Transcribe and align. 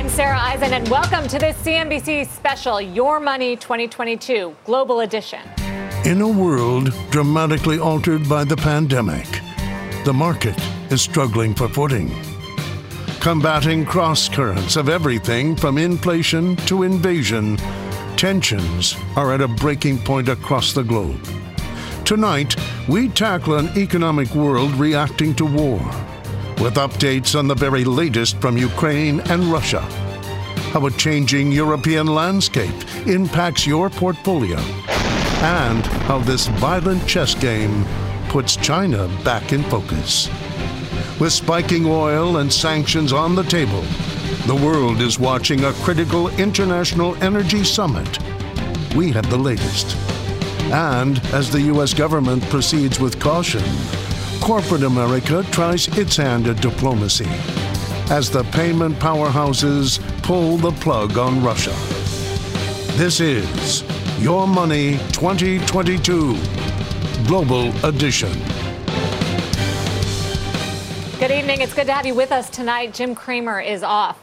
I'm 0.00 0.08
Sara 0.08 0.38
Eisen, 0.38 0.72
and 0.72 0.88
welcome 0.88 1.28
to 1.28 1.38
this 1.38 1.56
CNBC 1.56 2.26
special 2.28 2.80
Your 2.80 3.20
Money 3.20 3.56
2022 3.56 4.56
Global 4.64 5.00
Edition. 5.00 5.40
In 6.04 6.20
a 6.20 6.28
world 6.28 6.92
dramatically 7.10 7.78
altered 7.78 8.28
by 8.28 8.44
the 8.44 8.56
pandemic, 8.56 9.26
the 10.04 10.12
market 10.14 10.58
is 10.90 11.02
struggling 11.02 11.54
for 11.54 11.68
footing. 11.68 12.10
Combating 13.20 13.84
cross 13.84 14.28
currents 14.28 14.76
of 14.76 14.88
everything 14.88 15.54
from 15.54 15.76
inflation 15.76 16.56
to 16.56 16.84
invasion 16.84 17.58
Tensions 18.16 18.96
are 19.16 19.32
at 19.32 19.40
a 19.40 19.48
breaking 19.48 19.98
point 19.98 20.28
across 20.28 20.74
the 20.74 20.82
globe. 20.82 21.24
Tonight, 22.04 22.54
we 22.86 23.08
tackle 23.08 23.54
an 23.54 23.68
economic 23.78 24.34
world 24.34 24.72
reacting 24.74 25.34
to 25.36 25.46
war, 25.46 25.80
with 26.60 26.74
updates 26.74 27.38
on 27.38 27.48
the 27.48 27.54
very 27.54 27.84
latest 27.84 28.38
from 28.38 28.58
Ukraine 28.58 29.20
and 29.30 29.44
Russia. 29.44 29.80
How 30.72 30.84
a 30.86 30.90
changing 30.90 31.50
European 31.50 32.06
landscape 32.06 32.74
impacts 33.06 33.66
your 33.66 33.88
portfolio, 33.88 34.58
and 35.42 35.84
how 36.06 36.18
this 36.18 36.48
violent 36.58 37.06
chess 37.08 37.34
game 37.34 37.86
puts 38.28 38.56
China 38.56 39.08
back 39.24 39.54
in 39.54 39.62
focus. 39.64 40.28
With 41.18 41.32
spiking 41.32 41.86
oil 41.86 42.36
and 42.36 42.52
sanctions 42.52 43.12
on 43.12 43.34
the 43.34 43.44
table, 43.44 43.84
the 44.46 44.54
world 44.54 45.00
is 45.00 45.18
watching 45.18 45.64
a 45.64 45.72
critical 45.84 46.28
international 46.38 47.16
energy 47.22 47.64
summit. 47.64 48.18
We 48.94 49.12
have 49.12 49.28
the 49.30 49.38
latest. 49.38 49.96
And 50.72 51.18
as 51.32 51.50
the 51.50 51.62
U.S. 51.72 51.94
government 51.94 52.42
proceeds 52.44 53.00
with 53.00 53.18
caution, 53.18 53.64
corporate 54.50 54.82
America 54.82 55.44
tries 55.52 55.86
its 55.96 56.16
hand 56.16 56.48
at 56.48 56.60
diplomacy 56.60 57.28
as 58.10 58.28
the 58.28 58.42
payment 58.50 58.96
powerhouses 58.96 60.00
pull 60.24 60.56
the 60.56 60.72
plug 60.72 61.16
on 61.16 61.40
Russia. 61.40 61.70
This 62.96 63.20
is 63.20 63.84
Your 64.18 64.48
Money 64.48 64.98
2022 65.12 66.36
Global 67.28 67.68
Edition. 67.86 68.32
Good 71.20 71.30
evening. 71.30 71.60
It's 71.60 71.72
good 71.72 71.86
to 71.86 71.92
have 71.92 72.04
you 72.04 72.16
with 72.16 72.32
us 72.32 72.50
tonight. 72.50 72.92
Jim 72.92 73.14
Cramer 73.14 73.60
is 73.60 73.84
off. 73.84 74.20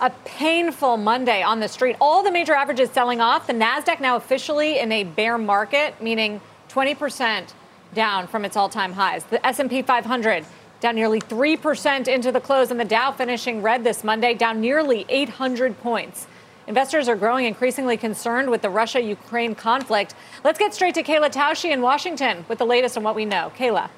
A 0.00 0.10
painful 0.24 0.96
Monday 0.96 1.40
on 1.44 1.60
the 1.60 1.68
street. 1.68 1.94
All 2.00 2.24
the 2.24 2.32
major 2.32 2.54
averages 2.54 2.90
selling 2.90 3.20
off. 3.20 3.46
The 3.46 3.52
Nasdaq 3.52 4.00
now 4.00 4.16
officially 4.16 4.80
in 4.80 4.90
a 4.90 5.04
bear 5.04 5.38
market, 5.38 6.02
meaning 6.02 6.40
20% 6.68 7.52
down 7.94 8.26
from 8.26 8.44
its 8.44 8.56
all-time 8.56 8.92
highs. 8.92 9.24
The 9.24 9.44
S&P 9.46 9.82
500 9.82 10.44
down 10.80 10.94
nearly 10.94 11.20
3% 11.20 12.06
into 12.06 12.30
the 12.30 12.40
close 12.40 12.70
and 12.70 12.78
the 12.78 12.84
Dow 12.84 13.10
finishing 13.10 13.62
red 13.62 13.84
this 13.84 14.04
Monday, 14.04 14.34
down 14.34 14.60
nearly 14.60 15.04
800 15.08 15.80
points. 15.80 16.26
Investors 16.66 17.08
are 17.08 17.16
growing 17.16 17.46
increasingly 17.46 17.96
concerned 17.96 18.50
with 18.50 18.62
the 18.62 18.70
Russia-Ukraine 18.70 19.54
conflict. 19.54 20.14
Let's 20.44 20.58
get 20.58 20.74
straight 20.74 20.94
to 20.94 21.02
Kayla 21.02 21.32
Tausche 21.32 21.70
in 21.70 21.80
Washington 21.80 22.44
with 22.46 22.58
the 22.58 22.66
latest 22.66 22.96
on 22.96 23.02
what 23.02 23.16
we 23.16 23.24
know. 23.24 23.50
Kayla. 23.56 23.90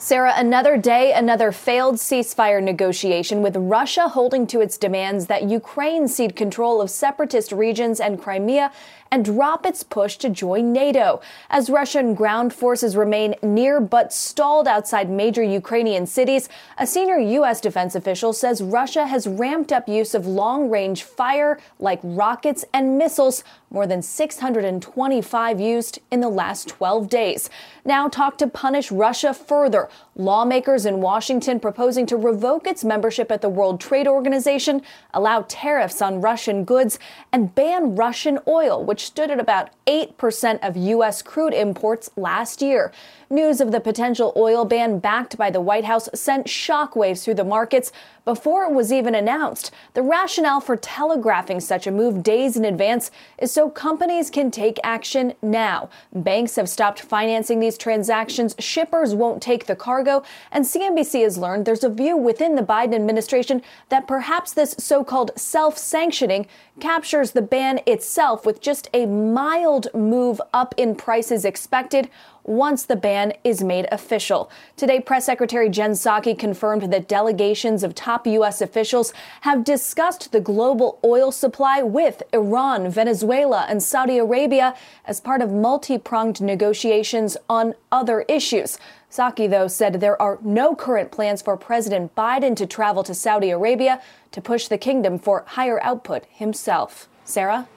Sara, 0.00 0.32
another 0.36 0.76
day, 0.76 1.12
another 1.12 1.50
failed 1.50 1.96
ceasefire 1.96 2.62
negotiation 2.62 3.42
with 3.42 3.56
Russia 3.56 4.08
holding 4.08 4.46
to 4.46 4.60
its 4.60 4.78
demands 4.78 5.26
that 5.26 5.44
Ukraine 5.44 6.06
cede 6.06 6.36
control 6.36 6.80
of 6.80 6.88
separatist 6.88 7.50
regions 7.50 7.98
and 7.98 8.20
Crimea 8.20 8.70
and 9.10 9.24
drop 9.24 9.64
its 9.64 9.82
push 9.82 10.16
to 10.18 10.28
join 10.28 10.72
NATO. 10.72 11.20
As 11.50 11.70
Russian 11.70 12.14
ground 12.14 12.52
forces 12.52 12.96
remain 12.96 13.34
near 13.42 13.80
but 13.80 14.12
stalled 14.12 14.68
outside 14.68 15.10
major 15.10 15.42
Ukrainian 15.42 16.06
cities, 16.06 16.48
a 16.76 16.86
senior 16.86 17.18
U.S. 17.18 17.60
defense 17.60 17.94
official 17.94 18.32
says 18.32 18.62
Russia 18.62 19.06
has 19.06 19.26
ramped 19.26 19.72
up 19.72 19.88
use 19.88 20.14
of 20.14 20.26
long 20.26 20.70
range 20.70 21.02
fire 21.02 21.58
like 21.78 22.00
rockets 22.02 22.64
and 22.72 22.98
missiles, 22.98 23.44
more 23.70 23.86
than 23.86 24.00
625 24.00 25.60
used 25.60 25.98
in 26.10 26.20
the 26.20 26.28
last 26.28 26.68
12 26.68 27.08
days. 27.08 27.50
Now 27.84 28.08
talk 28.08 28.38
to 28.38 28.46
punish 28.46 28.90
Russia 28.90 29.34
further. 29.34 29.88
Lawmakers 30.16 30.86
in 30.86 31.00
Washington 31.00 31.60
proposing 31.60 32.06
to 32.06 32.16
revoke 32.16 32.66
its 32.66 32.84
membership 32.84 33.30
at 33.30 33.42
the 33.42 33.48
World 33.48 33.80
Trade 33.80 34.08
Organization, 34.08 34.82
allow 35.14 35.44
tariffs 35.48 36.02
on 36.02 36.20
Russian 36.20 36.64
goods, 36.64 36.98
and 37.32 37.54
ban 37.54 37.94
Russian 37.94 38.38
oil, 38.48 38.82
which 38.84 38.97
which 38.98 39.06
stood 39.06 39.30
at 39.30 39.38
about 39.38 39.70
8% 39.88 40.58
of 40.62 40.76
U.S. 40.76 41.22
crude 41.22 41.54
imports 41.54 42.10
last 42.14 42.60
year. 42.60 42.92
News 43.30 43.60
of 43.60 43.72
the 43.72 43.80
potential 43.80 44.32
oil 44.36 44.64
ban 44.64 44.98
backed 44.98 45.38
by 45.38 45.50
the 45.50 45.60
White 45.60 45.84
House 45.84 46.08
sent 46.14 46.46
shockwaves 46.46 47.24
through 47.24 47.34
the 47.34 47.44
markets 47.44 47.90
before 48.28 48.64
it 48.64 48.72
was 48.72 48.92
even 48.92 49.14
announced. 49.14 49.70
The 49.94 50.02
rationale 50.02 50.60
for 50.60 50.76
telegraphing 50.76 51.60
such 51.60 51.86
a 51.86 51.90
move 51.90 52.22
days 52.22 52.58
in 52.58 52.64
advance 52.66 53.10
is 53.38 53.52
so 53.52 53.70
companies 53.70 54.28
can 54.28 54.50
take 54.50 54.78
action 54.84 55.32
now. 55.40 55.88
Banks 56.14 56.56
have 56.56 56.68
stopped 56.68 57.00
financing 57.00 57.60
these 57.60 57.78
transactions, 57.78 58.54
shippers 58.58 59.14
won't 59.14 59.42
take 59.42 59.64
the 59.64 59.76
cargo, 59.76 60.22
and 60.52 60.66
CNBC 60.66 61.22
has 61.22 61.38
learned 61.38 61.64
there's 61.64 61.84
a 61.84 61.88
view 61.88 62.18
within 62.18 62.54
the 62.54 62.62
Biden 62.62 62.94
administration 62.94 63.62
that 63.88 64.06
perhaps 64.06 64.52
this 64.52 64.74
so 64.78 65.02
called 65.02 65.30
self 65.36 65.78
sanctioning 65.78 66.46
captures 66.80 67.32
the 67.32 67.42
ban 67.42 67.80
itself 67.86 68.44
with 68.44 68.60
just 68.60 68.88
a 68.92 69.06
mild 69.06 69.77
move 69.94 70.40
up 70.52 70.74
in 70.76 70.94
prices 70.94 71.44
expected 71.44 72.10
once 72.48 72.84
the 72.84 72.96
ban 72.96 73.32
is 73.44 73.62
made 73.62 73.86
official. 73.92 74.50
Today, 74.76 75.00
Press 75.00 75.26
Secretary 75.26 75.68
Jen 75.68 75.92
Psaki 75.92 76.36
confirmed 76.36 76.90
that 76.92 77.06
delegations 77.06 77.82
of 77.82 77.94
top 77.94 78.26
U.S. 78.26 78.60
officials 78.60 79.12
have 79.42 79.64
discussed 79.64 80.32
the 80.32 80.40
global 80.40 80.98
oil 81.04 81.30
supply 81.30 81.82
with 81.82 82.22
Iran, 82.32 82.90
Venezuela, 82.90 83.66
and 83.68 83.82
Saudi 83.82 84.16
Arabia 84.18 84.74
as 85.04 85.20
part 85.20 85.42
of 85.42 85.52
multi 85.52 85.98
pronged 85.98 86.40
negotiations 86.40 87.36
on 87.50 87.74
other 87.92 88.22
issues. 88.22 88.78
Psaki, 89.10 89.48
though, 89.48 89.68
said 89.68 89.94
there 89.94 90.20
are 90.20 90.38
no 90.42 90.74
current 90.74 91.10
plans 91.10 91.42
for 91.42 91.56
President 91.56 92.14
Biden 92.14 92.56
to 92.56 92.66
travel 92.66 93.02
to 93.04 93.14
Saudi 93.14 93.50
Arabia 93.50 94.00
to 94.32 94.40
push 94.40 94.68
the 94.68 94.78
kingdom 94.78 95.18
for 95.18 95.44
higher 95.46 95.82
output 95.82 96.24
himself. 96.30 97.08
Sara? 97.24 97.68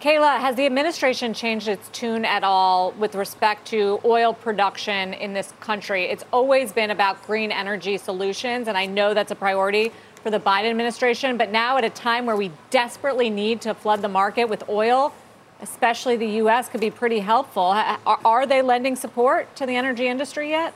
Kayla, 0.00 0.40
has 0.40 0.56
the 0.56 0.64
administration 0.64 1.34
changed 1.34 1.68
its 1.68 1.86
tune 1.90 2.24
at 2.24 2.42
all 2.42 2.92
with 2.92 3.14
respect 3.14 3.66
to 3.66 4.00
oil 4.02 4.32
production 4.32 5.12
in 5.12 5.34
this 5.34 5.52
country? 5.60 6.04
It's 6.04 6.24
always 6.32 6.72
been 6.72 6.90
about 6.90 7.22
green 7.26 7.52
energy 7.52 7.98
solutions, 7.98 8.66
and 8.66 8.78
I 8.78 8.86
know 8.86 9.12
that's 9.12 9.30
a 9.30 9.34
priority 9.34 9.92
for 10.22 10.30
the 10.30 10.40
Biden 10.40 10.70
administration. 10.70 11.36
But 11.36 11.50
now, 11.50 11.76
at 11.76 11.84
a 11.84 11.90
time 11.90 12.24
where 12.24 12.34
we 12.34 12.50
desperately 12.70 13.28
need 13.28 13.60
to 13.60 13.74
flood 13.74 14.00
the 14.00 14.08
market 14.08 14.46
with 14.46 14.66
oil, 14.70 15.12
especially 15.60 16.16
the 16.16 16.28
U.S., 16.28 16.70
could 16.70 16.80
be 16.80 16.90
pretty 16.90 17.18
helpful. 17.18 17.64
Are, 18.06 18.46
they 18.46 18.62
lending 18.62 18.96
support 18.96 19.54
to 19.56 19.66
the 19.66 19.76
energy 19.76 20.08
industry 20.08 20.48
yet? 20.48 20.72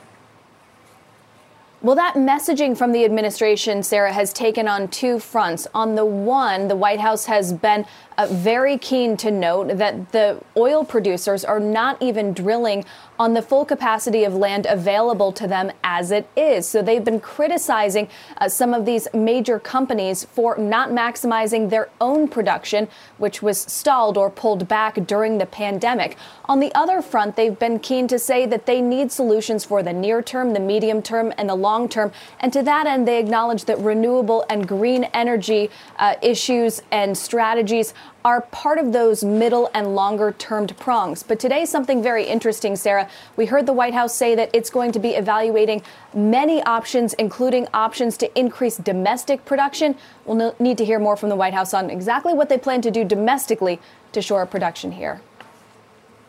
Well, 1.85 1.97
that 1.97 2.15
messaging 2.15 2.75
from 2.75 2.93
the 2.93 3.05
administration, 3.05 3.83
Sara, 3.83 4.11
has 4.11 4.33
taken 4.33 4.67
on 4.67 4.87
two 4.87 5.19
fronts. 5.19 5.67
On 5.75 5.93
the 5.93 6.03
one, 6.03 6.67
the 6.67 6.75
White 6.75 6.99
House 6.99 7.25
has 7.25 7.53
been 7.53 7.85
uh, 8.17 8.25
very 8.25 8.79
keen 8.79 9.15
to 9.17 9.29
note 9.29 9.77
that 9.77 10.11
the 10.11 10.41
oil 10.57 10.83
producers 10.83 11.45
are 11.45 11.59
not 11.59 12.01
even 12.01 12.33
drilling 12.33 12.85
on 13.17 13.33
the 13.33 13.41
full 13.41 13.65
capacity 13.65 14.23
of 14.23 14.33
land 14.33 14.65
available 14.69 15.31
to 15.31 15.47
them 15.47 15.71
as 15.83 16.11
it 16.11 16.27
is. 16.35 16.67
So 16.67 16.81
they've 16.81 17.03
been 17.03 17.19
criticizing 17.19 18.09
uh, 18.37 18.49
some 18.49 18.73
of 18.73 18.85
these 18.85 19.07
major 19.13 19.59
companies 19.59 20.25
for 20.25 20.57
not 20.57 20.89
maximizing 20.89 21.69
their 21.69 21.89
own 22.01 22.27
production, 22.27 22.87
which 23.17 23.41
was 23.41 23.59
stalled 23.59 24.17
or 24.17 24.29
pulled 24.29 24.67
back 24.67 24.95
during 25.07 25.37
the 25.37 25.45
pandemic. 25.45 26.17
On 26.45 26.59
the 26.59 26.73
other 26.75 27.01
front, 27.01 27.35
they've 27.35 27.57
been 27.57 27.79
keen 27.79 28.07
to 28.07 28.19
say 28.19 28.45
that 28.45 28.65
they 28.65 28.81
need 28.81 29.11
solutions 29.11 29.65
for 29.65 29.81
the 29.81 29.93
near 29.93 30.21
term, 30.21 30.53
the 30.53 30.59
medium 30.59 31.01
term, 31.01 31.33
and 31.37 31.49
the 31.49 31.55
long 31.55 31.87
term. 31.89 32.11
And 32.39 32.51
to 32.53 32.61
that 32.63 32.87
end, 32.87 33.07
they 33.07 33.19
acknowledge 33.19 33.65
that 33.65 33.79
renewable 33.79 34.45
and 34.49 34.67
green 34.67 35.05
energy 35.05 35.69
uh, 35.97 36.15
issues 36.21 36.81
and 36.91 37.17
strategies 37.17 37.93
are 38.25 38.41
part 38.41 38.79
of 38.79 38.91
those 38.91 39.23
middle 39.23 39.69
and 39.75 39.93
longer 39.93 40.31
termed 40.39 40.75
prongs. 40.77 41.21
But 41.21 41.39
today, 41.39 41.63
something 41.63 42.01
very 42.01 42.25
interesting, 42.25 42.75
Sara. 42.75 43.07
We 43.37 43.45
heard 43.45 43.67
the 43.67 43.73
White 43.73 43.93
House 43.93 44.15
say 44.15 44.33
that 44.33 44.49
it's 44.51 44.71
going 44.71 44.91
to 44.93 44.99
be 44.99 45.09
evaluating 45.09 45.83
many 46.11 46.63
options, 46.63 47.13
including 47.13 47.67
options 47.71 48.17
to 48.17 48.39
increase 48.39 48.77
domestic 48.77 49.45
production. 49.45 49.95
We'll 50.25 50.55
need 50.57 50.79
to 50.79 50.85
hear 50.85 50.97
more 50.97 51.15
from 51.15 51.29
the 51.29 51.35
White 51.35 51.53
House 51.53 51.71
on 51.75 51.91
exactly 51.91 52.33
what 52.33 52.49
they 52.49 52.57
plan 52.57 52.81
to 52.81 52.89
do 52.89 53.03
domestically 53.03 53.79
to 54.13 54.23
shore 54.23 54.41
up 54.41 54.49
production 54.49 54.91
here. 54.91 55.21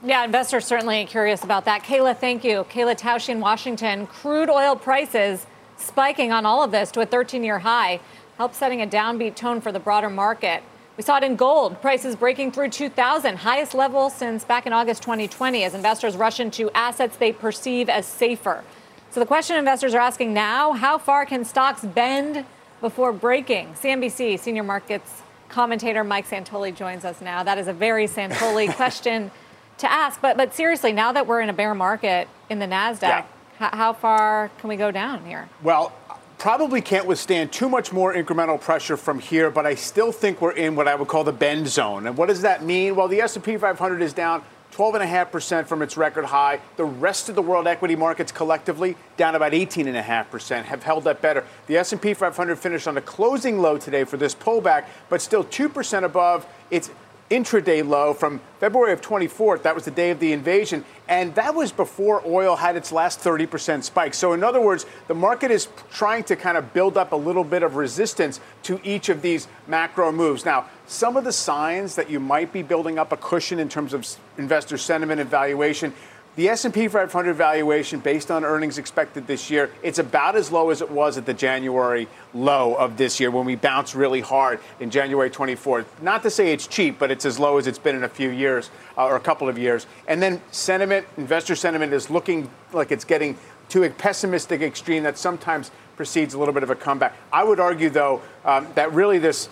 Yeah, 0.05 0.23
investors 0.23 0.67
certainly 0.67 1.07
curious 1.07 1.43
about 1.43 1.65
that. 1.65 1.83
Kayla, 1.83 2.15
thank 2.15 2.45
you. 2.45 2.67
Kayla 2.71 3.01
Tausche 3.01 3.31
in 3.31 3.41
Washington. 3.41 4.07
Crude 4.07 4.51
oil 4.51 4.77
prices 4.77 5.47
spiking 5.79 6.31
on 6.31 6.45
all 6.45 6.63
of 6.63 6.71
this 6.71 6.91
to 6.91 7.01
a 7.01 7.07
13 7.07 7.43
year 7.43 7.61
high, 7.61 8.01
helps 8.37 8.59
setting 8.59 8.83
a 8.83 8.87
downbeat 8.87 9.35
tone 9.35 9.63
for 9.63 9.73
the 9.73 9.81
broader 9.81 10.11
market. 10.11 10.63
We 10.97 11.03
saw 11.03 11.19
it 11.19 11.25
in 11.25 11.37
gold, 11.37 11.83
prices 11.83 12.17
breaking 12.17 12.53
through 12.53 12.71
2,000, 12.71 13.37
highest 13.37 13.75
level 13.75 14.09
since 14.09 14.45
back 14.45 14.67
in 14.67 14.73
August 14.73 15.03
2020, 15.03 15.63
as 15.63 15.75
investors 15.75 16.17
rush 16.17 16.41
into 16.41 16.71
assets 16.71 17.19
they 17.19 17.33
perceive 17.33 17.91
as 17.91 18.07
safer. 18.07 18.65
So 19.11 19.21
the 19.21 19.27
question 19.27 19.57
investors 19.57 19.93
are 19.95 20.01
asking 20.01 20.33
now 20.33 20.73
how 20.73 20.97
far 20.97 21.27
can 21.27 21.45
stocks 21.45 21.85
bend 21.85 22.47
before 22.81 23.13
breaking? 23.13 23.75
CNBC 23.75 24.39
senior 24.39 24.63
markets 24.63 25.23
commentator 25.51 26.03
Mike 26.03 26.29
Santoli 26.29 26.75
joins 26.75 27.05
us 27.05 27.21
now. 27.21 27.43
That 27.43 27.59
is 27.59 27.69
a 27.69 27.73
very 27.75 28.07
Santoli 28.07 28.75
question 28.77 29.31
to 29.79 29.91
ask. 29.91 30.21
But, 30.23 30.39
but 30.39 30.55
seriously, 30.55 30.93
now 30.93 31.13
that 31.13 31.27
we're 31.27 31.43
in 31.43 31.51
a 31.51 31.55
bear 31.55 31.75
market 31.75 32.27
in 32.49 32.59
the 32.59 32.67
NASDAQ, 32.67 33.03
yeah. 33.03 33.25
how 33.59 33.93
far 33.93 34.51
can 34.59 34.69
we 34.69 34.77
go 34.77 34.91
down 34.91 35.27
here? 35.27 35.49
Well, 35.63 35.93
probably 36.39 36.81
can't 36.81 37.07
withstand 37.07 37.53
too 37.53 37.69
much 37.69 37.93
more 37.93 38.15
incremental 38.15 38.61
pressure 38.61 38.97
from 38.97 39.19
here, 39.19 39.51
but 39.51 39.67
I 39.67 39.75
still 39.75 40.13
think 40.13 40.41
we're 40.41 40.53
in 40.53 40.77
what 40.77 40.89
I 40.89 40.95
would 40.95 41.09
call 41.09 41.25
the 41.25 41.33
bend 41.33 41.69
zone. 41.69 42.07
And 42.07 42.17
what 42.17 42.29
does 42.29 42.43
that 42.43 42.63
mean? 42.63 42.95
Well, 42.95 43.09
the 43.09 43.21
S&P 43.21 43.57
500 43.57 44.03
is 44.03 44.13
down 44.13 44.43
12.5% 44.73 45.67
from 45.67 45.81
its 45.81 45.97
record 45.97 46.27
high. 46.27 46.61
The 46.77 46.85
rest 46.85 47.31
of 47.31 47.35
the 47.35 47.41
world 47.41 47.67
equity 47.67 47.97
markets 47.97 48.31
collectively 48.31 48.97
down 49.17 49.35
about 49.35 49.53
18.5%, 49.53 50.65
have 50.65 50.83
held 50.83 51.07
up 51.07 51.23
better. 51.23 51.45
The 51.67 51.79
S&P 51.79 52.13
500 52.13 52.57
finished 52.59 52.87
on 52.87 52.99
a 52.99 53.01
closing 53.01 53.59
low 53.61 53.79
today 53.79 54.05
for 54.05 54.19
this 54.19 54.35
pullback, 54.35 54.85
but 55.09 55.23
still 55.23 55.45
2% 55.45 56.03
above 56.03 56.47
its 56.71 56.91
intraday 57.31 57.87
low 57.87 58.15
from 58.15 58.41
February 58.61 58.93
of 58.93 59.01
24th. 59.01 59.63
That 59.63 59.75
was 59.75 59.85
the 59.85 59.91
day 59.91 60.11
of 60.11 60.21
the 60.21 60.33
invasion. 60.33 60.85
And 61.09 61.35
that 61.35 61.55
was 61.55 61.73
before 61.73 62.23
oil 62.27 62.57
had 62.57 62.77
its 62.77 62.93
last 62.93 63.21
30% 63.21 63.83
spike. 63.83 64.15
So, 64.15 64.33
in 64.33 64.45
other 64.45 64.61
words, 64.61 64.87
the 65.09 65.15
market 65.15 65.51
is 65.51 65.69
trying 65.91 66.25
to 66.25 66.37
kind 66.37 66.57
of 66.57 66.73
build 66.73 66.97
up 66.97 67.13
a 67.13 67.17
little 67.17 67.45
bit 67.45 67.63
of 67.63 67.77
resistance 67.77 68.41
to 68.65 68.81
each 68.85 69.09
of 69.09 69.23
these 69.23 69.49
macro 69.67 70.13
moves. 70.13 70.45
Now, 70.45 70.67
some 70.87 71.17
of 71.17 71.25
the 71.25 71.33
signs 71.33 71.97
that 71.97 72.11
you 72.11 72.21
might 72.21 72.53
be 72.53 72.63
building 72.63 72.99
up 72.99 73.13
a 73.13 73.17
cushion 73.17 73.59
in 73.59 73.69
terms 73.69 73.93
of 73.93 74.07
investor 74.39 74.79
sentiment 74.79 75.21
and 75.21 75.29
valuation 75.29 75.93
the 76.37 76.51
S&P 76.51 76.87
500 76.87 77.35
valuation 77.35 77.99
based 77.99 78.31
on 78.31 78.45
earnings 78.45 78.77
expected 78.77 79.27
this 79.27 79.51
year, 79.51 79.71
it's 79.83 79.99
about 79.99 80.37
as 80.37 80.53
low 80.53 80.69
as 80.69 80.83
it 80.83 80.91
was 80.91 81.17
at 81.17 81.25
the 81.25 81.33
January 81.33 82.09
low 82.35 82.75
of 82.75 82.99
this 82.99 83.19
year 83.19 83.31
when 83.31 83.47
we 83.47 83.57
bounced 83.57 83.95
really 83.95 84.21
hard 84.21 84.61
in 84.79 84.91
January 84.91 85.31
24th. 85.31 85.87
Not 86.03 86.23
to 86.25 86.31
say 86.31 86.53
it's 86.53 86.67
cheap, 86.67 86.99
but 86.99 87.11
it's 87.11 87.25
as 87.25 87.39
low 87.39 87.57
as 87.57 87.67
it's 87.67 87.79
been 87.79 87.97
in 87.97 88.05
a 88.05 88.09
few 88.09 88.29
years 88.29 88.71
uh, 88.99 89.07
or 89.07 89.17
a 89.17 89.21
couple 89.21 89.49
of 89.49 89.57
years. 89.57 89.87
And 90.07 90.23
then 90.23 90.43
sentiment, 90.51 91.07
investor 91.17 91.57
sentiment 91.57 91.95
is 91.95 92.11
looking 92.11 92.51
like 92.73 92.93
it's 92.93 93.05
getting 93.05 93.39
to 93.71 93.85
a 93.85 93.91
pessimistic 93.91 94.61
extreme 94.61 95.05
that 95.05 95.17
sometimes 95.17 95.71
precedes 95.97 96.35
a 96.35 96.39
little 96.39 96.55
bit 96.55 96.63
of 96.63 96.69
a 96.71 96.75
comeback. 96.77 97.17
I 97.33 97.43
would 97.45 97.59
argue, 97.59 97.89
though, 97.89 98.21
um, 98.45 98.69
that 98.75 98.93
really 98.93 99.19
this 99.19 99.49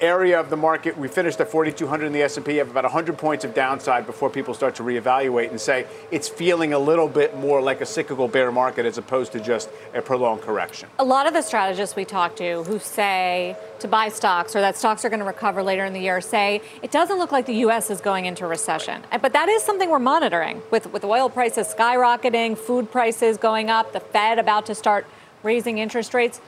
area 0.00 0.38
of 0.38 0.50
the 0.50 0.56
market. 0.56 0.96
We 0.96 1.08
finished 1.08 1.40
at 1.40 1.50
4,200 1.50 2.06
in 2.06 2.12
the 2.12 2.22
S&P. 2.22 2.56
Have 2.56 2.70
about 2.70 2.84
100 2.84 3.18
points 3.18 3.44
of 3.44 3.54
downside 3.54 4.06
before 4.06 4.30
people 4.30 4.54
start 4.54 4.74
to 4.76 4.82
reevaluate 4.82 5.50
and 5.50 5.60
say 5.60 5.86
it's 6.10 6.28
feeling 6.28 6.72
a 6.72 6.78
little 6.78 7.08
bit 7.08 7.36
more 7.36 7.60
like 7.60 7.80
a 7.80 7.86
cyclical 7.86 8.28
bear 8.28 8.50
market 8.50 8.86
as 8.86 8.98
opposed 8.98 9.32
to 9.32 9.40
just 9.40 9.68
a 9.94 10.02
prolonged 10.02 10.42
correction. 10.42 10.88
A 10.98 11.04
lot 11.04 11.26
of 11.26 11.32
the 11.32 11.42
strategists 11.42 11.96
we 11.96 12.04
talk 12.04 12.36
to 12.36 12.62
who 12.64 12.78
say 12.78 13.56
to 13.78 13.88
buy 13.88 14.08
stocks 14.08 14.56
or 14.56 14.60
that 14.60 14.76
stocks 14.76 15.04
are 15.04 15.08
going 15.08 15.20
to 15.20 15.26
recover 15.26 15.62
later 15.62 15.84
in 15.84 15.92
the 15.92 16.00
year 16.00 16.20
say 16.20 16.60
it 16.82 16.90
doesn't 16.90 17.18
look 17.18 17.32
like 17.32 17.46
the 17.46 17.56
U.S. 17.56 17.90
is 17.90 18.00
going 18.00 18.26
into 18.26 18.46
recession. 18.46 19.02
But 19.20 19.32
that 19.32 19.48
is 19.48 19.62
something 19.62 19.90
we're 19.90 19.98
monitoring 19.98 20.62
with, 20.70 20.92
with 20.92 21.04
oil 21.04 21.28
prices 21.28 21.72
skyrocketing, 21.76 22.56
food 22.56 22.90
prices 22.90 23.36
going 23.36 23.70
up, 23.70 23.92
the 23.92 24.00
Fed 24.00 24.38
about 24.38 24.66
to 24.66 24.74
start 24.74 25.06
raising 25.42 25.78
interest 25.78 26.14
rates. 26.14 26.40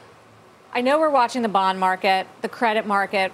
I 0.75 0.81
know 0.81 0.99
we're 0.99 1.11
watching 1.11 1.43
the 1.43 1.49
bond 1.49 1.79
market, 1.79 2.27
the 2.41 2.49
credit 2.49 2.87
market. 2.87 3.33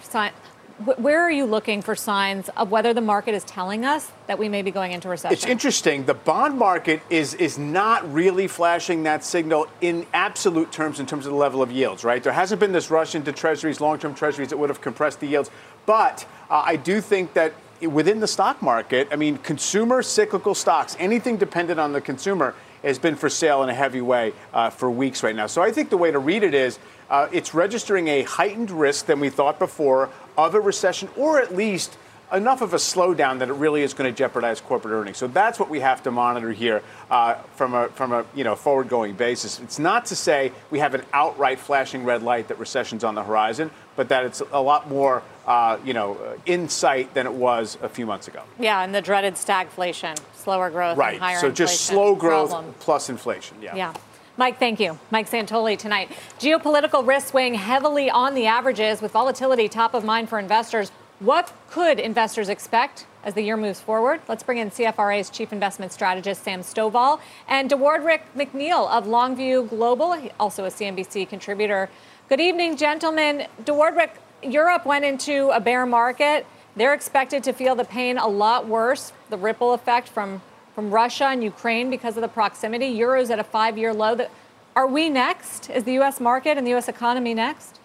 Where 0.97 1.21
are 1.21 1.31
you 1.31 1.45
looking 1.45 1.83
for 1.83 1.95
signs 1.95 2.49
of 2.51 2.71
whether 2.71 2.93
the 2.93 3.01
market 3.01 3.35
is 3.35 3.45
telling 3.45 3.85
us 3.85 4.11
that 4.27 4.39
we 4.41 4.49
may 4.49 4.63
be 4.63 4.73
going 4.73 4.91
into 4.91 5.09
recession? 5.09 5.35
It's 5.35 5.47
interesting. 5.47 6.05
The 6.05 6.15
bond 6.15 6.59
market 6.59 7.01
is 7.11 7.35
is 7.35 7.57
not 7.57 8.13
really 8.13 8.49
flashing 8.49 9.05
that 9.05 9.25
signal 9.25 9.69
in 9.81 10.07
absolute 10.13 10.73
terms 10.73 10.99
in 10.99 11.07
terms 11.07 11.27
of 11.27 11.33
the 11.33 11.39
level 11.39 11.63
of 11.63 11.71
yields, 11.71 12.05
right? 12.05 12.23
There 12.23 12.33
hasn't 12.33 12.61
been 12.61 12.73
this 12.73 12.91
rush 12.91 13.15
into 13.15 13.33
treasuries, 13.33 13.81
long-term 13.81 14.15
treasuries 14.15 14.49
that 14.49 14.57
would 14.57 14.69
have 14.69 14.81
compressed 14.81 15.21
the 15.21 15.27
yields. 15.27 15.51
But 15.87 16.27
uh, 16.51 16.63
I 16.65 16.77
do 16.77 17.01
think 17.01 17.35
that 17.35 17.55
within 17.81 18.19
the 18.19 18.29
stock 18.29 18.63
market, 18.63 19.09
I 19.13 19.17
mean, 19.17 19.39
consumer 19.39 20.03
cyclical 20.03 20.55
stocks, 20.55 20.97
anything 20.99 21.37
dependent 21.37 21.79
on 21.79 21.93
the 21.93 22.01
consumer, 22.01 22.55
has 22.83 22.99
been 22.99 23.17
for 23.17 23.29
sale 23.29 23.63
in 23.63 23.69
a 23.69 23.75
heavy 23.75 24.01
way 24.01 24.33
uh, 24.53 24.71
for 24.71 24.91
weeks 24.91 25.23
right 25.23 25.37
now. 25.37 25.47
So 25.47 25.63
I 25.63 25.71
think 25.73 25.91
the 25.91 25.97
way 25.97 26.11
to 26.11 26.19
read 26.19 26.43
it 26.43 26.55
is 26.55 26.79
uh, 27.11 27.29
it's 27.33 27.55
registering 27.55 28.09
a 28.09 28.23
heightened 28.23 28.71
risk 28.71 29.07
than 29.07 29.21
we 29.21 29.31
thought 29.31 29.59
before 29.59 30.11
of 30.37 30.55
a 30.55 30.61
recession, 30.61 31.09
or 31.17 31.41
at 31.41 31.55
least 31.55 31.97
enough 32.33 32.61
of 32.61 32.75
a 32.75 32.77
slowdown 32.77 33.39
that 33.39 33.49
it 33.49 33.55
really 33.55 33.83
is 33.83 33.95
going 33.95 34.13
to 34.13 34.17
jeopardize 34.17 34.61
corporate 34.61 34.93
earnings. 34.93 35.17
So 35.17 35.27
that's 35.27 35.59
what 35.59 35.71
we 35.71 35.81
have 35.81 36.03
to 36.03 36.11
monitor 36.11 36.53
here 36.53 36.83
uh, 37.11 37.35
from 37.57 37.75
a 37.75 37.89
from 37.89 38.13
a 38.13 38.25
you 38.35 38.45
know 38.45 38.55
forward-going 38.55 39.15
basis. 39.15 39.61
It's 39.61 39.79
not 39.79 40.07
to 40.07 40.17
say 40.17 40.53
we 40.71 40.79
have 40.79 40.95
an 40.95 41.03
outright 41.13 41.59
flashing 41.59 42.05
red 42.05 42.23
light 42.23 42.49
that 42.49 42.59
recession's 42.59 43.05
on 43.05 43.15
the 43.15 43.23
horizon, 43.23 43.71
but 43.99 44.09
that 44.11 44.25
it's 44.25 44.41
a 44.53 44.63
lot 44.63 44.89
more 44.89 45.25
uh, 45.47 45.77
you 45.85 45.93
know 45.93 46.17
in 46.47 46.69
sight 46.69 47.13
than 47.15 47.27
it 47.27 47.33
was 47.33 47.77
a 47.83 47.89
few 47.89 48.07
months 48.07 48.29
ago. 48.29 48.43
Yeah, 48.59 48.83
and 48.85 48.95
the 48.95 49.03
dreaded 49.03 49.35
stagflation, 49.35 50.17
slower 50.35 50.71
growth, 50.71 50.97
right? 50.97 51.39
so 51.41 51.51
just 51.51 51.83
slow 51.83 52.15
growth 52.15 52.51
problem. 52.51 52.75
plus 52.79 53.11
inflation. 53.11 53.59
Yeah. 53.61 53.75
Yeah. 53.75 53.95
Mike, 54.37 54.61
thank 54.61 54.79
you. 54.79 54.97
Mike 55.11 55.29
Santoli 55.29 55.77
tonight. 55.77 56.13
Geopolitical 56.39 57.05
risk 57.05 57.35
weighing 57.35 57.55
heavily 57.55 58.09
on 58.09 58.35
the 58.35 58.47
averages 58.47 59.03
with 59.03 59.11
volatility 59.11 59.69
top 59.69 59.95
of 59.95 60.05
mind 60.05 60.29
for 60.29 60.39
investors. 60.39 60.93
What 61.19 61.53
could 61.69 61.99
investors 61.99 62.49
expect 62.49 63.05
as 63.25 63.35
the 63.35 63.43
year 63.43 63.57
moves 63.57 63.81
forward? 63.81 64.21
Let's 64.29 64.45
bring 64.45 64.59
in 64.59 64.71
CFRA's 64.71 65.29
Chief 65.29 65.53
Investment 65.53 65.91
Strategist 65.91 66.45
Sam 66.45 66.61
Stovall 66.61 67.19
and 67.49 67.69
DeWardric 67.69 68.21
McNeal 68.37 68.89
of 68.89 69.07
Longview 69.07 69.69
Global, 69.69 70.17
also 70.39 70.65
a 70.67 70.69
CNBC 70.69 71.29
contributor. 71.29 71.91
Good 72.29 72.41
evening, 72.41 72.77
gentlemen. 72.77 73.47
DeWardric, 73.65 74.11
Europe 74.43 74.85
went 74.85 75.03
into 75.07 75.49
a 75.49 75.61
bear 75.61 75.87
market. 75.87 76.45
They're 76.77 76.93
expected 76.93 77.43
to 77.45 77.55
feel 77.55 77.75
the 77.75 77.87
pain 77.87 78.19
a 78.19 78.29
lot 78.29 78.67
worse, 78.67 79.15
the 79.31 79.39
ripple 79.39 79.73
effect 79.73 80.11
from 80.11 80.43
from 80.75 80.91
Russia 80.91 81.25
and 81.25 81.43
Ukraine 81.43 81.89
because 81.89 82.19
of 82.19 82.21
the 82.21 82.29
proximity. 82.29 82.95
Euros 82.99 83.31
at 83.31 83.39
a 83.39 83.45
five 83.45 83.79
year 83.79 83.95
low. 83.95 84.29
Are 84.77 84.87
we 84.87 85.09
next? 85.09 85.71
Is 85.71 85.85
the 85.85 85.95
U.S. 85.95 86.21
market 86.21 86.59
and 86.59 86.67
the 86.67 86.73
U.S. 86.73 86.87
economy 86.87 87.33
next? 87.33 87.81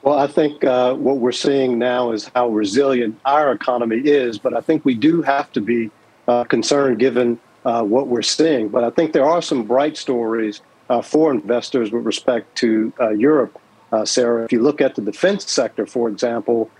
Well, 0.00 0.18
I 0.18 0.26
think 0.26 0.64
uh, 0.64 0.94
what 0.94 1.18
we're 1.18 1.32
seeing 1.32 1.78
now 1.78 2.12
is 2.12 2.30
how 2.34 2.48
resilient 2.48 3.20
our 3.26 3.52
economy 3.52 3.98
is, 3.98 4.38
but 4.38 4.56
I 4.56 4.62
think 4.62 4.82
we 4.86 4.94
do 4.94 5.20
have 5.20 5.52
to 5.52 5.60
be 5.60 5.90
uh, 6.26 6.44
concerned 6.44 7.00
given 7.00 7.38
uh, 7.66 7.82
what 7.82 8.08
we're 8.08 8.22
seeing. 8.22 8.70
But 8.70 8.82
I 8.82 8.88
think 8.88 9.12
there 9.12 9.26
are 9.26 9.42
some 9.42 9.64
bright 9.64 9.98
stories 9.98 10.62
uh, 10.90 11.02
for 11.02 11.32
investors 11.32 11.90
with 11.90 12.04
respect 12.04 12.54
to 12.56 12.92
uh, 13.00 13.10
Europe. 13.10 13.60
Uh, 13.92 14.04
Sara, 14.04 14.44
if 14.44 14.52
you 14.52 14.62
look 14.62 14.80
at 14.80 14.94
the 14.94 15.02
defense 15.02 15.50
sector, 15.50 15.86
for 15.86 16.08
example, 16.08 16.70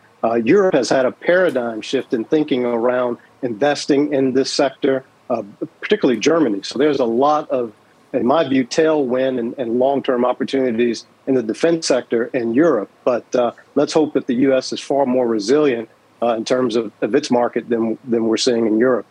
Europe 0.42 0.74
has 0.74 0.88
had 0.88 1.04
a 1.04 1.12
paradigm 1.12 1.82
shift 1.82 2.14
in 2.14 2.24
thinking 2.24 2.64
around 2.64 3.18
investing 3.42 4.10
in 4.14 4.32
this 4.32 4.50
sector, 4.50 5.04
uh, 5.28 5.42
particularly 5.82 6.18
Germany. 6.18 6.62
So 6.62 6.78
there's 6.78 6.98
a 6.98 7.04
lot 7.04 7.50
of 7.50 7.74
in 8.14 8.24
my 8.24 8.48
view, 8.48 8.64
tailwind 8.64 9.38
and, 9.38 9.54
and 9.58 9.78
long 9.78 10.02
term 10.02 10.24
opportunities 10.24 11.04
in 11.26 11.34
the 11.34 11.42
defense 11.42 11.86
sector 11.86 12.26
in 12.26 12.54
Europe. 12.54 12.88
But 13.04 13.34
uh, 13.34 13.52
let's 13.74 13.92
hope 13.92 14.14
that 14.14 14.26
the 14.26 14.34
U.S. 14.46 14.72
is 14.72 14.80
far 14.80 15.04
more 15.04 15.26
resilient 15.26 15.88
uh, 16.22 16.36
in 16.36 16.44
terms 16.44 16.76
of, 16.76 16.92
of 17.02 17.14
its 17.14 17.30
market 17.30 17.68
than, 17.68 17.98
than 18.04 18.26
we're 18.26 18.36
seeing 18.36 18.66
in 18.66 18.78
Europe. 18.78 19.06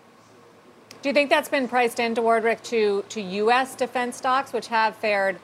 Do 1.03 1.09
you 1.09 1.13
think 1.13 1.29
that's 1.29 1.49
been 1.49 1.67
priced 1.67 1.99
into 1.99 2.21
Wardrick 2.21 2.63
to, 2.63 3.03
to 3.09 3.21
U.S. 3.21 3.75
defense 3.75 4.15
stocks, 4.15 4.53
which 4.53 4.67
have 4.67 4.95
fared 4.95 5.37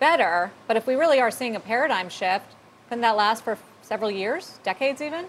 better? 0.00 0.50
But 0.66 0.76
if 0.76 0.88
we 0.88 0.96
really 0.96 1.20
are 1.20 1.30
seeing 1.30 1.54
a 1.54 1.60
paradigm 1.60 2.08
shift, 2.08 2.46
can 2.88 3.00
that 3.02 3.16
last 3.16 3.44
for 3.44 3.56
several 3.80 4.10
years, 4.10 4.58
decades 4.64 5.00
even? 5.00 5.26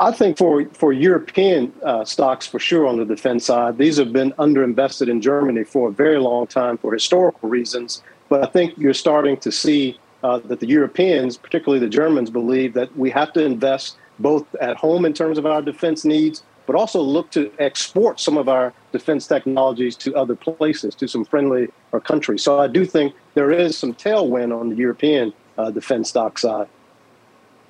I 0.00 0.12
think 0.12 0.38
for 0.38 0.64
for 0.72 0.94
European 0.94 1.74
uh, 1.82 2.06
stocks, 2.06 2.46
for 2.46 2.58
sure, 2.58 2.86
on 2.86 2.96
the 2.96 3.04
defense 3.04 3.44
side, 3.44 3.76
these 3.76 3.98
have 3.98 4.14
been 4.14 4.32
underinvested 4.38 5.10
in 5.10 5.20
Germany 5.20 5.64
for 5.64 5.88
a 5.88 5.92
very 5.92 6.18
long 6.18 6.46
time 6.46 6.78
for 6.78 6.94
historical 6.94 7.50
reasons. 7.50 8.02
But 8.30 8.42
I 8.42 8.46
think 8.46 8.78
you're 8.78 8.94
starting 8.94 9.36
to 9.38 9.52
see 9.52 9.98
uh, 10.22 10.38
that 10.46 10.60
the 10.60 10.66
Europeans, 10.68 11.36
particularly 11.36 11.80
the 11.84 11.90
Germans, 11.90 12.30
believe 12.30 12.72
that 12.72 12.96
we 12.96 13.10
have 13.10 13.30
to 13.34 13.44
invest 13.44 13.98
both 14.18 14.46
at 14.54 14.78
home 14.78 15.04
in 15.04 15.12
terms 15.12 15.36
of 15.36 15.44
our 15.44 15.60
defense 15.60 16.06
needs, 16.06 16.44
but 16.68 16.76
also 16.76 17.00
look 17.00 17.30
to 17.30 17.50
export 17.58 18.20
some 18.20 18.36
of 18.36 18.46
our 18.46 18.74
defense 18.92 19.26
technologies 19.26 19.96
to 19.96 20.14
other 20.14 20.36
places, 20.36 20.94
to 20.94 21.08
some 21.08 21.24
friendly 21.24 21.68
or 21.92 21.98
countries. 21.98 22.42
So 22.42 22.60
I 22.60 22.66
do 22.66 22.84
think 22.84 23.14
there 23.32 23.50
is 23.50 23.76
some 23.76 23.94
tailwind 23.94 24.54
on 24.54 24.68
the 24.68 24.76
European 24.76 25.32
uh, 25.56 25.70
defense 25.70 26.10
stock 26.10 26.38
side. 26.38 26.68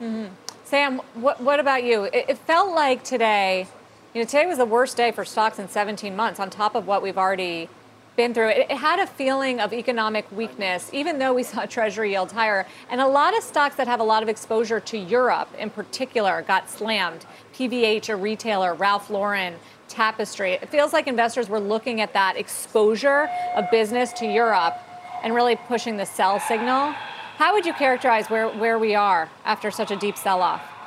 Mm-hmm. 0.03 0.35
Sam, 0.65 1.01
what, 1.15 1.41
what 1.41 1.61
about 1.61 1.85
you? 1.85 2.05
It, 2.05 2.25
it, 2.31 2.39
felt 2.39 2.75
like 2.75 3.05
today, 3.05 3.69
you 4.15 4.21
know, 4.21 4.25
today 4.25 4.47
was 4.47 4.59
the 4.59 4.67
worst 4.67 4.97
day 4.97 5.13
for 5.13 5.25
stocks 5.25 5.61
in 5.61 5.69
17 5.69 6.17
months, 6.17 6.41
on 6.41 6.51
top 6.51 6.75
of 6.75 6.89
what 6.89 7.01
we've 7.01 7.17
already 7.17 7.69
been 8.19 8.35
through. 8.35 8.49
It, 8.49 8.67
it 8.69 8.77
had 8.77 8.99
a 8.99 9.07
feeling 9.07 9.61
of 9.61 9.73
economic 9.73 10.31
weakness, 10.33 10.91
even 10.93 11.21
though 11.21 11.33
we 11.33 11.45
saw 11.45 11.65
Treasury 11.77 12.11
yields 12.11 12.33
higher. 12.33 12.67
And 12.91 13.01
a 13.01 13.07
lot 13.07 13.35
of 13.39 13.45
stocks 13.45 13.77
that 13.77 13.87
have 13.87 14.01
a 14.01 14.05
lot 14.05 14.23
of 14.25 14.29
exposure 14.29 14.81
to 14.81 14.99
Europe, 14.99 15.49
in 15.57 15.71
particular, 15.71 16.43
got 16.43 16.69
slammed. 16.69 17.25
PVH, 17.55 18.09
a 18.09 18.17
retailer, 18.17 18.75
Ralph 18.75 19.09
Lauren, 19.09 19.55
Tapestry. 19.87 20.53
It 20.53 20.69
feels 20.69 20.93
like 20.93 21.07
investors 21.07 21.49
were 21.49 21.61
looking 21.61 22.01
at 22.01 22.13
that 22.13 22.37
exposure 22.37 23.31
of 23.55 23.71
business 23.71 24.13
to 24.15 24.27
Europe 24.27 24.77
and 25.23 25.33
really 25.33 25.57
pushing 25.57 25.97
the 25.97 26.05
sell 26.05 26.41
signal. 26.41 26.93
How 27.37 27.53
would 27.55 27.65
you 27.65 27.73
characterize 27.73 28.29
where, 28.29 28.49
where 28.49 28.81
we 28.81 28.97
are 28.97 29.31
after 29.45 29.71
such 29.71 29.93
a 29.93 29.97
deep 29.97 30.17
sell 30.19 30.43
off? 30.43 30.78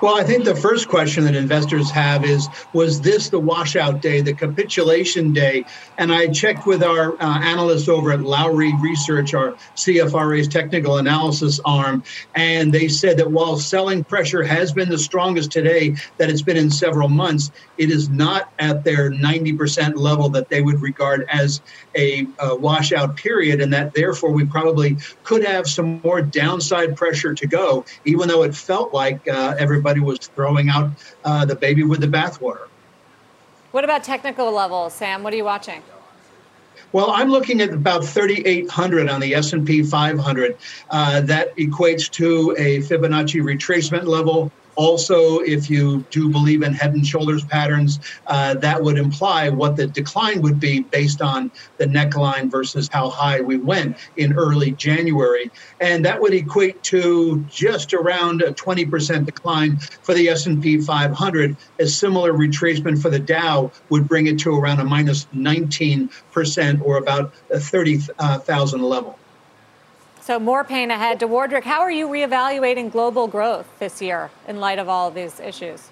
Well, 0.00 0.14
I 0.14 0.22
think 0.22 0.44
the 0.44 0.54
first 0.54 0.86
question 0.86 1.24
that 1.24 1.34
investors 1.34 1.90
have 1.90 2.24
is 2.24 2.48
Was 2.72 3.00
this 3.00 3.30
the 3.30 3.40
washout 3.40 4.00
day, 4.00 4.20
the 4.20 4.32
capitulation 4.32 5.32
day? 5.32 5.64
And 5.98 6.12
I 6.12 6.28
checked 6.28 6.68
with 6.68 6.84
our 6.84 7.20
uh, 7.20 7.40
analysts 7.40 7.88
over 7.88 8.12
at 8.12 8.20
Lowry 8.20 8.72
Research, 8.80 9.34
our 9.34 9.54
CFRA's 9.74 10.46
technical 10.46 10.98
analysis 10.98 11.58
arm, 11.64 12.04
and 12.36 12.72
they 12.72 12.86
said 12.86 13.16
that 13.16 13.28
while 13.28 13.56
selling 13.56 14.04
pressure 14.04 14.44
has 14.44 14.72
been 14.72 14.88
the 14.88 14.98
strongest 14.98 15.50
today 15.50 15.96
that 16.18 16.30
it's 16.30 16.42
been 16.42 16.56
in 16.56 16.70
several 16.70 17.08
months, 17.08 17.50
it 17.76 17.90
is 17.90 18.08
not 18.08 18.52
at 18.60 18.84
their 18.84 19.10
90% 19.10 19.96
level 19.96 20.28
that 20.28 20.48
they 20.48 20.62
would 20.62 20.80
regard 20.80 21.26
as 21.28 21.60
a, 21.96 22.24
a 22.38 22.54
washout 22.54 23.16
period, 23.16 23.60
and 23.60 23.72
that 23.72 23.94
therefore 23.94 24.30
we 24.30 24.44
probably 24.44 24.96
could 25.24 25.44
have 25.44 25.66
some 25.66 26.00
more 26.04 26.22
downside 26.22 26.96
pressure 26.96 27.34
to 27.34 27.48
go, 27.48 27.84
even 28.04 28.28
though 28.28 28.44
it 28.44 28.54
felt 28.54 28.94
like 28.94 29.26
uh, 29.26 29.56
everybody 29.58 29.87
everybody 29.88 30.18
was 30.18 30.18
throwing 30.28 30.68
out 30.68 30.90
uh, 31.24 31.44
the 31.44 31.54
baby 31.54 31.82
with 31.82 32.00
the 32.00 32.06
bathwater. 32.06 32.68
What 33.70 33.84
about 33.84 34.04
technical 34.04 34.52
levels, 34.52 34.94
Sam? 34.94 35.22
What 35.22 35.32
are 35.32 35.36
you 35.36 35.44
watching? 35.44 35.82
Well, 36.92 37.10
I'm 37.10 37.28
looking 37.28 37.60
at 37.60 37.70
about 37.70 38.04
3,800 38.04 39.08
on 39.08 39.20
the 39.20 39.34
S&P 39.34 39.82
500. 39.82 40.56
Uh, 40.90 41.20
that 41.22 41.54
equates 41.56 42.10
to 42.12 42.54
a 42.58 42.78
Fibonacci 42.78 43.42
retracement 43.42 44.04
level 44.04 44.50
also, 44.78 45.40
if 45.40 45.68
you 45.68 46.04
do 46.10 46.30
believe 46.30 46.62
in 46.62 46.72
head 46.72 46.94
and 46.94 47.04
shoulders 47.04 47.44
patterns, 47.44 47.98
uh, 48.28 48.54
that 48.54 48.80
would 48.80 48.96
imply 48.96 49.48
what 49.48 49.74
the 49.74 49.88
decline 49.88 50.40
would 50.40 50.60
be 50.60 50.80
based 50.80 51.20
on 51.20 51.50
the 51.78 51.84
neckline 51.84 52.48
versus 52.48 52.88
how 52.92 53.10
high 53.10 53.40
we 53.40 53.56
went 53.56 53.96
in 54.16 54.34
early 54.34 54.70
January. 54.70 55.50
And 55.80 56.04
that 56.04 56.20
would 56.20 56.32
equate 56.32 56.80
to 56.84 57.44
just 57.48 57.92
around 57.92 58.40
a 58.40 58.52
20% 58.52 59.26
decline 59.26 59.78
for 59.78 60.14
the 60.14 60.28
S&P 60.28 60.80
500. 60.80 61.56
A 61.80 61.86
similar 61.88 62.32
retracement 62.32 63.02
for 63.02 63.10
the 63.10 63.18
Dow 63.18 63.72
would 63.88 64.06
bring 64.06 64.28
it 64.28 64.38
to 64.40 64.54
around 64.54 64.78
a 64.78 64.84
minus 64.84 65.26
19% 65.34 66.82
or 66.82 66.98
about 66.98 67.34
a 67.50 67.58
30,000 67.58 68.80
level. 68.80 69.17
So 70.28 70.38
more 70.38 70.62
pain 70.62 70.90
ahead. 70.90 71.20
DeWardric, 71.20 71.62
how 71.62 71.80
are 71.80 71.90
you 71.90 72.06
reevaluating 72.06 72.92
global 72.92 73.28
growth 73.28 73.66
this 73.78 74.02
year 74.02 74.30
in 74.46 74.60
light 74.60 74.78
of 74.78 74.86
all 74.86 75.08
of 75.08 75.14
these 75.14 75.40
issues? 75.40 75.88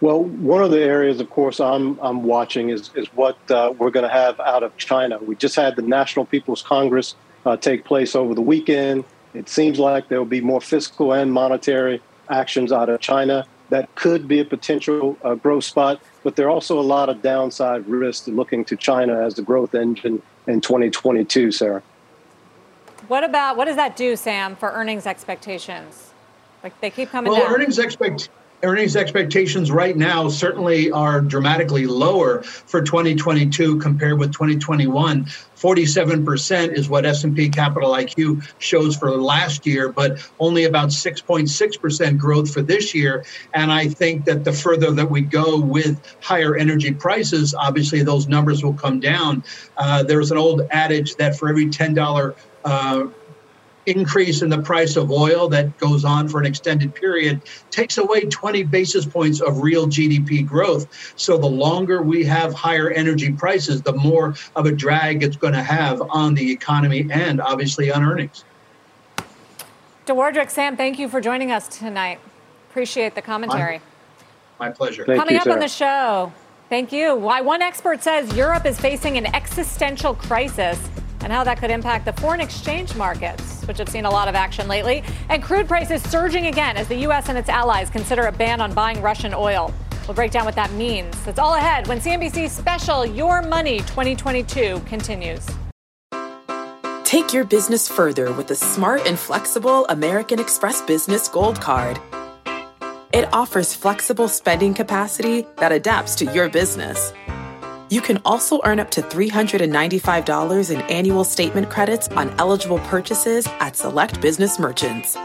Well, 0.00 0.24
one 0.24 0.60
of 0.64 0.72
the 0.72 0.80
areas, 0.80 1.20
of 1.20 1.30
course, 1.30 1.60
I'm 1.60 2.00
I'm 2.00 2.24
watching 2.24 2.70
is 2.70 2.90
is 2.96 3.06
what 3.14 3.38
uh, 3.48 3.74
we're 3.78 3.92
going 3.92 4.08
to 4.08 4.12
have 4.12 4.40
out 4.40 4.64
of 4.64 4.76
China. 4.76 5.18
We 5.18 5.36
just 5.36 5.54
had 5.54 5.76
the 5.76 5.82
National 5.82 6.24
People's 6.24 6.62
Congress 6.62 7.14
uh, 7.46 7.56
take 7.56 7.84
place 7.84 8.16
over 8.16 8.34
the 8.34 8.40
weekend. 8.40 9.04
It 9.34 9.48
seems 9.48 9.78
like 9.78 10.08
there 10.08 10.18
will 10.18 10.34
be 10.38 10.40
more 10.40 10.60
fiscal 10.60 11.12
and 11.12 11.32
monetary 11.32 12.02
actions 12.28 12.72
out 12.72 12.88
of 12.88 12.98
China. 12.98 13.46
That 13.68 13.94
could 13.94 14.26
be 14.26 14.40
a 14.40 14.44
potential 14.44 15.16
uh, 15.22 15.36
growth 15.36 15.62
spot, 15.62 16.00
but 16.24 16.34
there 16.34 16.46
are 16.46 16.50
also 16.50 16.80
a 16.80 16.88
lot 16.96 17.08
of 17.08 17.22
downside 17.22 17.86
risks 17.86 18.26
looking 18.26 18.64
to 18.64 18.74
China 18.74 19.24
as 19.24 19.36
the 19.36 19.42
growth 19.42 19.76
engine 19.76 20.20
in 20.48 20.60
2022, 20.60 21.52
Sara. 21.52 21.84
What 23.10 23.24
about 23.24 23.56
what 23.56 23.64
does 23.64 23.74
that 23.74 23.96
do, 23.96 24.14
Sam, 24.14 24.54
for 24.54 24.70
earnings 24.70 25.04
expectations? 25.04 26.12
Like 26.62 26.80
they 26.80 26.90
keep 26.90 27.10
coming 27.10 27.32
well, 27.32 27.40
down. 27.40 27.52
earnings 27.54 27.80
expect 27.80 28.28
earnings 28.62 28.94
expectations 28.94 29.72
right 29.72 29.96
now 29.96 30.28
certainly 30.28 30.92
are 30.92 31.20
dramatically 31.20 31.86
lower 31.86 32.42
for 32.42 32.82
2022 32.82 33.78
compared 33.78 34.18
with 34.18 34.30
2021 34.32 35.24
47% 35.24 36.72
is 36.74 36.90
what 36.90 37.06
s&p 37.06 37.48
capital 37.48 37.92
iq 37.92 38.46
shows 38.58 38.94
for 38.94 39.10
last 39.12 39.66
year 39.66 39.90
but 39.90 40.30
only 40.38 40.64
about 40.64 40.90
6.6% 40.90 42.18
growth 42.18 42.52
for 42.52 42.60
this 42.60 42.94
year 42.94 43.24
and 43.54 43.72
i 43.72 43.88
think 43.88 44.26
that 44.26 44.44
the 44.44 44.52
further 44.52 44.90
that 44.90 45.10
we 45.10 45.22
go 45.22 45.58
with 45.58 45.98
higher 46.20 46.54
energy 46.54 46.92
prices 46.92 47.54
obviously 47.54 48.02
those 48.02 48.28
numbers 48.28 48.62
will 48.62 48.74
come 48.74 49.00
down 49.00 49.42
uh, 49.78 50.02
there's 50.02 50.30
an 50.30 50.36
old 50.36 50.68
adage 50.70 51.16
that 51.16 51.34
for 51.34 51.48
every 51.48 51.64
$10 51.66 52.34
uh, 52.64 53.06
increase 53.86 54.42
in 54.42 54.48
the 54.48 54.60
price 54.60 54.96
of 54.96 55.10
oil 55.10 55.48
that 55.48 55.76
goes 55.78 56.04
on 56.04 56.28
for 56.28 56.38
an 56.38 56.46
extended 56.46 56.94
period 56.94 57.40
takes 57.70 57.98
away 57.98 58.22
20 58.22 58.62
basis 58.64 59.06
points 59.06 59.40
of 59.40 59.58
real 59.62 59.86
GDP 59.86 60.46
growth. 60.46 61.12
So 61.16 61.38
the 61.38 61.46
longer 61.46 62.02
we 62.02 62.24
have 62.24 62.52
higher 62.52 62.90
energy 62.90 63.32
prices, 63.32 63.82
the 63.82 63.92
more 63.92 64.34
of 64.56 64.66
a 64.66 64.72
drag 64.72 65.22
it's 65.22 65.36
going 65.36 65.54
to 65.54 65.62
have 65.62 66.02
on 66.10 66.34
the 66.34 66.52
economy 66.52 67.06
and 67.10 67.40
obviously 67.40 67.90
on 67.90 68.04
earnings. 68.04 68.44
DeWardric, 70.06 70.50
Sam, 70.50 70.76
thank 70.76 70.98
you 70.98 71.08
for 71.08 71.20
joining 71.20 71.50
us 71.50 71.68
tonight. 71.68 72.20
Appreciate 72.70 73.14
the 73.14 73.22
commentary. 73.22 73.80
My, 74.58 74.68
my 74.68 74.72
pleasure. 74.72 75.04
Thank 75.04 75.18
Coming 75.18 75.34
you, 75.34 75.38
up 75.38 75.44
Sara. 75.44 75.54
on 75.54 75.60
the 75.60 75.68
show, 75.68 76.32
thank 76.68 76.92
you. 76.92 77.14
Why 77.14 77.40
one 77.40 77.62
expert 77.62 78.02
says 78.02 78.34
Europe 78.36 78.66
is 78.66 78.78
facing 78.78 79.16
an 79.16 79.26
existential 79.34 80.14
crisis 80.14 80.78
and 81.22 81.32
how 81.32 81.44
that 81.44 81.58
could 81.58 81.70
impact 81.70 82.04
the 82.04 82.12
foreign 82.14 82.40
exchange 82.40 82.94
markets, 82.94 83.64
which 83.66 83.78
have 83.78 83.88
seen 83.88 84.04
a 84.04 84.10
lot 84.10 84.28
of 84.28 84.34
action 84.34 84.68
lately, 84.68 85.02
and 85.28 85.42
crude 85.42 85.68
prices 85.68 86.02
surging 86.02 86.46
again 86.46 86.76
as 86.76 86.88
the 86.88 86.96
U.S. 86.96 87.28
and 87.28 87.36
its 87.36 87.48
allies 87.48 87.90
consider 87.90 88.26
a 88.26 88.32
ban 88.32 88.60
on 88.60 88.72
buying 88.72 89.00
Russian 89.02 89.34
oil. 89.34 89.72
We'll 90.06 90.14
break 90.14 90.32
down 90.32 90.44
what 90.44 90.56
that 90.56 90.72
means. 90.72 91.20
That's 91.24 91.38
all 91.38 91.54
ahead 91.54 91.86
when 91.86 92.00
CNBC's 92.00 92.52
special 92.52 93.06
Your 93.06 93.42
Money 93.42 93.78
2022 93.80 94.80
continues. 94.86 95.46
Take 97.04 97.32
your 97.32 97.44
business 97.44 97.88
further 97.88 98.32
with 98.32 98.46
the 98.46 98.54
smart 98.54 99.06
and 99.06 99.18
flexible 99.18 99.84
American 99.88 100.38
Express 100.38 100.80
Business 100.82 101.28
Gold 101.28 101.60
Card. 101.60 101.98
It 103.12 103.28
offers 103.32 103.74
flexible 103.74 104.28
spending 104.28 104.74
capacity 104.74 105.44
that 105.56 105.72
adapts 105.72 106.14
to 106.16 106.32
your 106.32 106.48
business. 106.48 107.12
You 107.90 108.00
can 108.00 108.20
also 108.24 108.60
earn 108.64 108.78
up 108.78 108.90
to 108.92 109.02
$395 109.02 110.70
in 110.70 110.80
annual 110.82 111.24
statement 111.24 111.70
credits 111.70 112.08
on 112.08 112.34
eligible 112.38 112.78
purchases 112.80 113.48
at 113.58 113.76
select 113.76 114.20
business 114.20 114.58
merchants. 114.58 115.16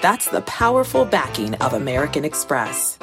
That's 0.00 0.28
the 0.28 0.42
powerful 0.42 1.04
backing 1.04 1.54
of 1.56 1.72
American 1.72 2.24
Express. 2.24 2.98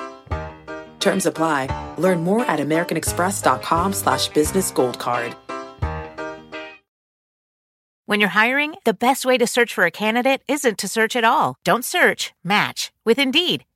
Terms 0.99 1.25
apply. 1.25 1.67
Learn 1.97 2.23
more 2.23 2.45
at 2.45 2.59
americanexpress.com 2.59 3.93
slash 3.93 4.29
business 4.29 4.71
gold 4.71 4.97
card. 4.97 5.35
When 8.05 8.19
you're 8.19 8.29
hiring, 8.29 8.75
the 8.85 8.93
best 8.93 9.25
way 9.25 9.37
to 9.37 9.47
search 9.47 9.73
for 9.73 9.85
a 9.85 9.91
candidate 9.91 10.41
isn't 10.47 10.77
to 10.79 10.87
search 10.87 11.15
at 11.15 11.23
all. 11.23 11.55
Don't 11.63 11.85
search, 11.85 12.33
match 12.43 12.91
with 13.05 13.17
Indeed. 13.17 13.65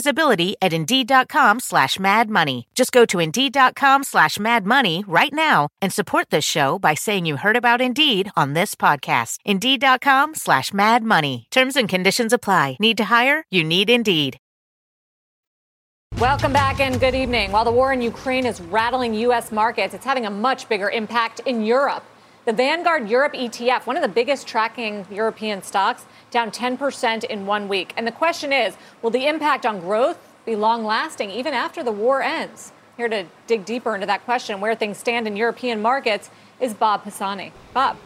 visibility 0.00 0.56
at 0.62 0.72
Indeed.com 0.72 1.60
slash 1.60 1.98
Mad 1.98 2.30
Money. 2.30 2.66
Just 2.74 2.92
go 2.92 3.04
to 3.06 3.20
Indeed.com 3.20 4.04
slash 4.04 4.38
Mad 4.38 4.64
Money 4.64 5.04
right 5.06 5.32
now 5.32 5.68
and 5.82 5.92
support 5.92 6.30
this 6.30 6.44
show 6.44 6.78
by 6.78 6.94
saying 6.94 7.26
you 7.26 7.36
heard 7.36 7.56
about 7.56 7.82
Indeed 7.82 8.30
on 8.34 8.54
this 8.54 8.74
podcast. 8.74 9.38
Indeed.com 9.44 10.34
slash 10.34 10.72
Mad 10.72 11.02
Money. 11.02 11.46
Terms 11.50 11.76
and 11.76 11.88
conditions 11.88 12.32
apply. 12.32 12.76
Need 12.80 12.96
to 12.96 13.04
hire? 13.04 13.44
You 13.50 13.62
need 13.62 13.90
Indeed. 13.90 14.38
Welcome 16.18 16.52
back 16.52 16.80
and 16.80 16.98
good 16.98 17.14
evening. 17.14 17.52
While 17.52 17.64
the 17.64 17.70
war 17.70 17.92
in 17.92 18.00
Ukraine 18.02 18.46
is 18.46 18.60
rattling 18.60 19.14
U.S. 19.26 19.52
markets, 19.52 19.94
it's 19.94 20.04
having 20.04 20.26
a 20.26 20.30
much 20.30 20.68
bigger 20.68 20.88
impact 20.90 21.40
in 21.46 21.62
Europe. 21.62 22.04
The 22.46 22.54
Vanguard 22.54 23.08
Europe 23.08 23.34
ETF, 23.34 23.86
one 23.86 23.96
of 23.96 24.02
the 24.02 24.08
biggest 24.08 24.46
tracking 24.46 25.06
European 25.10 25.62
stocks, 25.62 26.06
down 26.30 26.50
10% 26.50 27.24
in 27.24 27.46
one 27.46 27.68
week. 27.68 27.92
And 27.96 28.06
the 28.06 28.12
question 28.12 28.52
is 28.52 28.76
will 29.02 29.10
the 29.10 29.26
impact 29.26 29.66
on 29.66 29.80
growth 29.80 30.18
be 30.44 30.56
long 30.56 30.84
lasting 30.84 31.30
even 31.30 31.54
after 31.54 31.82
the 31.82 31.92
war 31.92 32.22
ends? 32.22 32.72
Here 32.96 33.08
to 33.08 33.24
dig 33.46 33.64
deeper 33.64 33.94
into 33.94 34.06
that 34.06 34.24
question, 34.24 34.60
where 34.60 34.74
things 34.74 34.98
stand 34.98 35.26
in 35.26 35.36
European 35.36 35.80
markets, 35.80 36.30
is 36.60 36.74
Bob 36.74 37.04
Pisani. 37.04 37.52
Bob. 37.72 37.96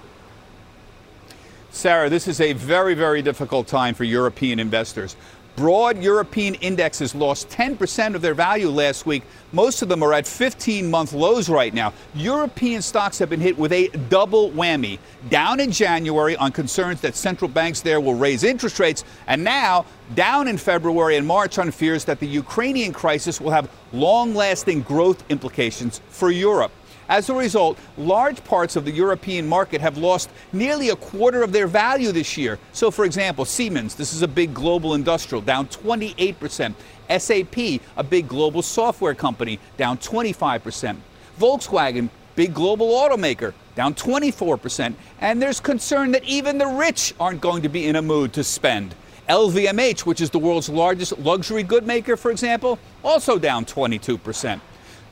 Sara, 1.71 2.09
this 2.09 2.29
is 2.29 2.41
a 2.41 2.53
very, 2.53 2.95
very 2.95 3.21
difficult 3.21 3.67
time 3.67 3.95
for 3.95 4.05
European 4.05 4.61
investors. 4.61 5.17
Broad 5.57 6.03
European 6.03 6.57
indexes 6.57 7.15
lost 7.15 7.49
10% 7.49 8.17
of 8.17 8.23
their 8.23 8.35
value 8.35 8.69
last 8.71 9.07
week. 9.07 9.23
Most 9.53 9.83
of 9.83 9.89
them 9.89 10.03
are 10.03 10.13
at 10.13 10.27
15 10.27 10.91
month 10.91 11.13
lows 11.13 11.49
right 11.49 11.73
now. 11.73 11.93
European 12.13 12.83
stocks 12.83 13.21
have 13.21 13.31
been 13.31 13.41
hit 13.41 13.57
with 13.57 13.73
a 13.73 13.87
double 14.09 14.51
whammy. 14.51 14.99
Down 15.31 15.61
in 15.61 15.71
January 15.71 16.35
on 16.37 16.51
concerns 16.51 17.01
that 17.03 17.15
central 17.15 17.49
banks 17.49 17.83
there 17.83 18.01
will 18.01 18.15
raise 18.15 18.43
interest 18.43 18.81
rates, 18.81 19.05
and 19.29 19.45
now 19.45 19.87
down 20.17 20.49
in 20.49 20.59
February 20.59 21.17
and 21.17 21.27
March 21.27 21.57
on 21.59 21.71
fears 21.71 22.05
that 22.05 22.19
the 22.19 22.27
Ukrainian 22.27 22.93
crisis 22.93 23.41
will 23.41 23.53
have 23.53 23.71
long 23.93 24.35
lasting 24.35 24.83
growth 24.83 25.23
implications 25.31 26.01
for 26.09 26.33
Europe. 26.33 26.73
As 27.09 27.29
a 27.29 27.35
result, 27.35 27.79
large 27.99 28.43
parts 28.45 28.77
of 28.77 28.85
the 28.85 28.91
European 28.91 29.47
market 29.47 29.81
have 29.81 29.99
lost 29.99 30.31
nearly 30.53 30.89
a 30.89 30.97
quarter 30.97 31.43
of 31.43 31.53
their 31.53 31.67
value 31.67 32.13
this 32.13 32.37
year. 32.37 32.59
So, 32.73 32.91
for 32.91 33.05
example, 33.05 33.45
Siemens, 33.45 33.95
this 33.95 34.15
is 34.15 34.23
a 34.23 34.29
big 34.29 34.55
global 34.55 34.95
industrial, 34.95 35.43
down 35.43 35.67
28%. 35.69 36.75
SAP, 37.19 37.83
a 37.97 38.03
big 38.03 38.27
global 38.27 38.63
software 38.63 39.15
company, 39.15 39.59
down 39.77 39.99
25%. 39.99 40.97
Volkswagen, 41.39 42.09
big 42.35 42.55
global 42.55 42.89
automaker, 42.89 43.53
down 43.75 43.95
24%. 43.95 44.95
And 45.21 45.43
there's 45.43 45.61
concern 45.61 46.13
that 46.13 46.25
even 46.25 46.57
the 46.57 46.67
rich 46.67 47.15
aren't 47.21 47.43
going 47.43 47.63
to 47.63 47.69
be 47.69 47.87
in 47.87 47.97
a 47.97 48.03
mood 48.03 48.33
to 48.35 48.45
spend. 48.45 48.95
LVMH, 49.29 50.01
which 50.01 50.21
is 50.21 50.31
the 50.31 50.39
world's 50.39 50.69
largest 50.69 51.19
luxury 51.19 51.63
good 51.63 51.87
maker, 51.87 52.17
for 52.17 52.31
example, 52.31 52.79
also 53.03 53.39
down 53.39 53.65
22%. 53.65 54.61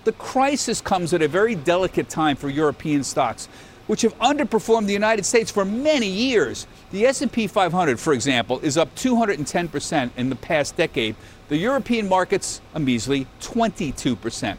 The 0.04 0.12
crisis 0.12 0.80
comes 0.80 1.14
at 1.14 1.22
a 1.22 1.28
very 1.28 1.54
delicate 1.54 2.08
time 2.08 2.36
for 2.36 2.48
European 2.48 3.04
stocks, 3.04 3.46
which 3.86 4.02
have 4.02 4.18
underperformed 4.18 4.86
the 4.86 4.92
United 4.92 5.24
States 5.24 5.48
for 5.48 5.64
many 5.64 6.08
years. 6.08 6.66
The 6.90 7.06
S&P 7.06 7.46
500, 7.46 8.00
for 8.00 8.12
example, 8.12 8.58
is 8.60 8.76
up 8.76 8.92
210% 8.96 10.10
in 10.16 10.28
the 10.28 10.34
past 10.34 10.76
decade. 10.76 11.14
The 11.48 11.56
European 11.56 12.08
markets 12.08 12.60
a 12.74 12.80
measly 12.80 13.28
22%. 13.40 14.56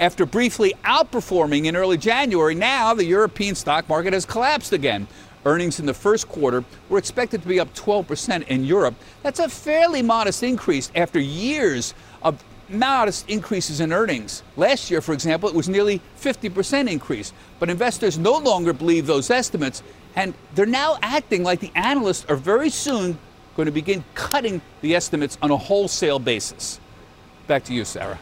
After 0.00 0.26
briefly 0.26 0.74
outperforming 0.84 1.66
in 1.66 1.76
early 1.76 1.96
January, 1.96 2.56
now 2.56 2.92
the 2.92 3.04
European 3.04 3.54
stock 3.54 3.88
market 3.88 4.12
has 4.12 4.26
collapsed 4.26 4.72
again. 4.72 5.06
Earnings 5.44 5.78
in 5.78 5.86
the 5.86 5.94
first 5.94 6.28
quarter 6.28 6.64
were 6.88 6.98
expected 6.98 7.42
to 7.42 7.48
be 7.48 7.60
up 7.60 7.72
12% 7.74 8.48
in 8.48 8.64
Europe. 8.64 8.94
That's 9.22 9.38
a 9.38 9.48
fairly 9.48 10.02
modest 10.02 10.42
increase 10.42 10.90
after 10.96 11.20
years 11.20 11.94
of 12.22 12.42
modest 12.72 13.28
increases 13.28 13.80
in 13.80 13.92
earnings. 13.92 14.42
Last 14.56 14.90
year, 14.90 15.00
for 15.00 15.12
example, 15.12 15.48
it 15.48 15.54
was 15.54 15.68
nearly 15.68 16.00
50% 16.20 16.90
increase. 16.90 17.32
But 17.58 17.70
investors 17.70 18.18
no 18.18 18.36
longer 18.38 18.72
believe 18.72 19.06
those 19.06 19.30
estimates, 19.30 19.82
and 20.16 20.34
they're 20.54 20.66
now 20.66 20.98
acting 21.02 21.42
like 21.42 21.60
the 21.60 21.72
analysts 21.74 22.26
are 22.28 22.36
very 22.36 22.70
soon 22.70 23.18
going 23.56 23.66
to 23.66 23.72
begin 23.72 24.04
cutting 24.14 24.60
the 24.80 24.94
estimates 24.94 25.36
on 25.42 25.50
a 25.50 25.56
wholesale 25.56 26.18
basis. 26.18 26.80
Back 27.46 27.64
to 27.64 27.74
you, 27.74 27.84
Sara. 27.84 28.18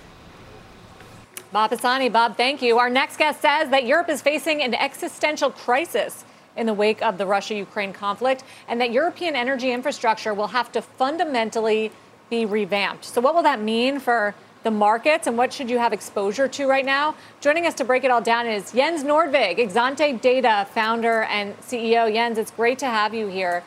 Bob 1.53 1.71
Pisani, 1.71 2.09
Bob, 2.09 2.37
thank 2.37 2.63
you. 2.63 2.79
Our 2.79 2.91
next 2.91 3.17
guest 3.17 3.41
says 3.41 3.71
that 3.71 3.85
Europe 3.85 4.09
is 4.09 4.23
facing 4.23 4.63
an 4.63 4.75
existential 4.75 5.51
crisis 5.51 6.25
in 6.57 6.67
the 6.67 6.75
wake 6.75 7.03
of 7.03 7.19
the 7.19 7.27
Russia 7.27 7.55
Ukraine 7.55 7.93
conflict, 7.93 8.45
and 8.69 8.81
that 8.81 8.93
European 8.93 9.35
energy 9.35 9.73
infrastructure 9.73 10.35
will 10.35 10.49
have 10.49 10.71
to 10.73 10.83
fundamentally 10.83 11.91
be 12.31 12.47
revamped. 12.47 13.05
So, 13.05 13.21
what 13.21 13.35
will 13.35 13.43
that 13.43 13.61
mean 13.61 14.01
for 14.01 14.35
the 14.62 14.71
markets 14.71 15.27
and 15.27 15.37
what 15.37 15.53
should 15.53 15.69
you 15.69 15.79
have 15.79 15.93
exposure 15.93 16.47
to 16.49 16.66
right 16.66 16.85
now? 16.85 17.14
Joining 17.40 17.66
us 17.66 17.75
to 17.75 17.85
break 17.85 18.05
it 18.05 18.11
all 18.11 18.21
down 18.21 18.47
is 18.47 18.73
Jens 18.73 19.05
Nordvig, 19.05 19.59
Exante 19.59 20.19
Data 20.21 20.66
founder 20.73 21.25
and 21.25 21.59
CEO. 21.59 22.12
Jens, 22.12 22.38
it's 22.38 22.51
great 22.51 22.79
to 22.79 22.87
have 22.87 23.12
you 23.12 23.27
here. 23.27 23.62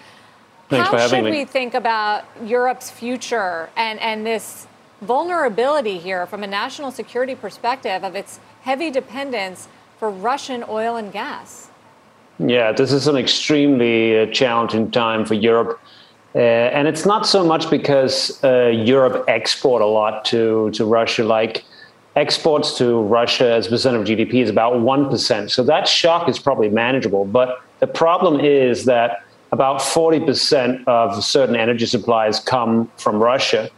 Thanks 0.70 0.90
How 0.90 1.08
should 1.08 1.26
me. 1.26 1.32
we 1.32 1.46
think 1.46 1.74
about 1.74 2.24
Europe's 2.44 2.90
future 2.90 3.70
and, 3.76 4.00
and 4.00 4.26
this 4.26 4.66
vulnerability 5.02 6.00
here 6.00 6.26
from 6.26 6.44
a 6.44 6.48
national 6.48 6.90
security 6.92 7.36
perspective 7.36 8.04
of 8.04 8.16
its 8.16 8.40
heavy 8.62 8.90
dependence 8.90 9.68
for 10.00 10.10
Russian 10.10 10.64
oil 10.68 10.96
and 10.96 11.12
gas? 11.12 11.70
Yeah, 12.40 12.72
this 12.72 12.92
is 12.92 13.08
an 13.08 13.18
extremely 13.18 14.20
uh, 14.20 14.26
challenging 14.28 14.90
time 14.90 15.26
for 15.26 15.36
Europe. 15.36 15.80
Uh, 16.36 16.40
and 16.40 16.88
it's 16.88 17.06
not 17.06 17.28
so 17.28 17.44
much 17.44 17.70
because 17.70 18.44
uh, 18.44 18.68
Europe 18.68 19.24
export 19.28 19.82
a 19.82 19.86
lot 19.86 20.26
to, 20.26 20.72
to 20.72 20.84
Russia, 20.84 21.24
like 21.24 21.64
exports 22.16 22.78
to 22.78 23.02
Russia 23.02 23.52
as 23.52 23.68
a 23.68 23.70
percent 23.70 23.96
of 23.96 24.04
GDP 24.04 24.36
is 24.36 24.50
about 24.50 24.74
1%. 24.74 25.52
So 25.52 25.64
that 25.64 25.88
shock 25.88 26.28
is 26.28 26.40
probably 26.40 26.70
manageable. 26.70 27.26
But 27.26 27.62
the 27.80 27.88
problem 27.88 28.40
is 28.40 28.86
that 28.86 29.24
about 29.52 29.80
40% 29.80 30.88
of 30.88 31.24
certain 31.24 31.56
energy 31.56 31.86
supplies 31.86 32.40
come 32.40 32.92
from 32.98 33.22
Russia. 33.22 33.70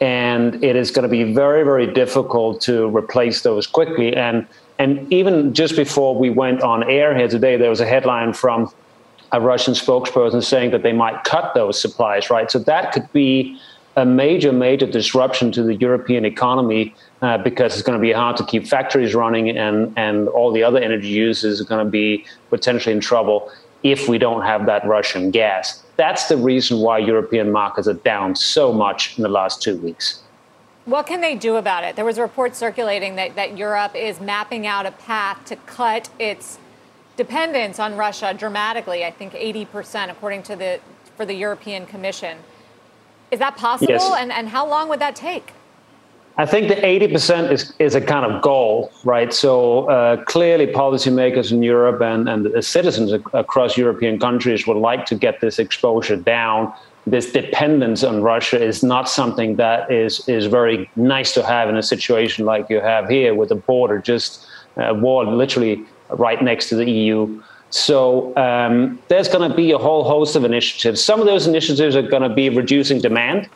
And 0.00 0.62
it 0.64 0.76
is 0.76 0.90
going 0.90 1.02
to 1.02 1.08
be 1.08 1.24
very, 1.24 1.64
very 1.64 1.92
difficult 1.92 2.62
to 2.62 2.88
replace 2.96 3.42
those 3.42 3.66
quickly. 3.66 4.16
And, 4.16 4.46
and 4.78 5.12
even 5.12 5.52
just 5.52 5.76
before 5.76 6.16
we 6.16 6.30
went 6.30 6.62
on 6.62 6.88
air 6.88 7.16
here 7.16 7.28
today, 7.28 7.56
there 7.56 7.68
was 7.68 7.80
a 7.80 7.86
headline 7.86 8.32
from 8.32 8.72
a 9.32 9.40
Russian 9.40 9.74
spokesperson 9.74 10.42
saying 10.42 10.70
that 10.70 10.82
they 10.82 10.92
might 10.92 11.24
cut 11.24 11.54
those 11.54 11.80
supplies, 11.80 12.30
right? 12.30 12.50
So 12.50 12.58
that 12.60 12.92
could 12.92 13.10
be 13.12 13.60
a 13.96 14.06
major, 14.06 14.52
major 14.52 14.86
disruption 14.86 15.50
to 15.52 15.62
the 15.62 15.74
European 15.74 16.24
economy 16.24 16.94
uh, 17.20 17.38
because 17.38 17.74
it's 17.74 17.82
going 17.82 17.98
to 17.98 18.02
be 18.02 18.12
hard 18.12 18.36
to 18.36 18.44
keep 18.44 18.66
factories 18.66 19.14
running 19.14 19.50
and, 19.50 19.92
and 19.96 20.28
all 20.28 20.52
the 20.52 20.62
other 20.62 20.78
energy 20.78 21.08
users 21.08 21.60
are 21.60 21.64
going 21.64 21.84
to 21.84 21.90
be 21.90 22.24
potentially 22.48 22.94
in 22.94 23.00
trouble 23.00 23.50
if 23.82 24.08
we 24.08 24.18
don't 24.18 24.42
have 24.42 24.66
that 24.66 24.86
Russian 24.86 25.30
gas. 25.30 25.82
That's 25.96 26.28
the 26.28 26.36
reason 26.36 26.78
why 26.78 26.98
European 26.98 27.50
markets 27.50 27.88
are 27.88 27.94
down 27.94 28.36
so 28.36 28.72
much 28.72 29.16
in 29.16 29.22
the 29.22 29.28
last 29.28 29.62
two 29.62 29.76
weeks. 29.78 30.22
What 30.84 31.06
can 31.06 31.20
they 31.20 31.34
do 31.34 31.56
about 31.56 31.84
it? 31.84 31.96
There 31.96 32.04
was 32.04 32.18
a 32.18 32.22
report 32.22 32.56
circulating 32.56 33.16
that, 33.16 33.34
that 33.34 33.58
Europe 33.58 33.94
is 33.94 34.20
mapping 34.20 34.66
out 34.66 34.86
a 34.86 34.92
path 34.92 35.44
to 35.46 35.56
cut 35.56 36.08
its 36.18 36.58
dependence 37.18 37.78
on 37.78 37.96
Russia 37.96 38.32
dramatically. 38.32 39.04
I 39.04 39.10
think 39.10 39.34
80%, 39.34 40.10
according 40.10 40.42
to 40.44 40.56
the 40.56 40.80
for 41.18 41.26
the 41.26 41.34
European 41.34 41.84
Commission. 41.84 42.38
Is 43.32 43.40
that 43.40 43.56
possible? 43.56 43.92
Yes. 43.92 44.14
And 44.16 44.32
and 44.32 44.48
how 44.48 44.66
long 44.66 44.88
would 44.88 45.00
that 45.00 45.14
take? 45.14 45.52
I 46.40 46.46
think 46.46 46.68
the 46.68 46.76
80% 46.76 47.50
is, 47.50 47.72
is 47.80 47.96
a 47.96 48.00
kind 48.00 48.24
of 48.24 48.40
goal, 48.42 48.92
right? 49.02 49.34
So 49.34 49.88
uh, 49.88 50.22
clearly, 50.24 50.68
policymakers 50.68 51.50
in 51.50 51.64
Europe 51.64 52.00
and, 52.00 52.28
and 52.28 52.46
the 52.46 52.62
citizens 52.62 53.12
ac- 53.12 53.24
across 53.32 53.76
European 53.76 54.20
countries 54.20 54.64
would 54.68 54.76
like 54.76 55.04
to 55.06 55.16
get 55.16 55.40
this 55.40 55.58
exposure 55.58 56.16
down. 56.16 56.72
This 57.08 57.32
dependence 57.32 58.04
on 58.04 58.22
Russia 58.22 58.62
is 58.62 58.84
not 58.84 59.08
something 59.08 59.56
that 59.56 59.90
is, 59.90 60.28
is 60.28 60.46
very 60.46 60.88
nice 60.94 61.34
to 61.34 61.42
have 61.44 61.68
in 61.68 61.76
a 61.76 61.82
situation 61.82 62.46
like 62.46 62.70
you 62.70 62.80
have 62.80 63.08
here 63.08 63.34
with 63.34 63.48
the 63.48 63.56
border 63.56 63.98
just 63.98 64.46
a 64.76 64.94
war 64.94 65.24
literally 65.24 65.84
right 66.10 66.42
next 66.42 66.68
to 66.70 66.76
the 66.76 66.90
EU. 66.90 67.42
So 67.70 68.34
um, 68.36 68.98
there's 69.08 69.28
going 69.28 69.48
to 69.48 69.54
be 69.54 69.72
a 69.72 69.78
whole 69.78 70.04
host 70.04 70.36
of 70.36 70.44
initiatives. 70.44 71.02
Some 71.02 71.20
of 71.20 71.26
those 71.26 71.46
initiatives 71.46 71.96
are 71.96 72.02
going 72.02 72.22
to 72.22 72.34
be 72.34 72.48
reducing 72.48 73.00
demand. 73.00 73.48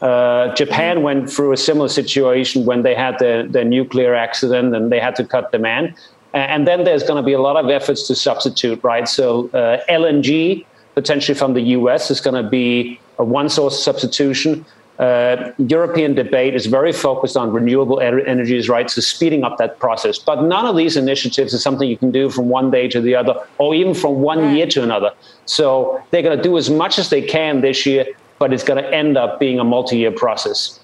Uh, 0.00 0.54
Japan 0.54 1.02
went 1.02 1.30
through 1.30 1.52
a 1.52 1.56
similar 1.56 1.88
situation 1.88 2.64
when 2.64 2.82
they 2.82 2.94
had 2.94 3.18
the, 3.18 3.46
the 3.50 3.64
nuclear 3.64 4.14
accident 4.14 4.74
and 4.74 4.92
they 4.92 5.00
had 5.00 5.16
to 5.16 5.24
cut 5.24 5.50
demand. 5.52 5.94
And 6.34 6.66
then 6.66 6.84
there's 6.84 7.02
going 7.02 7.22
to 7.22 7.26
be 7.26 7.32
a 7.32 7.40
lot 7.40 7.56
of 7.56 7.70
efforts 7.70 8.06
to 8.08 8.14
substitute, 8.14 8.82
right? 8.84 9.08
So 9.08 9.48
uh, 9.48 9.82
LNG, 9.88 10.64
potentially 10.94 11.36
from 11.36 11.54
the 11.54 11.62
US, 11.62 12.10
is 12.10 12.20
going 12.20 12.42
to 12.42 12.48
be 12.48 13.00
a 13.18 13.24
one 13.24 13.48
source 13.48 13.82
substitution. 13.82 14.64
Uh, 14.98 15.52
European 15.58 16.12
debate 16.12 16.56
is 16.56 16.66
very 16.66 16.92
focused 16.92 17.36
on 17.36 17.52
renewable 17.52 18.00
energies, 18.00 18.68
right? 18.68 18.90
So 18.90 19.00
speeding 19.00 19.44
up 19.44 19.56
that 19.58 19.78
process. 19.78 20.18
But 20.18 20.42
none 20.42 20.66
of 20.66 20.76
these 20.76 20.96
initiatives 20.96 21.54
is 21.54 21.62
something 21.62 21.88
you 21.88 21.96
can 21.96 22.10
do 22.10 22.28
from 22.30 22.48
one 22.48 22.72
day 22.72 22.88
to 22.88 23.00
the 23.00 23.14
other, 23.14 23.34
or 23.58 23.76
even 23.76 23.94
from 23.94 24.20
one 24.20 24.56
year 24.56 24.66
to 24.66 24.82
another. 24.82 25.12
So 25.46 26.02
they're 26.10 26.22
going 26.22 26.36
to 26.36 26.42
do 26.42 26.58
as 26.58 26.68
much 26.68 26.98
as 26.98 27.10
they 27.10 27.22
can 27.22 27.60
this 27.60 27.86
year, 27.86 28.06
but 28.40 28.52
it's 28.52 28.64
going 28.64 28.82
to 28.82 28.92
end 28.92 29.16
up 29.16 29.38
being 29.38 29.60
a 29.60 29.64
multi-year 29.64 30.10
process. 30.10 30.80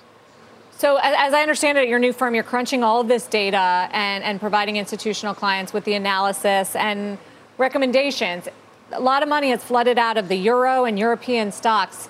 So, 0.76 0.98
as 1.02 1.32
I 1.32 1.40
understand 1.40 1.78
it, 1.78 1.88
your 1.88 2.00
new 2.00 2.12
firm, 2.12 2.34
you're 2.34 2.44
crunching 2.44 2.82
all 2.82 3.00
of 3.00 3.08
this 3.08 3.26
data 3.26 3.88
and, 3.92 4.22
and 4.22 4.40
providing 4.40 4.76
institutional 4.76 5.34
clients 5.34 5.72
with 5.72 5.84
the 5.84 5.94
analysis 5.94 6.76
and 6.76 7.16
recommendations. 7.58 8.48
A 8.92 9.00
lot 9.00 9.22
of 9.22 9.28
money 9.28 9.50
has 9.50 9.62
flooded 9.62 9.98
out 9.98 10.18
of 10.18 10.28
the 10.28 10.36
euro 10.36 10.84
and 10.84 10.98
European 10.98 11.52
stocks. 11.52 12.08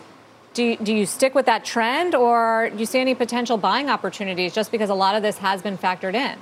Do 0.55 0.63
you, 0.63 0.77
do 0.77 0.95
you 0.95 1.05
stick 1.05 1.35
with 1.35 1.47
that 1.47 1.65
trend 1.65 2.15
or 2.15 2.71
do 2.71 2.79
you 2.79 2.87
see 2.87 3.01
any 3.01 3.15
potential 3.15 3.57
buying 3.57 3.91
opportunities 3.91 4.55
just 4.55 4.71
because 4.71 4.89
a 4.89 4.95
lot 4.95 5.17
of 5.17 5.23
this 5.23 5.39
has 5.39 5.61
been 5.61 5.77
factored 5.77 6.15
in? 6.15 6.39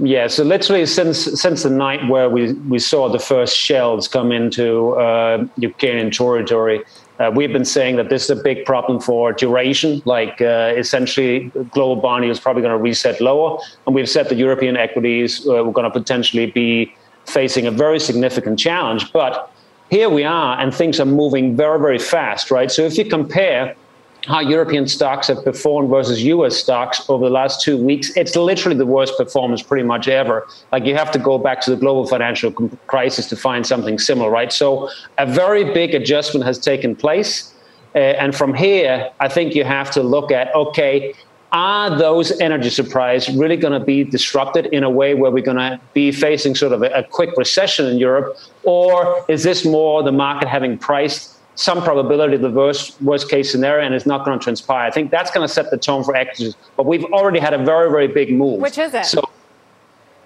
Yeah, 0.00 0.26
so 0.26 0.42
literally 0.42 0.84
since 0.86 1.18
since 1.40 1.62
the 1.62 1.70
night 1.70 2.08
where 2.08 2.28
we, 2.28 2.54
we 2.54 2.80
saw 2.80 3.08
the 3.08 3.20
first 3.20 3.56
shells 3.56 4.08
come 4.08 4.32
into 4.32 4.94
uh, 4.94 5.46
Ukrainian 5.56 6.10
territory, 6.10 6.82
uh, 7.20 7.30
we've 7.32 7.52
been 7.52 7.64
saying 7.64 7.94
that 7.96 8.08
this 8.08 8.24
is 8.24 8.30
a 8.30 8.42
big 8.42 8.64
problem 8.64 8.98
for 8.98 9.32
duration, 9.32 10.02
like 10.04 10.40
uh, 10.40 10.72
essentially 10.76 11.52
global 11.70 11.94
bond 12.02 12.24
is 12.24 12.40
probably 12.40 12.62
going 12.62 12.76
to 12.76 12.82
reset 12.82 13.20
lower. 13.20 13.60
And 13.86 13.94
we've 13.94 14.08
said 14.08 14.28
that 14.30 14.38
European 14.38 14.76
equities 14.76 15.46
uh, 15.46 15.62
were 15.62 15.72
going 15.72 15.84
to 15.84 15.90
potentially 15.90 16.46
be 16.46 16.92
facing 17.26 17.66
a 17.68 17.70
very 17.70 18.00
significant 18.00 18.58
challenge. 18.58 19.12
But 19.12 19.51
here 19.92 20.08
we 20.08 20.24
are, 20.24 20.58
and 20.58 20.74
things 20.74 20.98
are 21.00 21.04
moving 21.04 21.54
very, 21.54 21.78
very 21.78 21.98
fast, 21.98 22.50
right? 22.50 22.70
So 22.70 22.80
if 22.80 22.96
you 22.96 23.04
compare 23.04 23.76
how 24.26 24.40
European 24.40 24.88
stocks 24.88 25.26
have 25.26 25.44
performed 25.44 25.90
versus 25.90 26.22
US 26.22 26.56
stocks 26.56 27.04
over 27.10 27.26
the 27.26 27.30
last 27.30 27.60
two 27.60 27.76
weeks, 27.76 28.10
it's 28.16 28.34
literally 28.34 28.78
the 28.78 28.86
worst 28.86 29.18
performance 29.18 29.60
pretty 29.62 29.82
much 29.82 30.08
ever. 30.08 30.48
Like 30.72 30.86
you 30.86 30.94
have 30.96 31.10
to 31.10 31.18
go 31.18 31.36
back 31.36 31.60
to 31.64 31.70
the 31.70 31.76
global 31.76 32.06
financial 32.06 32.52
crisis 32.86 33.26
to 33.26 33.36
find 33.36 33.66
something 33.66 33.98
similar, 33.98 34.30
right? 34.30 34.50
So 34.50 34.88
a 35.18 35.26
very 35.26 35.64
big 35.74 35.94
adjustment 35.94 36.46
has 36.46 36.58
taken 36.58 36.96
place. 36.96 37.52
Uh, 37.94 37.98
and 38.22 38.34
from 38.34 38.54
here, 38.54 39.10
I 39.20 39.28
think 39.28 39.54
you 39.54 39.64
have 39.64 39.90
to 39.90 40.02
look 40.02 40.32
at 40.32 40.54
okay, 40.54 41.12
are 41.52 41.96
those 41.98 42.40
energy 42.40 42.70
supplies 42.70 43.28
really 43.28 43.56
going 43.56 43.78
to 43.78 43.84
be 43.84 44.04
disrupted 44.04 44.66
in 44.66 44.82
a 44.82 44.90
way 44.90 45.14
where 45.14 45.30
we're 45.30 45.44
going 45.44 45.58
to 45.58 45.78
be 45.92 46.10
facing 46.10 46.54
sort 46.54 46.72
of 46.72 46.82
a, 46.82 46.88
a 46.90 47.04
quick 47.04 47.30
recession 47.36 47.86
in 47.86 47.98
Europe? 47.98 48.36
Or 48.62 49.24
is 49.28 49.42
this 49.42 49.64
more 49.64 50.02
the 50.02 50.12
market 50.12 50.48
having 50.48 50.78
priced 50.78 51.38
some 51.54 51.82
probability 51.82 52.34
of 52.34 52.40
the 52.40 52.50
worst, 52.50 53.00
worst 53.02 53.28
case 53.28 53.52
scenario 53.52 53.84
and 53.84 53.94
it's 53.94 54.06
not 54.06 54.24
going 54.24 54.38
to 54.38 54.42
transpire. 54.42 54.86
I 54.86 54.90
think 54.90 55.10
that's 55.10 55.30
going 55.30 55.46
to 55.46 55.52
set 55.52 55.70
the 55.70 55.76
tone 55.76 56.02
for 56.02 56.16
equities. 56.16 56.56
But 56.76 56.86
we've 56.86 57.04
already 57.04 57.40
had 57.40 57.52
a 57.52 57.62
very, 57.62 57.90
very 57.90 58.08
big 58.08 58.32
move. 58.34 58.60
Which 58.60 58.78
is 58.78 58.94
it? 58.94 59.04
So, 59.04 59.22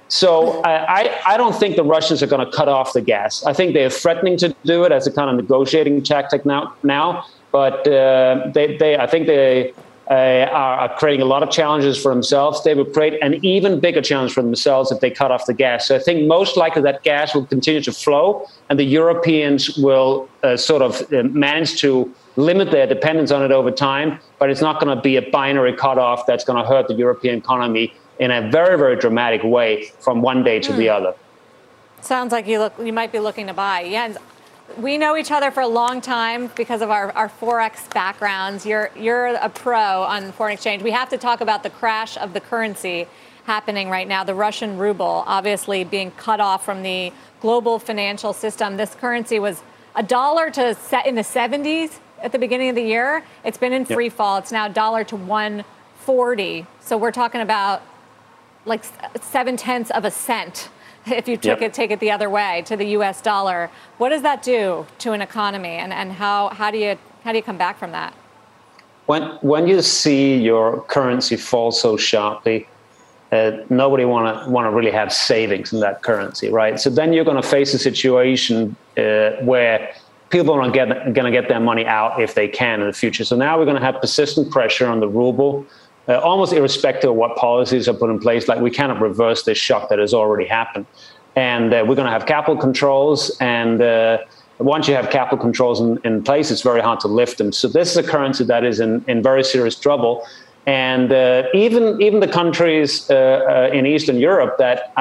so 0.08 0.62
I, 0.62 1.20
I 1.26 1.36
don't 1.36 1.54
think 1.54 1.74
the 1.74 1.84
Russians 1.84 2.22
are 2.22 2.28
going 2.28 2.48
to 2.48 2.56
cut 2.56 2.68
off 2.68 2.92
the 2.92 3.00
gas. 3.00 3.44
I 3.44 3.52
think 3.52 3.74
they're 3.74 3.90
threatening 3.90 4.36
to 4.38 4.54
do 4.64 4.84
it 4.84 4.92
as 4.92 5.06
a 5.06 5.12
kind 5.12 5.28
of 5.28 5.36
negotiating 5.36 6.02
tactic 6.04 6.46
now. 6.46 6.74
Now, 6.84 7.26
but 7.50 7.88
uh, 7.88 8.50
they, 8.54 8.76
they, 8.76 8.96
I 8.96 9.06
think 9.08 9.26
they 9.26 9.72
uh, 10.08 10.14
are, 10.14 10.78
are, 10.78 10.96
creating 10.98 11.20
a 11.20 11.24
lot 11.24 11.42
of 11.42 11.50
challenges 11.50 12.00
for 12.00 12.12
themselves. 12.12 12.62
They 12.62 12.74
will 12.74 12.84
create 12.84 13.20
an 13.22 13.44
even 13.44 13.80
bigger 13.80 14.00
challenge 14.00 14.32
for 14.32 14.42
themselves 14.42 14.92
if 14.92 15.00
they 15.00 15.10
cut 15.10 15.32
off 15.32 15.46
the 15.46 15.54
gas. 15.54 15.88
So 15.88 15.96
I 15.96 15.98
think 15.98 16.28
most 16.28 16.56
likely 16.56 16.82
that 16.82 17.02
gas 17.02 17.34
will 17.34 17.46
continue 17.46 17.80
to 17.82 17.92
flow, 17.92 18.46
and 18.68 18.78
the 18.78 18.84
Europeans 18.84 19.76
will 19.76 20.28
uh, 20.44 20.56
sort 20.56 20.82
of 20.82 21.12
uh, 21.12 21.24
manage 21.24 21.80
to 21.80 22.12
limit 22.36 22.70
their 22.70 22.86
dependence 22.86 23.32
on 23.32 23.42
it 23.44 23.50
over 23.50 23.70
time. 23.70 24.20
But 24.38 24.50
it's 24.50 24.60
not 24.60 24.80
going 24.80 24.94
to 24.94 25.02
be 25.02 25.16
a 25.16 25.22
binary 25.30 25.74
cutoff 25.74 26.24
that's 26.26 26.44
going 26.44 26.62
to 26.62 26.68
hurt 26.68 26.86
the 26.86 26.94
European 26.94 27.38
economy 27.38 27.92
in 28.20 28.30
a 28.30 28.48
very, 28.50 28.78
very 28.78 28.96
dramatic 28.96 29.42
way 29.42 29.86
from 30.00 30.22
one 30.22 30.44
day 30.44 30.60
to 30.60 30.72
mm. 30.72 30.76
the 30.76 30.86
hmm. 30.86 30.92
other. 30.92 31.14
Sounds 32.00 32.32
like 32.32 32.46
you 32.46 32.58
look 32.58 32.74
you 32.78 32.92
might 32.92 33.10
be 33.10 33.18
looking 33.18 33.48
to 33.48 33.54
buy. 33.54 33.88
Jens, 33.88 34.16
we 34.78 34.98
know 34.98 35.16
each 35.16 35.30
other 35.30 35.50
for 35.50 35.60
a 35.60 35.68
long 35.68 36.00
time 36.00 36.50
because 36.56 36.82
of 36.82 36.90
our, 36.90 37.10
our 37.12 37.28
forex 37.28 37.92
backgrounds. 37.92 38.66
You're 38.66 38.90
you're 38.96 39.26
a 39.26 39.48
pro 39.48 40.02
on 40.02 40.32
foreign 40.32 40.54
exchange. 40.54 40.82
We 40.82 40.90
have 40.90 41.08
to 41.10 41.18
talk 41.18 41.40
about 41.40 41.62
the 41.62 41.70
crash 41.70 42.16
of 42.16 42.32
the 42.32 42.40
currency 42.40 43.06
happening 43.44 43.88
right 43.88 44.08
now. 44.08 44.24
The 44.24 44.34
Russian 44.34 44.76
ruble, 44.76 45.24
obviously 45.26 45.84
being 45.84 46.10
cut 46.12 46.40
off 46.40 46.64
from 46.64 46.82
the 46.82 47.12
global 47.40 47.78
financial 47.78 48.32
system. 48.32 48.76
This 48.76 48.94
currency 48.94 49.38
was 49.38 49.62
a 49.94 50.02
dollar 50.02 50.50
to 50.50 50.74
set 50.74 51.06
in 51.06 51.14
the 51.14 51.22
70s 51.22 51.98
at 52.20 52.32
the 52.32 52.38
beginning 52.38 52.70
of 52.70 52.74
the 52.74 52.82
year. 52.82 53.24
It's 53.44 53.56
been 53.56 53.72
in 53.72 53.84
free 53.84 54.06
yep. 54.06 54.14
fall. 54.14 54.38
It's 54.38 54.52
now 54.52 54.66
a 54.66 54.70
dollar 54.70 55.04
to 55.04 55.16
140. 55.16 56.66
So 56.80 56.98
we're 56.98 57.12
talking 57.12 57.40
about 57.40 57.82
like 58.64 58.84
seven 59.22 59.56
tenths 59.56 59.90
of 59.92 60.04
a 60.04 60.10
cent 60.10 60.68
if 61.10 61.28
you 61.28 61.36
took 61.36 61.60
yep. 61.60 61.70
it, 61.70 61.74
take 61.74 61.90
it 61.90 62.00
the 62.00 62.10
other 62.10 62.28
way 62.28 62.62
to 62.66 62.76
the 62.76 62.86
U.S. 62.98 63.20
dollar. 63.20 63.70
What 63.98 64.08
does 64.08 64.22
that 64.22 64.42
do 64.42 64.86
to 64.98 65.12
an 65.12 65.22
economy, 65.22 65.70
and, 65.70 65.92
and 65.92 66.12
how, 66.12 66.48
how, 66.48 66.70
do 66.70 66.78
you, 66.78 66.98
how 67.22 67.32
do 67.32 67.38
you 67.38 67.44
come 67.44 67.58
back 67.58 67.78
from 67.78 67.92
that? 67.92 68.12
When, 69.06 69.22
when 69.40 69.68
you 69.68 69.82
see 69.82 70.36
your 70.36 70.82
currency 70.82 71.36
fall 71.36 71.70
so 71.70 71.96
sharply, 71.96 72.68
uh, 73.30 73.58
nobody 73.70 74.04
want 74.04 74.44
to 74.44 74.50
want 74.50 74.66
to 74.66 74.70
really 74.70 74.90
have 74.90 75.12
savings 75.12 75.72
in 75.72 75.80
that 75.80 76.02
currency, 76.02 76.48
right? 76.48 76.78
So 76.78 76.90
then 76.90 77.12
you're 77.12 77.24
going 77.24 77.40
to 77.40 77.48
face 77.48 77.74
a 77.74 77.78
situation 77.78 78.76
uh, 78.96 79.30
where 79.42 79.94
people 80.30 80.54
are 80.54 80.70
going 80.70 81.12
to 81.12 81.30
get 81.30 81.48
their 81.48 81.60
money 81.60 81.86
out 81.86 82.20
if 82.20 82.34
they 82.34 82.48
can 82.48 82.80
in 82.80 82.86
the 82.86 82.92
future. 82.92 83.24
So 83.24 83.36
now 83.36 83.58
we're 83.58 83.64
going 83.64 83.76
to 83.76 83.84
have 83.84 84.00
persistent 84.00 84.50
pressure 84.50 84.86
on 84.86 85.00
the 85.00 85.08
ruble 85.08 85.66
uh, 86.08 86.18
almost 86.18 86.52
irrespective 86.52 87.10
of 87.10 87.16
what 87.16 87.36
policies 87.36 87.88
are 87.88 87.94
put 87.94 88.10
in 88.10 88.18
place. 88.18 88.48
Like 88.48 88.60
we 88.60 88.70
cannot 88.70 89.00
reverse 89.00 89.42
this 89.42 89.58
shock 89.58 89.88
that 89.88 89.98
has 89.98 90.14
already 90.14 90.46
happened. 90.46 90.86
And 91.34 91.72
uh, 91.72 91.84
we're 91.86 91.96
going 91.96 92.06
to 92.06 92.12
have 92.12 92.26
capital 92.26 92.56
controls. 92.56 93.36
And 93.40 93.82
uh, 93.82 94.18
once 94.58 94.88
you 94.88 94.94
have 94.94 95.10
capital 95.10 95.38
controls 95.38 95.80
in, 95.80 95.98
in, 96.04 96.22
place, 96.22 96.50
it's 96.50 96.62
very 96.62 96.80
hard 96.80 97.00
to 97.00 97.08
lift 97.08 97.38
them. 97.38 97.52
So 97.52 97.68
this 97.68 97.90
is 97.90 97.96
a 97.96 98.02
currency 98.02 98.44
that 98.44 98.64
is 98.64 98.80
in, 98.80 99.04
in 99.06 99.22
very 99.22 99.44
serious 99.44 99.78
trouble. 99.78 100.24
And 100.66 101.12
uh, 101.12 101.44
even 101.54 102.00
even 102.02 102.18
the 102.18 102.26
countries 102.26 103.08
uh, 103.08 103.14
uh, 103.14 103.70
in 103.72 103.86
Eastern 103.86 104.16
Europe 104.16 104.58
that 104.58 104.92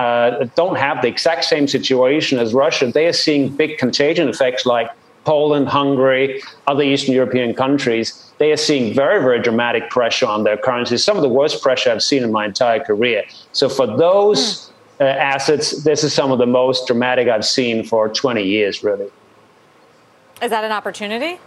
don't 0.56 0.78
have 0.78 1.02
the 1.02 1.08
exact 1.08 1.44
same 1.46 1.68
situation 1.68 2.38
as 2.38 2.54
Russia, 2.54 2.92
they 2.92 3.08
are 3.08 3.14
seeing 3.14 3.50
big 3.50 3.80
contagion 3.80 4.30
effects 4.30 4.68
like 4.68 4.92
Poland, 5.24 5.68
Hungary, 5.68 6.44
other 6.68 6.84
Eastern 6.84 7.16
European 7.16 7.56
countries, 7.56 8.25
they 8.38 8.52
are 8.52 8.58
seeing 8.58 8.94
very, 8.94 9.22
very 9.22 9.42
dramatic 9.42 9.90
pressure 9.90 10.26
on 10.26 10.44
their 10.44 10.58
currencies, 10.58 11.04
some 11.04 11.16
of 11.18 11.24
the 11.24 11.30
worst 11.30 11.62
pressure 11.62 11.92
I've 11.92 12.04
seen 12.04 12.24
in 12.24 12.32
my 12.32 12.46
entire 12.46 12.84
career. 12.84 13.24
So 13.54 13.70
for 13.70 13.88
those 13.88 14.72
uh, 15.00 15.04
assets, 15.04 15.84
this 15.84 16.04
is 16.04 16.14
some 16.14 16.32
of 16.32 16.40
the 16.40 16.46
most 16.46 16.88
dramatic 16.88 17.28
I've 17.28 17.46
seen 17.46 17.86
for 17.86 18.10
20 18.10 18.44
years, 18.44 18.84
really. 18.84 19.10
Is 20.42 20.50
that 20.50 20.64
an 20.64 20.72
opportunity? 20.72 21.40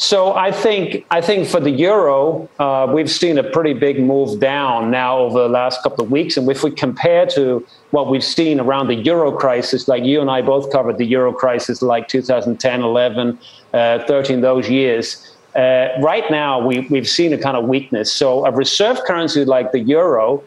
So 0.00 0.34
I 0.34 0.50
think 0.50 1.04
I 1.10 1.20
think 1.20 1.46
for 1.46 1.60
the 1.60 1.70
euro, 1.70 2.48
uh, 2.58 2.90
we've 2.90 3.10
seen 3.10 3.36
a 3.36 3.42
pretty 3.42 3.74
big 3.74 4.02
move 4.02 4.40
down 4.40 4.90
now 4.90 5.18
over 5.18 5.42
the 5.42 5.48
last 5.50 5.82
couple 5.82 6.02
of 6.02 6.10
weeks, 6.10 6.38
and 6.38 6.50
if 6.50 6.64
we 6.64 6.70
compare 6.70 7.26
to 7.26 7.66
what 7.90 8.08
we've 8.08 8.24
seen 8.24 8.60
around 8.60 8.86
the 8.88 8.94
euro 8.94 9.30
crisis, 9.30 9.88
like 9.88 10.02
you 10.02 10.22
and 10.22 10.30
I 10.30 10.40
both 10.40 10.72
covered 10.72 10.96
the 10.96 11.04
euro 11.04 11.34
crisis, 11.34 11.82
like 11.82 12.08
2010, 12.08 12.80
11, 12.80 13.38
uh, 13.74 13.98
13, 14.06 14.40
those 14.40 14.70
years. 14.70 15.36
Uh, 15.54 15.88
right 16.00 16.30
now, 16.30 16.64
we, 16.64 16.80
we've 16.90 17.08
seen 17.08 17.32
a 17.32 17.38
kind 17.38 17.56
of 17.56 17.64
weakness. 17.66 18.12
So 18.12 18.46
a 18.46 18.52
reserve 18.52 19.00
currency 19.04 19.44
like 19.44 19.72
the 19.72 19.80
euro, 19.80 20.42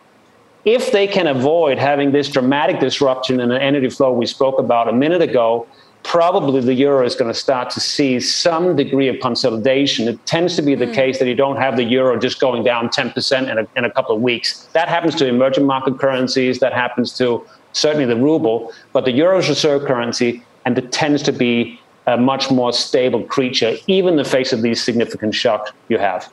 if 0.65 0.91
they 0.91 1.07
can 1.07 1.27
avoid 1.27 1.77
having 1.77 2.11
this 2.11 2.29
dramatic 2.29 2.79
disruption 2.79 3.39
in 3.39 3.49
the 3.49 3.61
energy 3.61 3.89
flow 3.89 4.13
we 4.13 4.25
spoke 4.25 4.59
about 4.59 4.87
a 4.87 4.93
minute 4.93 5.21
ago, 5.21 5.67
probably 6.03 6.61
the 6.61 6.73
euro 6.73 7.05
is 7.05 7.15
going 7.15 7.31
to 7.31 7.37
start 7.37 7.69
to 7.71 7.79
see 7.79 8.19
some 8.19 8.75
degree 8.75 9.07
of 9.07 9.19
consolidation. 9.21 10.07
It 10.07 10.25
tends 10.25 10.55
to 10.57 10.61
be 10.61 10.75
the 10.75 10.85
mm. 10.85 10.93
case 10.93 11.19
that 11.19 11.27
you 11.27 11.35
don't 11.35 11.57
have 11.57 11.77
the 11.77 11.83
euro 11.83 12.17
just 12.19 12.39
going 12.39 12.63
down 12.63 12.89
10% 12.89 13.49
in 13.49 13.57
a, 13.57 13.67
in 13.75 13.85
a 13.85 13.91
couple 13.91 14.15
of 14.15 14.21
weeks. 14.21 14.65
That 14.73 14.89
happens 14.89 15.15
to 15.15 15.27
emerging 15.27 15.65
market 15.65 15.97
currencies, 15.99 16.59
that 16.59 16.73
happens 16.73 17.17
to 17.17 17.45
certainly 17.71 18.05
the 18.05 18.17
ruble, 18.17 18.71
but 18.91 19.05
the 19.05 19.11
euro 19.11 19.39
is 19.39 19.47
a 19.47 19.49
reserve 19.49 19.85
currency 19.85 20.43
and 20.65 20.77
it 20.77 20.91
tends 20.91 21.23
to 21.23 21.31
be 21.31 21.79
a 22.05 22.17
much 22.17 22.51
more 22.51 22.73
stable 22.73 23.23
creature, 23.23 23.75
even 23.87 24.13
in 24.13 24.17
the 24.17 24.25
face 24.25 24.53
of 24.53 24.61
these 24.61 24.83
significant 24.83 25.33
shocks 25.33 25.71
you 25.89 25.97
have. 25.97 26.31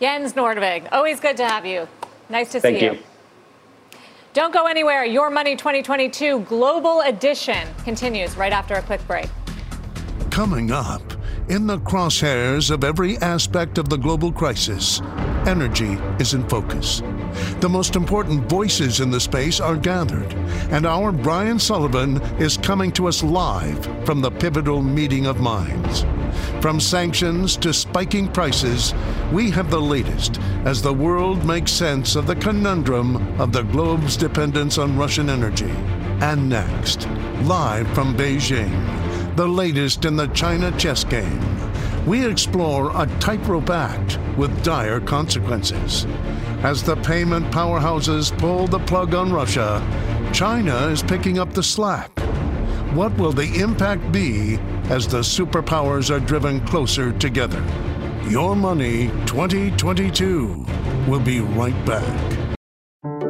Jens 0.00 0.32
Nordvig, 0.32 0.88
always 0.92 1.20
good 1.20 1.36
to 1.36 1.46
have 1.46 1.66
you. 1.66 1.88
Nice 2.28 2.52
to 2.52 2.60
Thank 2.60 2.78
see 2.78 2.84
you. 2.86 2.92
you. 2.92 2.98
Don't 4.32 4.54
go 4.54 4.66
anywhere. 4.66 5.04
Your 5.04 5.28
Money 5.28 5.56
2022 5.56 6.40
Global 6.40 7.00
Edition 7.00 7.66
continues 7.84 8.36
right 8.36 8.52
after 8.52 8.74
a 8.74 8.82
quick 8.82 9.04
break. 9.06 9.28
Coming 10.30 10.70
up, 10.70 11.02
in 11.50 11.66
the 11.66 11.78
crosshairs 11.78 12.70
of 12.70 12.84
every 12.84 13.18
aspect 13.18 13.76
of 13.76 13.88
the 13.88 13.96
global 13.96 14.30
crisis, 14.30 15.00
energy 15.46 15.98
is 16.20 16.32
in 16.32 16.48
focus. 16.48 17.02
The 17.58 17.68
most 17.68 17.96
important 17.96 18.48
voices 18.48 19.00
in 19.00 19.10
the 19.10 19.18
space 19.18 19.58
are 19.58 19.76
gathered, 19.76 20.32
and 20.70 20.86
our 20.86 21.10
Brian 21.10 21.58
Sullivan 21.58 22.22
is 22.38 22.56
coming 22.56 22.92
to 22.92 23.08
us 23.08 23.24
live 23.24 23.84
from 24.06 24.20
the 24.20 24.30
pivotal 24.30 24.80
meeting 24.80 25.26
of 25.26 25.40
minds. 25.40 26.04
From 26.60 26.78
sanctions 26.78 27.56
to 27.56 27.74
spiking 27.74 28.28
prices, 28.28 28.94
we 29.32 29.50
have 29.50 29.72
the 29.72 29.80
latest 29.80 30.38
as 30.64 30.80
the 30.80 30.94
world 30.94 31.44
makes 31.44 31.72
sense 31.72 32.14
of 32.14 32.28
the 32.28 32.36
conundrum 32.36 33.16
of 33.40 33.50
the 33.50 33.62
globe's 33.62 34.16
dependence 34.16 34.78
on 34.78 34.96
Russian 34.96 35.28
energy. 35.28 35.74
And 36.20 36.48
next, 36.48 37.08
live 37.42 37.88
from 37.92 38.16
Beijing 38.16 38.99
the 39.36 39.46
latest 39.46 40.04
in 40.04 40.16
the 40.16 40.26
China 40.28 40.70
chess 40.78 41.04
game. 41.04 41.40
We 42.06 42.26
explore 42.26 42.90
a 42.94 43.06
tightrope 43.20 43.70
act 43.70 44.18
with 44.36 44.64
dire 44.64 45.00
consequences. 45.00 46.06
As 46.62 46.82
the 46.82 46.96
payment 46.96 47.46
powerhouses 47.52 48.36
pull 48.38 48.66
the 48.66 48.78
plug 48.80 49.14
on 49.14 49.32
Russia, 49.32 49.80
China 50.32 50.88
is 50.88 51.02
picking 51.02 51.38
up 51.38 51.52
the 51.52 51.62
slack. 51.62 52.10
What 52.94 53.16
will 53.18 53.32
the 53.32 53.60
impact 53.60 54.10
be 54.12 54.58
as 54.88 55.06
the 55.06 55.20
superpowers 55.20 56.10
are 56.10 56.20
driven 56.20 56.60
closer 56.66 57.12
together? 57.12 57.64
Your 58.28 58.56
Money 58.56 59.08
2022 59.26 60.66
will 61.08 61.20
be 61.20 61.40
right 61.40 61.86
back. 61.86 62.50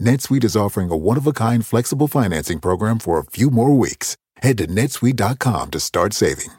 NetSuite 0.00 0.44
is 0.44 0.54
offering 0.54 0.90
a 0.90 0.96
one-of-a-kind 0.96 1.64
flexible 1.64 2.06
financing 2.06 2.60
program 2.60 2.98
for 2.98 3.18
a 3.18 3.24
few 3.24 3.50
more 3.50 3.74
weeks. 3.74 4.14
Head 4.38 4.58
to 4.58 4.66
netsuite.com 4.66 5.70
to 5.70 5.80
start 5.80 6.12
saving. 6.12 6.50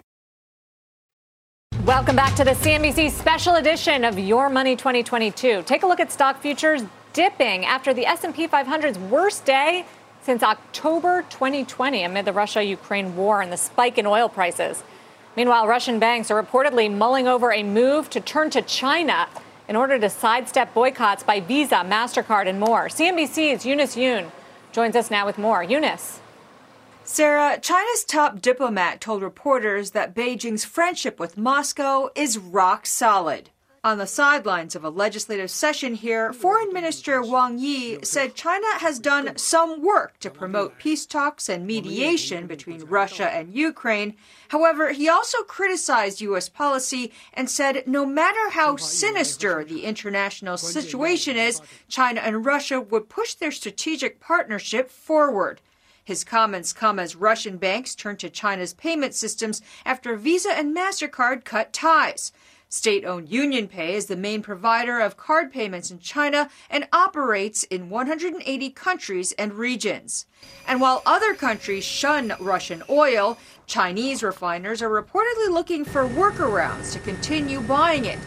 Welcome 1.86 2.16
back 2.16 2.36
to 2.36 2.44
the 2.44 2.52
CNBC 2.52 3.12
special 3.12 3.56
edition 3.56 4.04
of 4.04 4.18
Your 4.18 4.50
Money 4.50 4.76
2022. 4.76 5.62
Take 5.64 5.84
a 5.84 5.88
look 5.88 6.00
at 6.00 6.12
stock 6.12 6.42
futures 6.42 6.82
dipping 7.14 7.66
after 7.66 7.94
the 7.94 8.08
S&P 8.08 8.48
500's 8.48 8.98
worst 8.98 9.46
day 9.46 9.86
since 10.24 10.42
October 10.42 11.22
2020 11.30 12.04
amid 12.04 12.26
the 12.26 12.34
Russia-Ukraine 12.34 13.16
war 13.16 13.42
and 13.42 13.54
the 13.54 13.58
spike 13.58 14.00
in 14.00 14.08
oil 14.08 14.28
prices. 14.28 14.84
Meanwhile, 15.36 15.68
Russian 15.68 16.00
banks 16.00 16.32
are 16.32 16.44
reportedly 16.44 16.92
mulling 16.92 17.28
over 17.28 17.54
a 17.54 17.62
move 17.62 18.10
to 18.10 18.20
turn 18.20 18.50
to 18.50 18.64
China 18.64 19.28
in 19.68 19.76
order 19.76 20.00
to 20.00 20.10
sidestep 20.10 20.74
boycotts 20.74 21.24
by 21.24 21.40
Visa, 21.40 21.78
MasterCard, 21.78 22.48
and 22.48 22.60
more. 22.60 22.88
CNBC's 22.88 23.66
Eunice 23.66 23.96
Yoon 23.96 24.32
joins 24.72 24.96
us 24.96 25.12
now 25.12 25.26
with 25.26 25.38
more. 25.38 25.64
Eunice. 25.64 26.20
Sara, 27.04 27.58
China's 27.62 28.04
top 28.04 28.42
diplomat 28.42 29.00
told 29.00 29.22
reporters 29.22 29.92
that 29.92 30.14
Beijing's 30.14 30.66
friendship 30.66 31.20
with 31.20 31.38
Moscow 31.38 32.10
is 32.16 32.38
rock 32.38 32.86
solid. 32.86 33.50
On 33.84 34.00
the 34.00 34.08
sidelines 34.08 34.76
of 34.76 34.84
a 34.84 34.90
legislative 34.90 35.52
session 35.52 35.94
here, 35.94 36.34
Foreign 36.34 36.74
Minister 36.74 37.22
Wang 37.22 37.60
Yi 37.60 38.04
said 38.04 38.34
China 38.34 38.66
has 38.80 38.98
done 38.98 39.38
some 39.38 39.82
work 39.82 40.18
to 40.20 40.32
promote 40.32 40.80
peace 40.80 41.06
talks 41.06 41.48
and 41.48 41.66
mediation 41.66 42.48
between 42.48 42.86
Russia 42.86 43.30
and 43.30 43.54
Ukraine. 43.54 44.16
However, 44.50 44.92
he 44.92 45.08
also 45.08 45.44
criticized 45.44 46.22
U.S. 46.22 46.50
policy 46.50 47.12
and 47.34 47.50
said 47.50 47.88
no 47.88 48.06
matter 48.06 48.50
how 48.50 48.78
sinister 48.78 49.64
the 49.64 49.86
international 49.86 50.58
situation 50.58 51.38
is, 51.38 51.62
China 51.88 52.22
and 52.22 52.46
Russia 52.46 52.82
would 52.82 53.10
push 53.10 53.36
their 53.36 53.52
strategic 53.52 54.20
partnership 54.20 54.90
forward. 54.90 55.62
His 56.04 56.24
comments 56.24 56.74
come 56.74 57.00
as 57.00 57.16
Russian 57.16 57.58
banks 57.58 57.94
turn 57.94 58.16
to 58.18 58.30
China's 58.30 58.74
payment 58.74 59.14
systems 59.14 59.62
after 59.86 60.16
Visa 60.16 60.52
and 60.52 60.76
MasterCard 60.76 61.44
cut 61.44 61.74
ties. 61.74 62.32
State 62.70 63.06
owned 63.06 63.30
UnionPay 63.30 63.92
is 63.92 64.08
the 64.08 64.18
main 64.18 64.42
provider 64.42 65.00
of 65.00 65.16
card 65.16 65.54
payments 65.54 65.90
in 65.90 66.00
China 66.00 66.50
and 66.70 66.86
operates 66.92 67.64
in 67.64 67.90
180 67.90 68.70
countries 68.72 69.32
and 69.34 69.54
regions. 69.54 70.26
And 70.68 70.82
while 70.82 71.02
other 71.06 71.34
countries 71.34 71.86
shun 71.86 72.34
Russian 72.42 72.84
oil, 72.90 73.38
Chinese 73.68 74.22
refiners 74.22 74.82
are 74.82 74.90
reportedly 74.90 75.50
looking 75.50 75.86
for 75.86 76.10
workarounds 76.10 76.92
to 76.92 77.00
continue 77.00 77.62
buying 77.62 78.04
it. 78.04 78.20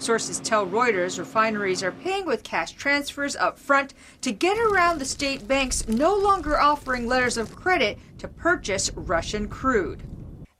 Sources 0.00 0.40
tell 0.40 0.66
Reuters 0.66 1.20
refineries 1.20 1.84
are 1.84 1.92
paying 1.92 2.26
with 2.26 2.42
cash 2.42 2.72
transfers 2.72 3.36
up 3.36 3.60
front 3.60 3.94
to 4.22 4.32
get 4.32 4.58
around 4.58 4.98
the 4.98 5.04
state 5.04 5.46
banks 5.46 5.86
no 5.86 6.16
longer 6.16 6.58
offering 6.58 7.06
letters 7.06 7.36
of 7.36 7.54
credit 7.54 7.96
to 8.18 8.26
purchase 8.26 8.90
Russian 8.96 9.46
crude. 9.46 10.02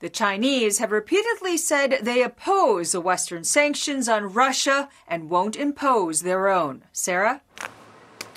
The 0.04 0.10
Chinese 0.10 0.80
have 0.80 0.92
repeatedly 0.92 1.56
said 1.56 2.00
they 2.02 2.22
oppose 2.22 2.92
the 2.92 3.00
Western 3.00 3.42
sanctions 3.42 4.06
on 4.06 4.34
Russia 4.34 4.90
and 5.08 5.30
won't 5.30 5.56
impose 5.56 6.20
their 6.20 6.48
own. 6.48 6.82
Sara? 6.92 7.40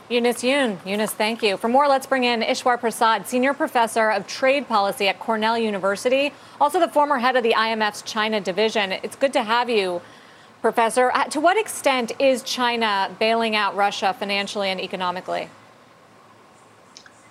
Eunice 0.08 0.44
Yoon. 0.44 0.78
Eunice, 0.86 1.12
thank 1.12 1.44
you. 1.44 1.58
For 1.58 1.68
more, 1.68 1.90
let's 1.90 2.08
bring 2.08 2.24
in 2.24 2.40
Eswar 2.40 2.80
Prasad, 2.80 3.28
Senior 3.28 3.54
Professor 3.54 4.10
of 4.10 4.26
Trade 4.28 4.70
Policy 4.70 5.10
at 5.10 5.20
Cornell 5.20 5.58
University, 5.58 6.32
also 6.62 6.80
the 6.80 6.88
former 6.88 7.20
head 7.20 7.36
of 7.36 7.44
the 7.44 7.52
IMF's 7.52 8.02
China 8.02 8.40
Division. 8.40 8.94
It's 8.94 9.18
good 9.18 9.34
to 9.34 9.44
have 9.44 9.70
you. 9.70 10.02
Professor, 10.62 11.12
uh, 11.12 11.26
to 11.26 11.42
what 11.42 11.58
extent 11.58 12.14
is 12.18 12.44
China 12.44 13.14
bailing 13.20 13.58
out 13.58 13.76
Russia 13.76 14.16
financially 14.18 14.70
and 14.70 14.80
economically? 14.80 15.50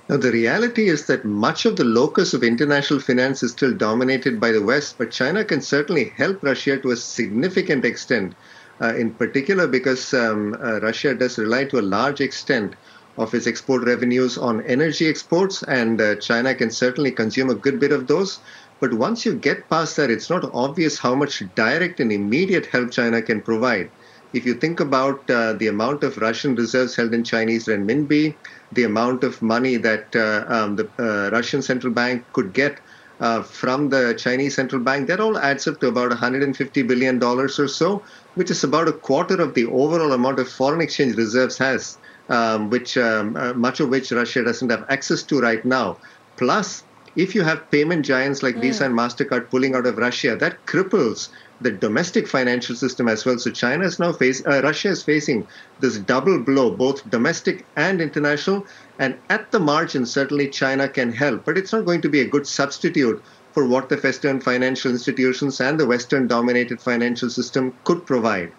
Now, 0.08 0.18
the 0.18 0.30
reality 0.30 0.88
is 0.88 1.06
that 1.06 1.24
much 1.24 1.66
of 1.66 1.74
the 1.74 1.84
locus 1.84 2.32
of 2.32 2.44
international 2.44 3.00
finance 3.00 3.42
is 3.42 3.50
still 3.50 3.74
dominated 3.74 4.38
by 4.38 4.52
the 4.52 4.62
West, 4.62 4.98
but 4.98 5.10
China 5.10 5.44
can 5.44 5.60
certainly 5.60 6.12
help 6.16 6.44
Russia 6.44 6.78
to 6.78 6.92
a 6.92 6.96
significant 6.96 7.84
extent, 7.84 8.36
uh, 8.80 8.94
in 8.94 9.10
particular 9.10 9.66
because 9.66 10.14
um, 10.14 10.54
uh, 10.62 10.80
Russia 10.80 11.12
does 11.12 11.38
rely 11.38 11.64
to 11.64 11.80
a 11.80 11.90
large 11.96 12.20
extent 12.20 12.76
of 13.18 13.34
its 13.34 13.48
export 13.48 13.82
revenues 13.82 14.38
on 14.38 14.62
energy 14.66 15.08
exports, 15.08 15.64
and 15.64 16.00
uh, 16.00 16.14
China 16.16 16.54
can 16.54 16.70
certainly 16.70 17.10
consume 17.10 17.50
a 17.50 17.54
good 17.56 17.80
bit 17.80 17.90
of 17.90 18.06
those. 18.06 18.38
But 18.78 18.94
once 18.94 19.26
you 19.26 19.34
get 19.34 19.68
past 19.68 19.96
that, 19.96 20.10
it's 20.10 20.30
not 20.30 20.48
obvious 20.54 20.98
how 20.98 21.16
much 21.16 21.42
direct 21.56 21.98
and 21.98 22.12
immediate 22.12 22.66
help 22.66 22.92
China 22.92 23.22
can 23.22 23.40
provide. 23.40 23.90
If 24.32 24.44
you 24.44 24.54
think 24.54 24.80
about 24.80 25.28
uh, 25.30 25.54
the 25.54 25.68
amount 25.68 26.04
of 26.04 26.18
Russian 26.18 26.54
reserves 26.54 26.94
held 26.94 27.14
in 27.14 27.24
Chinese 27.24 27.66
renminbi, 27.66 28.34
the 28.72 28.84
amount 28.84 29.24
of 29.24 29.40
money 29.42 29.76
that 29.76 30.14
uh, 30.14 30.44
um, 30.48 30.76
the 30.76 30.88
uh, 30.98 31.30
Russian 31.30 31.62
central 31.62 31.92
bank 31.92 32.24
could 32.32 32.52
get 32.52 32.80
uh, 33.20 33.42
from 33.42 33.88
the 33.88 34.14
Chinese 34.14 34.54
central 34.54 34.82
bank, 34.82 35.08
that 35.08 35.20
all 35.20 35.38
adds 35.38 35.66
up 35.66 35.80
to 35.80 35.88
about 35.88 36.10
150 36.10 36.82
billion 36.82 37.18
dollars 37.18 37.58
or 37.58 37.68
so, 37.68 38.02
which 38.34 38.50
is 38.50 38.62
about 38.62 38.88
a 38.88 38.92
quarter 38.92 39.40
of 39.40 39.54
the 39.54 39.64
overall 39.66 40.12
amount 40.12 40.38
of 40.38 40.48
foreign 40.48 40.80
exchange 40.80 41.16
reserves 41.16 41.56
has, 41.56 41.96
um, 42.28 42.68
which 42.68 42.98
um, 42.98 43.36
uh, 43.36 43.54
much 43.54 43.80
of 43.80 43.88
which 43.88 44.12
Russia 44.12 44.44
doesn't 44.44 44.70
have 44.70 44.84
access 44.88 45.22
to 45.22 45.40
right 45.40 45.64
now. 45.64 45.96
Plus, 46.36 46.82
if 47.16 47.34
you 47.34 47.42
have 47.42 47.70
payment 47.70 48.04
giants 48.04 48.42
like 48.42 48.56
mm. 48.56 48.60
Visa 48.60 48.84
and 48.84 48.94
Mastercard 48.94 49.48
pulling 49.48 49.74
out 49.74 49.86
of 49.86 49.96
Russia, 49.96 50.36
that 50.36 50.64
cripples 50.66 51.30
the 51.60 51.70
domestic 51.70 52.28
financial 52.28 52.76
system 52.76 53.08
as 53.08 53.24
well. 53.24 53.38
So 53.38 53.50
China 53.50 53.84
is 53.84 53.98
now 53.98 54.12
face, 54.12 54.44
uh, 54.46 54.60
Russia 54.62 54.88
is 54.88 55.02
facing 55.02 55.46
this 55.80 55.98
double 55.98 56.38
blow, 56.38 56.70
both 56.70 57.08
domestic 57.10 57.64
and 57.76 58.00
international. 58.00 58.66
And 58.98 59.16
at 59.30 59.50
the 59.52 59.60
margin, 59.60 60.06
certainly 60.06 60.48
China 60.48 60.88
can 60.88 61.12
help, 61.12 61.44
but 61.44 61.56
it's 61.56 61.72
not 61.72 61.84
going 61.84 62.02
to 62.02 62.08
be 62.08 62.20
a 62.20 62.26
good 62.26 62.46
substitute 62.46 63.22
for 63.52 63.66
what 63.66 63.88
the 63.88 63.96
Western 63.96 64.40
financial 64.40 64.90
institutions 64.90 65.60
and 65.60 65.80
the 65.80 65.86
Western 65.86 66.26
dominated 66.26 66.80
financial 66.80 67.30
system 67.30 67.74
could 67.84 68.04
provide. 68.04 68.52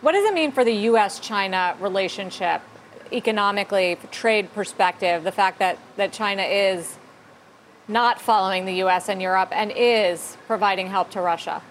What 0.00 0.12
does 0.12 0.24
it 0.24 0.34
mean 0.34 0.50
for 0.50 0.64
the 0.64 0.74
U.S. 0.90 1.20
China 1.20 1.76
relationship 1.78 2.62
economically, 3.12 3.98
trade 4.10 4.52
perspective, 4.54 5.24
the 5.24 5.32
fact 5.32 5.58
that, 5.58 5.78
that 5.96 6.12
China 6.12 6.42
is 6.42 6.96
not 7.88 8.20
following 8.20 8.64
the 8.64 8.74
U.S. 8.74 9.08
and 9.08 9.20
Europe 9.20 9.50
and 9.52 9.72
is 9.74 10.36
providing 10.46 10.88
help 10.88 11.10
to 11.10 11.20
Russia? 11.20 11.62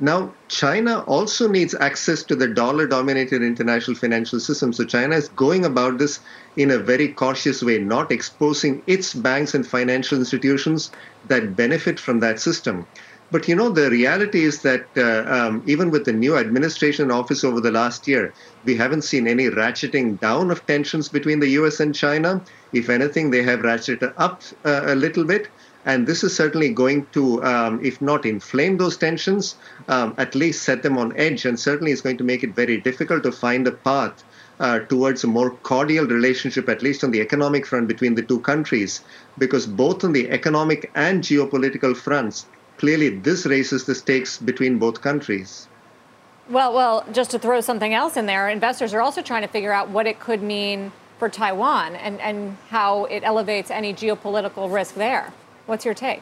Now, 0.00 0.34
China 0.48 1.04
also 1.06 1.48
needs 1.48 1.74
access 1.74 2.24
to 2.24 2.34
the 2.34 2.48
dollar 2.48 2.86
dominated 2.86 3.42
international 3.42 3.96
financial 3.96 4.40
system. 4.40 4.72
So, 4.72 4.84
China 4.84 5.14
is 5.14 5.28
going 5.28 5.64
about 5.64 5.98
this 5.98 6.18
in 6.56 6.70
a 6.72 6.78
very 6.78 7.08
cautious 7.08 7.62
way, 7.62 7.78
not 7.78 8.10
exposing 8.10 8.82
its 8.88 9.14
banks 9.14 9.54
and 9.54 9.64
financial 9.66 10.18
institutions 10.18 10.90
that 11.28 11.54
benefit 11.54 12.00
from 12.00 12.18
that 12.20 12.40
system. 12.40 12.86
But 13.30 13.48
you 13.48 13.56
know, 13.56 13.68
the 13.70 13.90
reality 13.90 14.44
is 14.44 14.62
that 14.62 14.86
uh, 14.96 15.24
um, 15.28 15.62
even 15.66 15.90
with 15.90 16.04
the 16.04 16.12
new 16.12 16.36
administration 16.36 17.06
in 17.06 17.10
office 17.10 17.42
over 17.42 17.60
the 17.60 17.72
last 17.72 18.06
year, 18.06 18.32
we 18.64 18.76
haven't 18.76 19.02
seen 19.02 19.26
any 19.26 19.46
ratcheting 19.46 20.20
down 20.20 20.50
of 20.50 20.64
tensions 20.66 21.08
between 21.08 21.40
the 21.40 21.48
US 21.60 21.80
and 21.80 21.94
China. 21.94 22.42
If 22.72 22.88
anything, 22.88 23.30
they 23.30 23.42
have 23.42 23.60
ratcheted 23.60 24.12
up 24.16 24.42
uh, 24.64 24.82
a 24.84 24.94
little 24.94 25.24
bit. 25.24 25.48
And 25.86 26.06
this 26.06 26.24
is 26.24 26.34
certainly 26.34 26.70
going 26.70 27.06
to, 27.12 27.42
um, 27.44 27.84
if 27.84 28.00
not 28.00 28.24
inflame 28.24 28.78
those 28.78 28.96
tensions, 28.96 29.56
um, 29.88 30.14
at 30.16 30.34
least 30.34 30.62
set 30.62 30.82
them 30.82 30.96
on 30.96 31.14
edge, 31.16 31.44
and 31.44 31.60
certainly 31.60 31.92
is 31.92 32.00
going 32.00 32.16
to 32.16 32.24
make 32.24 32.42
it 32.42 32.54
very 32.54 32.78
difficult 32.78 33.22
to 33.24 33.32
find 33.32 33.66
a 33.66 33.72
path 33.72 34.24
uh, 34.60 34.78
towards 34.80 35.24
a 35.24 35.26
more 35.26 35.50
cordial 35.50 36.06
relationship, 36.06 36.68
at 36.68 36.82
least 36.82 37.04
on 37.04 37.10
the 37.10 37.20
economic 37.20 37.66
front, 37.66 37.88
between 37.88 38.14
the 38.14 38.22
two 38.22 38.40
countries. 38.40 39.02
Because 39.36 39.66
both 39.66 40.04
on 40.04 40.12
the 40.12 40.30
economic 40.30 40.90
and 40.94 41.22
geopolitical 41.22 41.94
fronts, 41.96 42.46
clearly 42.78 43.10
this 43.10 43.44
raises 43.44 43.84
the 43.84 43.94
stakes 43.94 44.38
between 44.38 44.78
both 44.78 45.02
countries. 45.02 45.68
Well, 46.48 46.74
well, 46.74 47.04
just 47.12 47.30
to 47.32 47.38
throw 47.38 47.60
something 47.60 47.94
else 47.94 48.16
in 48.16 48.26
there, 48.26 48.48
investors 48.48 48.92
are 48.94 49.00
also 49.00 49.22
trying 49.22 49.42
to 49.42 49.48
figure 49.48 49.72
out 49.72 49.88
what 49.88 50.06
it 50.06 50.20
could 50.20 50.42
mean 50.42 50.92
for 51.18 51.28
Taiwan 51.28 51.96
and, 51.96 52.20
and 52.20 52.56
how 52.68 53.04
it 53.06 53.22
elevates 53.24 53.70
any 53.70 53.94
geopolitical 53.94 54.72
risk 54.72 54.94
there. 54.94 55.32
What's 55.66 55.84
your 55.84 55.94
take? 55.94 56.20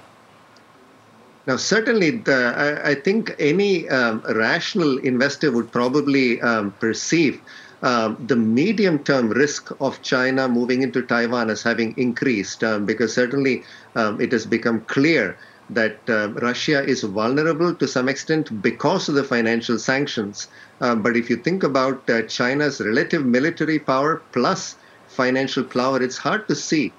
Now, 1.46 1.56
certainly, 1.56 2.10
the, 2.10 2.54
I, 2.84 2.90
I, 2.90 2.94
think 2.94 3.34
any 3.40 3.88
um, 3.88 4.22
rational 4.28 4.98
investor 4.98 5.50
would 5.50 5.72
probably 5.72 6.40
um, 6.40 6.70
perceive 6.78 7.40
um, 7.82 8.16
the 8.28 8.36
medium 8.36 9.00
term 9.00 9.28
risk 9.30 9.72
of 9.80 10.00
China 10.02 10.46
moving 10.46 10.82
into 10.82 11.02
Taiwan 11.02 11.50
as 11.50 11.64
having 11.64 11.98
increased 11.98 12.62
um, 12.62 12.86
because 12.86 13.12
certainly 13.12 13.64
um, 13.96 14.20
it 14.20 14.30
has 14.30 14.46
become 14.46 14.82
clear 14.82 15.36
that 15.70 15.98
uh, 16.08 16.28
Russia 16.34 16.84
is 16.84 17.02
vulnerable 17.02 17.74
to 17.74 17.88
some 17.88 18.08
extent 18.08 18.62
because 18.62 19.08
of 19.08 19.16
the 19.16 19.24
financial 19.24 19.80
sanctions. 19.80 20.46
But 20.78 21.16
if 21.16 21.28
you 21.28 21.36
think 21.36 21.64
about 21.64 22.08
uh, 22.08 22.22
China's 22.22 22.80
relative 22.80 23.24
military 23.24 23.80
power 23.80 24.22
plus 24.30 24.76
financial 25.08 25.64
power, 25.64 26.00
it's 26.00 26.18
hard 26.18 26.46
to 26.48 26.54
see 26.54 26.92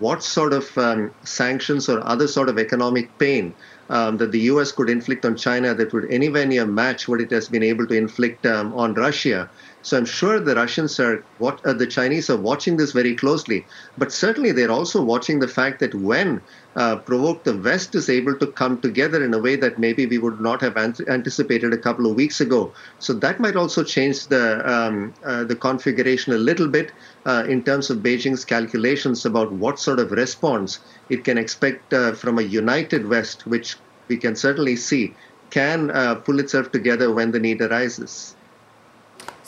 what 0.00 0.22
sort 0.24 0.52
of 0.52 0.76
um, 0.76 1.14
sanctions 1.22 1.88
or 1.88 2.04
other 2.06 2.26
sort 2.26 2.48
of 2.48 2.58
economic 2.58 3.16
pain 3.18 3.54
um, 3.90 4.16
that 4.16 4.32
the 4.32 4.40
U.S. 4.52 4.72
could 4.72 4.88
inflict 4.88 5.24
on 5.24 5.36
China 5.36 5.74
that 5.74 5.92
would 5.92 6.10
anywhere 6.10 6.46
near 6.46 6.66
match 6.66 7.06
what 7.06 7.20
it 7.20 7.30
has 7.30 7.48
been 7.48 7.62
able 7.62 7.86
to 7.86 7.94
inflict 7.94 8.46
um, 8.46 8.72
on 8.74 8.94
Russia. 8.94 9.48
So 9.82 9.96
I'm 9.96 10.04
sure 10.04 10.38
the 10.38 10.54
Russians 10.54 11.00
are 11.00 11.24
what 11.38 11.64
uh, 11.64 11.72
the 11.72 11.86
Chinese 11.86 12.28
are 12.28 12.36
watching 12.36 12.76
this 12.76 12.92
very 12.92 13.14
closely, 13.16 13.64
but 13.96 14.12
certainly 14.12 14.52
they're 14.52 14.70
also 14.70 15.02
watching 15.02 15.38
the 15.40 15.48
fact 15.48 15.80
that 15.80 15.94
when 15.94 16.42
uh, 16.76 16.96
provoked, 16.96 17.44
the 17.44 17.56
West 17.56 17.94
is 17.94 18.10
able 18.10 18.36
to 18.36 18.46
come 18.46 18.80
together 18.80 19.24
in 19.24 19.32
a 19.32 19.38
way 19.38 19.56
that 19.56 19.78
maybe 19.78 20.04
we 20.04 20.18
would 20.18 20.38
not 20.38 20.60
have 20.60 20.76
anticipated 20.76 21.72
a 21.72 21.78
couple 21.78 22.06
of 22.06 22.14
weeks 22.14 22.42
ago. 22.42 22.72
So 22.98 23.14
that 23.14 23.40
might 23.40 23.56
also 23.56 23.82
change 23.82 24.26
the 24.26 24.70
um, 24.70 25.14
uh, 25.24 25.44
the 25.44 25.56
configuration 25.56 26.34
a 26.34 26.38
little 26.38 26.68
bit 26.68 26.92
uh, 27.24 27.44
in 27.48 27.62
terms 27.64 27.88
of 27.88 27.98
Beijing's 27.98 28.44
calculations 28.44 29.24
about 29.24 29.50
what 29.50 29.78
sort 29.78 29.98
of 29.98 30.12
response 30.12 30.80
it 31.08 31.24
can 31.24 31.38
expect 31.38 31.94
uh, 31.94 32.12
from 32.12 32.38
a 32.38 32.42
united 32.42 33.08
West, 33.08 33.46
which 33.46 33.76
we 34.08 34.18
can 34.18 34.36
certainly 34.36 34.76
see 34.76 35.14
can 35.48 35.90
uh, 35.90 36.14
pull 36.16 36.38
itself 36.38 36.70
together 36.70 37.12
when 37.12 37.30
the 37.32 37.40
need 37.40 37.60
arises. 37.60 38.36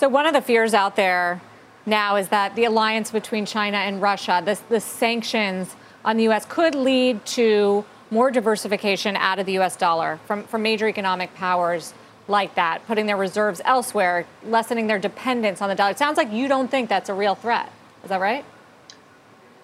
So, 0.03 0.09
one 0.09 0.27
of 0.27 0.33
the 0.33 0.43
fears 0.43 0.75
out 0.75 0.97
there 0.97 1.41
now 1.87 2.17
is 2.17 2.27
that 2.31 2.57
the 2.57 2.65
alliance 2.65 3.13
between 3.13 3.47
China 3.47 3.77
and 3.77 4.03
Russia, 4.03 4.43
the, 4.45 4.59
the 4.69 4.81
sanctions 4.81 5.77
on 6.05 6.17
the 6.17 6.25
U.S., 6.25 6.45
could 6.45 6.75
lead 6.75 7.25
to 7.27 7.85
more 8.11 8.33
diversification 8.33 9.15
out 9.15 9.39
of 9.39 9.47
the 9.47 9.53
U.S. 9.53 9.77
dollar 9.77 10.19
from, 10.27 10.43
from 10.43 10.61
major 10.61 10.89
economic 10.89 11.33
powers 11.35 11.95
like 12.27 12.57
that, 12.57 12.85
putting 12.89 13.07
their 13.07 13.17
reserves 13.17 13.61
elsewhere, 13.65 14.27
lessening 14.45 14.89
their 14.89 14.99
dependence 14.99 15.63
on 15.63 15.69
the 15.69 15.77
dollar. 15.77 15.93
It 15.93 15.99
sounds 15.99 16.17
like 16.17 16.33
you 16.33 16.49
don't 16.49 16.69
think 16.69 16.89
that's 16.89 17.09
a 17.09 17.15
real 17.15 17.37
threat. 17.37 17.71
Is 18.03 18.09
that 18.09 18.21
right? 18.21 18.45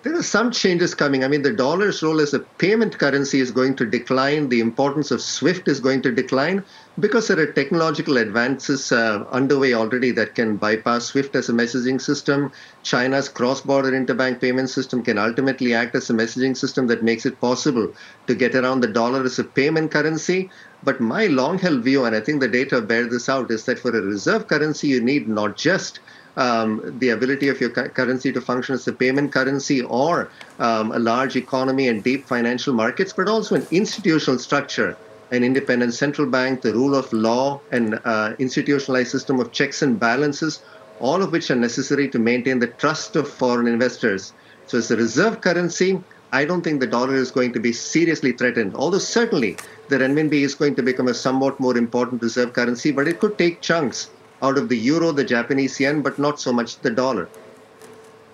there 0.02 0.16
are 0.16 0.22
some 0.22 0.50
changes 0.50 0.94
coming. 0.94 1.24
I 1.24 1.28
mean, 1.28 1.42
the 1.42 1.52
dollar's 1.52 2.02
role 2.02 2.20
as 2.20 2.32
a 2.32 2.38
payment 2.38 2.98
currency 2.98 3.40
is 3.40 3.50
going 3.50 3.76
to 3.76 3.84
decline. 3.84 4.48
The 4.48 4.60
importance 4.60 5.10
of 5.10 5.20
SWIFT 5.20 5.68
is 5.68 5.80
going 5.80 6.02
to 6.02 6.12
decline 6.12 6.64
because 7.00 7.28
there 7.28 7.38
are 7.38 7.52
technological 7.52 8.16
advances 8.16 8.90
uh, 8.90 9.24
underway 9.30 9.72
already 9.72 10.10
that 10.10 10.34
can 10.34 10.56
bypass 10.56 11.06
SWIFT 11.06 11.36
as 11.36 11.48
a 11.48 11.52
messaging 11.52 12.00
system. 12.00 12.50
China's 12.82 13.28
cross 13.28 13.60
border 13.60 13.92
interbank 13.92 14.40
payment 14.40 14.68
system 14.68 15.02
can 15.02 15.16
ultimately 15.16 15.74
act 15.74 15.94
as 15.94 16.10
a 16.10 16.12
messaging 16.14 16.56
system 16.56 16.88
that 16.88 17.04
makes 17.04 17.24
it 17.24 17.40
possible 17.40 17.92
to 18.26 18.34
get 18.34 18.54
around 18.54 18.80
the 18.80 18.88
dollar 18.88 19.22
as 19.22 19.38
a 19.38 19.44
payment 19.44 19.92
currency. 19.92 20.50
But 20.82 21.00
my 21.00 21.26
long 21.26 21.58
held 21.58 21.84
view, 21.84 22.04
and 22.04 22.16
I 22.16 22.20
think 22.20 22.40
the 22.40 22.48
data 22.48 22.80
bear 22.80 23.06
this 23.06 23.28
out, 23.28 23.50
is 23.50 23.64
that 23.66 23.78
for 23.78 23.90
a 23.96 24.00
reserve 24.00 24.48
currency, 24.48 24.88
you 24.88 25.00
need 25.00 25.28
not 25.28 25.56
just 25.56 26.00
um, 26.36 26.98
the 27.00 27.10
ability 27.10 27.48
of 27.48 27.60
your 27.60 27.70
currency 27.70 28.32
to 28.32 28.40
function 28.40 28.74
as 28.74 28.86
a 28.86 28.92
payment 28.92 29.32
currency 29.32 29.82
or 29.82 30.30
um, 30.60 30.92
a 30.92 30.98
large 30.98 31.36
economy 31.36 31.88
and 31.88 32.02
deep 32.04 32.26
financial 32.26 32.72
markets, 32.72 33.12
but 33.12 33.28
also 33.28 33.56
an 33.56 33.66
institutional 33.72 34.38
structure, 34.38 34.96
an 35.30 35.44
independent 35.44 35.94
central 35.94 36.26
bank, 36.26 36.62
the 36.62 36.72
rule 36.72 36.94
of 36.94 37.12
law, 37.12 37.60
an 37.70 37.94
uh, 37.94 38.34
institutionalized 38.38 39.10
system 39.10 39.40
of 39.40 39.52
checks 39.52 39.82
and 39.82 39.98
balances, 39.98 40.62
all 41.00 41.22
of 41.22 41.32
which 41.32 41.50
are 41.50 41.56
necessary 41.56 42.08
to 42.08 42.18
maintain 42.18 42.58
the 42.58 42.66
trust 42.66 43.16
of 43.16 43.28
foreign 43.28 43.66
investors. 43.66 44.32
So, 44.66 44.78
as 44.78 44.90
a 44.90 44.96
reserve 44.96 45.40
currency, 45.40 46.02
I 46.32 46.44
don't 46.44 46.62
think 46.62 46.80
the 46.80 46.86
dollar 46.86 47.14
is 47.14 47.30
going 47.30 47.52
to 47.54 47.60
be 47.60 47.72
seriously 47.72 48.32
threatened. 48.32 48.74
Although 48.74 48.98
certainly 48.98 49.56
the 49.88 49.98
renminbi 49.98 50.42
is 50.42 50.54
going 50.54 50.74
to 50.74 50.82
become 50.82 51.08
a 51.08 51.14
somewhat 51.14 51.58
more 51.58 51.76
important 51.76 52.22
reserve 52.22 52.52
currency, 52.52 52.92
but 52.92 53.08
it 53.08 53.18
could 53.18 53.38
take 53.38 53.62
chunks 53.62 54.10
out 54.42 54.58
of 54.58 54.68
the 54.68 54.76
euro, 54.76 55.10
the 55.12 55.24
Japanese 55.24 55.80
yen, 55.80 56.02
but 56.02 56.18
not 56.18 56.38
so 56.38 56.52
much 56.52 56.78
the 56.80 56.90
dollar. 56.90 57.28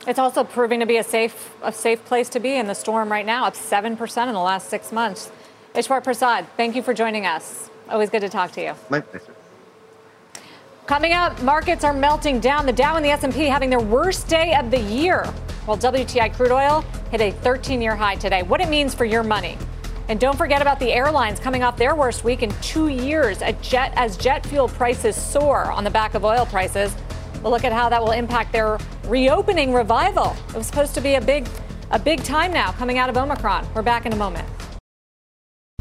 It's 0.07 0.19
also 0.19 0.45
proving 0.45 0.81
to 0.81 0.87
be 0.87 0.97
a 0.97 1.05
safe, 1.05 1.55
a 1.63 1.73
safe 1.73 2.05
place 2.05 2.29
to 2.31 2.41
be 2.41 2.55
in 2.55 2.67
the 2.67 2.75
storm 2.75 3.11
right 3.11 3.25
now, 3.25 3.47
up 3.47 3.55
7% 3.55 4.27
in 4.27 4.35
the 4.35 4.41
last 4.41 4.69
six 4.69 4.93
months. 4.93 5.31
Eswar 5.75 6.05
Prasad, 6.05 6.47
thank 6.57 6.77
you 6.77 6.83
for 6.83 6.95
joining 6.95 7.27
us. 7.27 7.69
Always 7.91 8.09
good 8.09 8.21
to 8.21 8.29
talk 8.29 8.53
to 8.53 8.63
you. 8.63 8.75
My 8.91 9.01
pleasure. 9.01 9.35
Coming 10.87 11.13
up, 11.13 11.43
markets 11.43 11.83
are 11.83 11.93
melting 11.93 12.39
down. 12.39 12.65
The 12.65 12.73
Dow 12.73 12.95
and 12.95 13.05
the 13.05 13.09
S&P 13.11 13.47
having 13.47 13.71
their 13.71 13.81
worst 13.81 14.29
day 14.29 14.55
of 14.55 14.71
the 14.71 14.79
year, 14.79 15.25
while 15.65 15.77
WTI 15.77 16.33
crude 16.33 16.53
oil 16.53 16.83
hit 17.11 17.21
a 17.21 17.33
13-year 17.33 17.97
high 17.97 18.15
today. 18.15 18.45
What 18.45 18.61
it 18.61 18.69
means 18.69 18.95
for 18.95 19.05
your 19.05 19.25
money. 19.25 19.59
And 20.09 20.21
don't 20.21 20.39
forget 20.39 20.63
about 20.63 20.79
the 20.79 20.93
airlines 20.93 21.41
coming 21.41 21.65
off 21.65 21.77
their 21.77 21.97
worst 21.97 22.23
week 22.23 22.45
in 22.45 22.53
two 22.61 22.87
years 22.87 23.43
jet, 23.61 23.93
as 23.97 24.17
jet 24.17 24.47
fuel 24.47 24.69
prices 24.69 25.17
soar 25.17 25.73
on 25.73 25.83
the 25.83 25.91
back 25.91 26.15
of 26.15 26.25
oil 26.25 26.47
prices. 26.47 26.95
We'll 27.43 27.51
look 27.51 27.65
at 27.65 27.73
how 27.73 27.89
that 27.89 28.01
will 28.01 28.13
impact 28.13 28.53
their 28.53 28.79
reopening 29.07 29.75
revival. 29.75 30.37
It 30.51 30.55
was 30.55 30.69
supposed 30.69 30.95
to 30.95 31.01
be 31.01 31.17
a 31.17 31.21
big, 31.21 31.49
a 31.91 31.99
big 31.99 32.23
time 32.23 32.53
now 32.53 32.71
coming 32.71 32.99
out 32.99 33.11
of 33.11 33.17
Omicron. 33.17 33.67
We're 33.75 33.83
back 33.83 34.07
in 34.07 34.13
a 34.13 34.17
moment. 34.17 34.49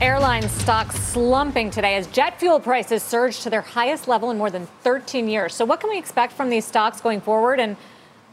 Airline 0.02 0.50
stocks 0.50 0.96
slumping 1.00 1.70
today 1.70 1.96
as 1.96 2.08
jet 2.08 2.38
fuel 2.38 2.60
prices 2.60 3.02
surged 3.02 3.44
to 3.44 3.50
their 3.50 3.62
highest 3.62 4.08
level 4.08 4.32
in 4.32 4.38
more 4.38 4.50
than 4.50 4.66
13 4.82 5.30
years. 5.30 5.54
So, 5.54 5.64
what 5.64 5.80
can 5.80 5.90
we 5.90 5.98
expect 5.98 6.34
from 6.34 6.50
these 6.50 6.66
stocks 6.66 7.00
going 7.00 7.22
forward? 7.22 7.60
And 7.60 7.78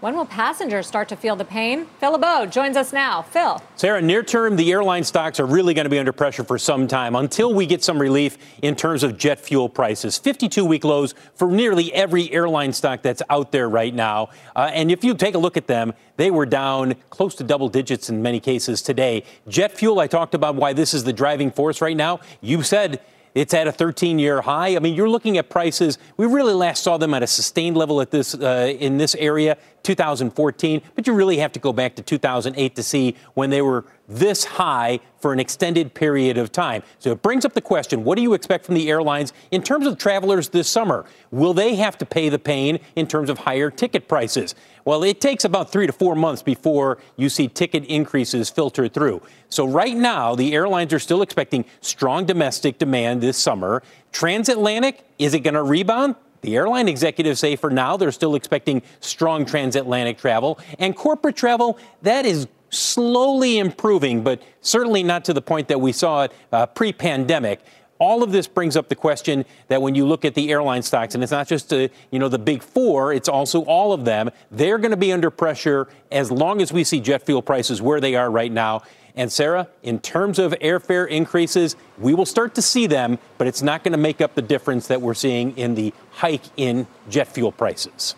When 0.00 0.16
will 0.16 0.24
passengers 0.24 0.86
start 0.86 1.10
to 1.10 1.16
feel 1.16 1.36
the 1.36 1.44
pain? 1.44 1.84
Phil 1.98 2.12
LeBeau 2.12 2.46
joins 2.46 2.74
us 2.78 2.90
now. 2.90 3.20
Phil. 3.20 3.62
Sara, 3.76 4.00
near 4.00 4.22
term, 4.22 4.56
the 4.56 4.72
airline 4.72 5.04
stocks 5.04 5.38
are 5.38 5.44
really 5.44 5.74
going 5.74 5.84
to 5.84 5.90
be 5.90 5.98
under 5.98 6.10
pressure 6.10 6.42
for 6.42 6.56
some 6.56 6.88
time 6.88 7.14
until 7.14 7.52
we 7.52 7.66
get 7.66 7.84
some 7.84 7.98
relief 7.98 8.38
in 8.62 8.74
terms 8.74 9.02
of 9.02 9.18
jet 9.18 9.38
fuel 9.38 9.68
prices. 9.68 10.16
52 10.16 10.64
week 10.64 10.84
lows 10.84 11.14
for 11.34 11.50
nearly 11.50 11.92
every 11.92 12.32
airline 12.32 12.72
stock 12.72 13.02
that's 13.02 13.20
out 13.28 13.52
there 13.52 13.68
right 13.68 13.94
now. 13.94 14.30
Uh, 14.56 14.70
and 14.72 14.90
if 14.90 15.04
you 15.04 15.12
take 15.12 15.34
a 15.34 15.38
look 15.38 15.58
at 15.58 15.66
them, 15.66 15.92
they 16.16 16.30
were 16.30 16.46
down 16.46 16.94
close 17.10 17.34
to 17.34 17.44
double 17.44 17.68
digits 17.68 18.08
in 18.08 18.22
many 18.22 18.40
cases 18.40 18.80
today. 18.80 19.22
Jet 19.48 19.70
fuel, 19.70 20.00
I 20.00 20.06
talked 20.06 20.34
about 20.34 20.54
why 20.54 20.72
this 20.72 20.94
is 20.94 21.04
the 21.04 21.12
driving 21.12 21.50
force 21.50 21.82
right 21.82 21.96
now. 21.96 22.20
You 22.40 22.62
said 22.62 23.02
it's 23.34 23.54
at 23.54 23.66
a 23.66 23.72
13 23.72 24.18
year 24.18 24.40
high. 24.40 24.76
I 24.76 24.78
mean, 24.80 24.94
you're 24.94 25.08
looking 25.08 25.38
at 25.38 25.48
prices. 25.48 25.98
We 26.16 26.26
really 26.26 26.52
last 26.52 26.82
saw 26.82 26.96
them 26.96 27.14
at 27.14 27.22
a 27.22 27.26
sustained 27.26 27.76
level 27.76 28.00
at 28.00 28.10
this 28.10 28.34
uh, 28.34 28.74
in 28.78 28.98
this 28.98 29.14
area 29.14 29.56
2014, 29.82 30.82
but 30.94 31.06
you 31.06 31.12
really 31.12 31.38
have 31.38 31.52
to 31.52 31.60
go 31.60 31.72
back 31.72 31.94
to 31.96 32.02
2008 32.02 32.76
to 32.76 32.82
see 32.82 33.16
when 33.34 33.50
they 33.50 33.62
were 33.62 33.84
this 34.08 34.44
high 34.44 34.98
for 35.20 35.32
an 35.32 35.38
extended 35.38 35.94
period 35.94 36.36
of 36.36 36.50
time. 36.50 36.82
So 36.98 37.12
it 37.12 37.22
brings 37.22 37.44
up 37.44 37.52
the 37.52 37.60
question 37.60 38.04
what 38.04 38.16
do 38.16 38.22
you 38.22 38.34
expect 38.34 38.66
from 38.66 38.74
the 38.74 38.90
airlines 38.90 39.32
in 39.50 39.62
terms 39.62 39.86
of 39.86 39.98
travelers 39.98 40.48
this 40.48 40.68
summer? 40.68 41.04
Will 41.30 41.54
they 41.54 41.76
have 41.76 41.96
to 41.98 42.06
pay 42.06 42.28
the 42.28 42.38
pain 42.38 42.80
in 42.96 43.06
terms 43.06 43.30
of 43.30 43.38
higher 43.38 43.70
ticket 43.70 44.08
prices? 44.08 44.54
Well, 44.84 45.04
it 45.04 45.20
takes 45.20 45.44
about 45.44 45.70
three 45.70 45.86
to 45.86 45.92
four 45.92 46.16
months 46.16 46.42
before 46.42 46.98
you 47.16 47.28
see 47.28 47.48
ticket 47.48 47.84
increases 47.84 48.50
filter 48.50 48.88
through. 48.88 49.22
So 49.48 49.66
right 49.66 49.96
now, 49.96 50.34
the 50.34 50.54
airlines 50.54 50.92
are 50.92 50.98
still 50.98 51.22
expecting 51.22 51.64
strong 51.80 52.24
domestic 52.24 52.78
demand 52.78 53.20
this 53.20 53.36
summer. 53.36 53.82
Transatlantic, 54.12 55.04
is 55.18 55.34
it 55.34 55.40
going 55.40 55.54
to 55.54 55.62
rebound? 55.62 56.16
The 56.42 56.56
airline 56.56 56.88
executives 56.88 57.40
say 57.40 57.56
for 57.56 57.70
now 57.70 57.96
they're 57.96 58.12
still 58.12 58.34
expecting 58.34 58.82
strong 59.00 59.44
transatlantic 59.44 60.18
travel. 60.18 60.58
And 60.78 60.96
corporate 60.96 61.36
travel, 61.36 61.78
that 62.02 62.24
is 62.26 62.46
slowly 62.70 63.58
improving, 63.58 64.22
but 64.22 64.42
certainly 64.60 65.02
not 65.02 65.24
to 65.26 65.32
the 65.32 65.42
point 65.42 65.68
that 65.68 65.80
we 65.80 65.92
saw 65.92 66.24
it 66.24 66.32
uh, 66.52 66.66
pre 66.66 66.92
pandemic. 66.92 67.60
All 67.98 68.22
of 68.22 68.32
this 68.32 68.46
brings 68.46 68.78
up 68.78 68.88
the 68.88 68.94
question 68.94 69.44
that 69.68 69.82
when 69.82 69.94
you 69.94 70.06
look 70.06 70.24
at 70.24 70.34
the 70.34 70.50
airline 70.50 70.80
stocks, 70.82 71.14
and 71.14 71.22
it's 71.22 71.32
not 71.32 71.46
just 71.46 71.70
uh, 71.70 71.88
you 72.10 72.18
know 72.18 72.28
the 72.28 72.38
big 72.38 72.62
four, 72.62 73.12
it's 73.12 73.28
also 73.28 73.62
all 73.64 73.92
of 73.92 74.06
them. 74.06 74.30
They're 74.50 74.78
going 74.78 74.92
to 74.92 74.96
be 74.96 75.12
under 75.12 75.28
pressure 75.28 75.86
as 76.10 76.30
long 76.30 76.62
as 76.62 76.72
we 76.72 76.82
see 76.82 77.00
jet 77.00 77.26
fuel 77.26 77.42
prices 77.42 77.82
where 77.82 78.00
they 78.00 78.14
are 78.14 78.30
right 78.30 78.50
now. 78.50 78.82
And 79.16 79.30
Sara, 79.32 79.68
in 79.82 80.00
terms 80.00 80.38
of 80.38 80.52
airfare 80.60 81.08
increases, 81.08 81.76
we 81.98 82.14
will 82.14 82.26
start 82.26 82.54
to 82.54 82.62
see 82.62 82.86
them, 82.86 83.18
but 83.38 83.46
it's 83.46 83.62
not 83.62 83.82
going 83.84 83.92
to 83.92 83.98
make 83.98 84.20
up 84.20 84.34
the 84.34 84.42
difference 84.42 84.86
that 84.88 85.00
we're 85.00 85.14
seeing 85.14 85.56
in 85.56 85.74
the 85.74 85.92
hike 86.12 86.44
in 86.56 86.86
jet 87.08 87.28
fuel 87.28 87.52
prices. 87.52 88.14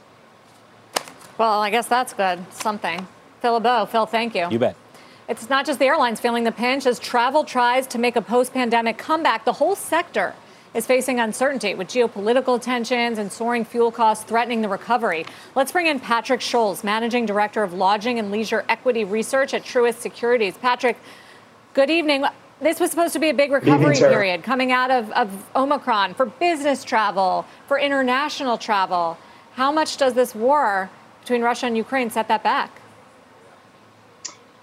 Well, 1.39 1.61
I 1.61 1.71
guess 1.71 1.87
that's 1.87 2.13
good. 2.13 2.45
Something. 2.53 3.07
Phil 3.41 3.55
LeBeau. 3.55 3.87
Phil, 3.87 4.07
thank 4.07 4.35
you. 4.35 4.49
You 4.51 4.59
bet. 4.59 4.77
It's 5.29 5.49
not 5.49 5.65
just 5.65 5.79
the 5.79 5.87
airlines 5.87 6.21
feeling 6.21 6.45
the 6.45 6.53
pinch. 6.53 6.87
As 6.87 6.99
travel 6.99 7.45
tries 7.45 7.87
to 7.89 7.99
make 7.99 8.17
a 8.17 8.23
post 8.23 8.53
pandemic 8.53 8.99
comeback, 8.99 9.45
the 9.45 9.55
whole 9.55 9.75
sector 9.75 10.35
is 10.75 10.87
facing 10.87 11.21
uncertainty 11.21 11.75
with 11.75 11.89
geopolitical 11.89 12.61
tensions 12.61 13.19
and 13.19 13.31
soaring 13.31 13.65
fuel 13.65 13.91
costs 13.91 14.25
threatening 14.25 14.63
the 14.63 14.69
recovery. 14.69 15.27
Let's 15.55 15.73
bring 15.73 15.87
in 15.87 16.01
Patrick 16.01 16.41
Scholes, 16.41 16.83
Managing 16.83 17.27
Director 17.27 17.63
of 17.63 17.75
Lodging 17.75 18.19
and 18.19 18.31
Leisure 18.31 18.65
Equity 18.69 19.05
Research 19.05 19.53
at 19.55 19.63
Truist 19.63 19.97
Securities. 19.97 20.57
Patrick, 20.57 20.97
good 21.75 21.91
evening. 21.91 22.25
This 22.61 22.81
was 22.81 22.91
supposed 22.91 23.13
to 23.13 23.19
be 23.19 23.29
a 23.29 23.35
big 23.35 23.51
recovery 23.51 23.97
evening, 23.97 24.11
period 24.11 24.43
coming 24.45 24.73
out 24.73 24.91
of, 24.91 25.11
of 25.13 25.51
Omicron 25.57 26.15
for 26.15 26.27
business 26.27 26.85
travel, 26.85 27.45
for 27.67 27.79
international 27.79 28.57
travel. 28.57 29.19
How 29.55 29.73
much 29.73 29.97
does 29.97 30.15
this 30.15 30.35
war 30.35 30.89
between 31.21 31.43
Russia 31.43 31.67
and 31.67 31.77
Ukraine 31.77 32.09
set 32.09 32.29
that 32.29 32.43
back? 32.43 32.71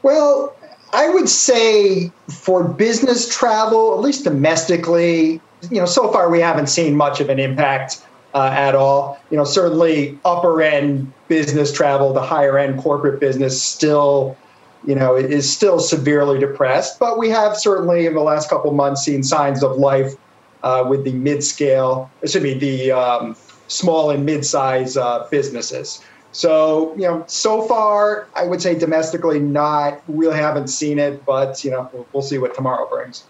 Well, 0.02 0.56
I 0.94 1.10
would 1.10 1.30
say 1.30 2.12
for 2.30 2.64
business 2.64 3.34
travel, 3.36 3.94
at 3.94 4.00
least 4.00 4.24
domestically, 4.24 5.42
you 5.70 5.80
know, 5.80 5.86
so 5.86 6.12
far 6.12 6.30
we 6.30 6.40
haven't 6.40 6.68
seen 6.68 6.96
much 6.96 7.20
of 7.20 7.30
an 7.30 7.40
impact 7.40 8.04
uh, 8.34 8.52
at 8.54 8.76
all. 8.76 9.20
You 9.32 9.38
know, 9.38 9.44
certainly 9.44 10.18
upper 10.26 10.62
end 10.62 11.12
business 11.28 11.72
travel, 11.72 12.14
the 12.14 12.22
higher 12.22 12.58
end 12.58 12.82
corporate 12.82 13.20
business 13.20 13.62
still, 13.62 14.38
you 14.86 14.96
know, 14.96 15.16
is 15.16 15.52
still 15.52 15.80
severely 15.80 16.40
depressed. 16.40 17.00
But 17.00 17.18
we 17.18 17.30
have 17.30 17.58
certainly 17.58 18.06
in 18.06 18.14
the 18.14 18.22
last 18.22 18.50
couple 18.50 18.72
months 18.72 19.04
seen 19.04 19.24
signs 19.24 19.64
of 19.64 19.78
life 19.78 20.14
uh, 20.64 20.86
with 20.88 21.04
the 21.04 21.14
mid 21.14 21.44
scale, 21.44 22.10
excuse 22.22 22.44
me, 22.44 22.54
the 22.54 22.92
um, 22.92 23.36
small 23.68 24.12
and 24.12 24.26
mid 24.26 24.46
size 24.46 24.98
uh, 24.98 25.28
businesses. 25.30 26.04
So, 26.32 26.94
you 26.96 27.04
know, 27.04 27.24
so 27.28 27.64
far, 27.64 28.28
I 28.36 28.46
would 28.46 28.62
say 28.62 28.78
domestically, 28.78 29.40
not 29.40 30.02
really 30.08 30.38
haven't 30.38 30.68
seen 30.68 31.00
it, 31.00 31.26
but, 31.26 31.64
you 31.64 31.72
know, 31.72 31.90
we'll, 31.92 32.08
we'll 32.14 32.24
see 32.24 32.38
what 32.38 32.54
tomorrow 32.54 32.88
brings. 32.88 33.24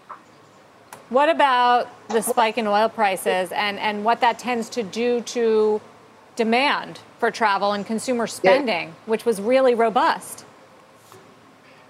What 1.10 1.28
about 1.28 1.88
the 2.08 2.22
spike 2.22 2.56
in 2.56 2.66
oil 2.66 2.88
prices 2.88 3.52
and, 3.52 3.78
and 3.78 4.04
what 4.04 4.20
that 4.20 4.38
tends 4.38 4.68
to 4.70 4.82
do 4.82 5.20
to 5.22 5.80
demand 6.36 7.00
for 7.18 7.30
travel 7.30 7.72
and 7.72 7.84
consumer 7.84 8.26
spending, 8.26 8.88
yeah. 8.88 8.94
which 9.06 9.24
was 9.24 9.40
really 9.40 9.74
robust? 9.74 10.44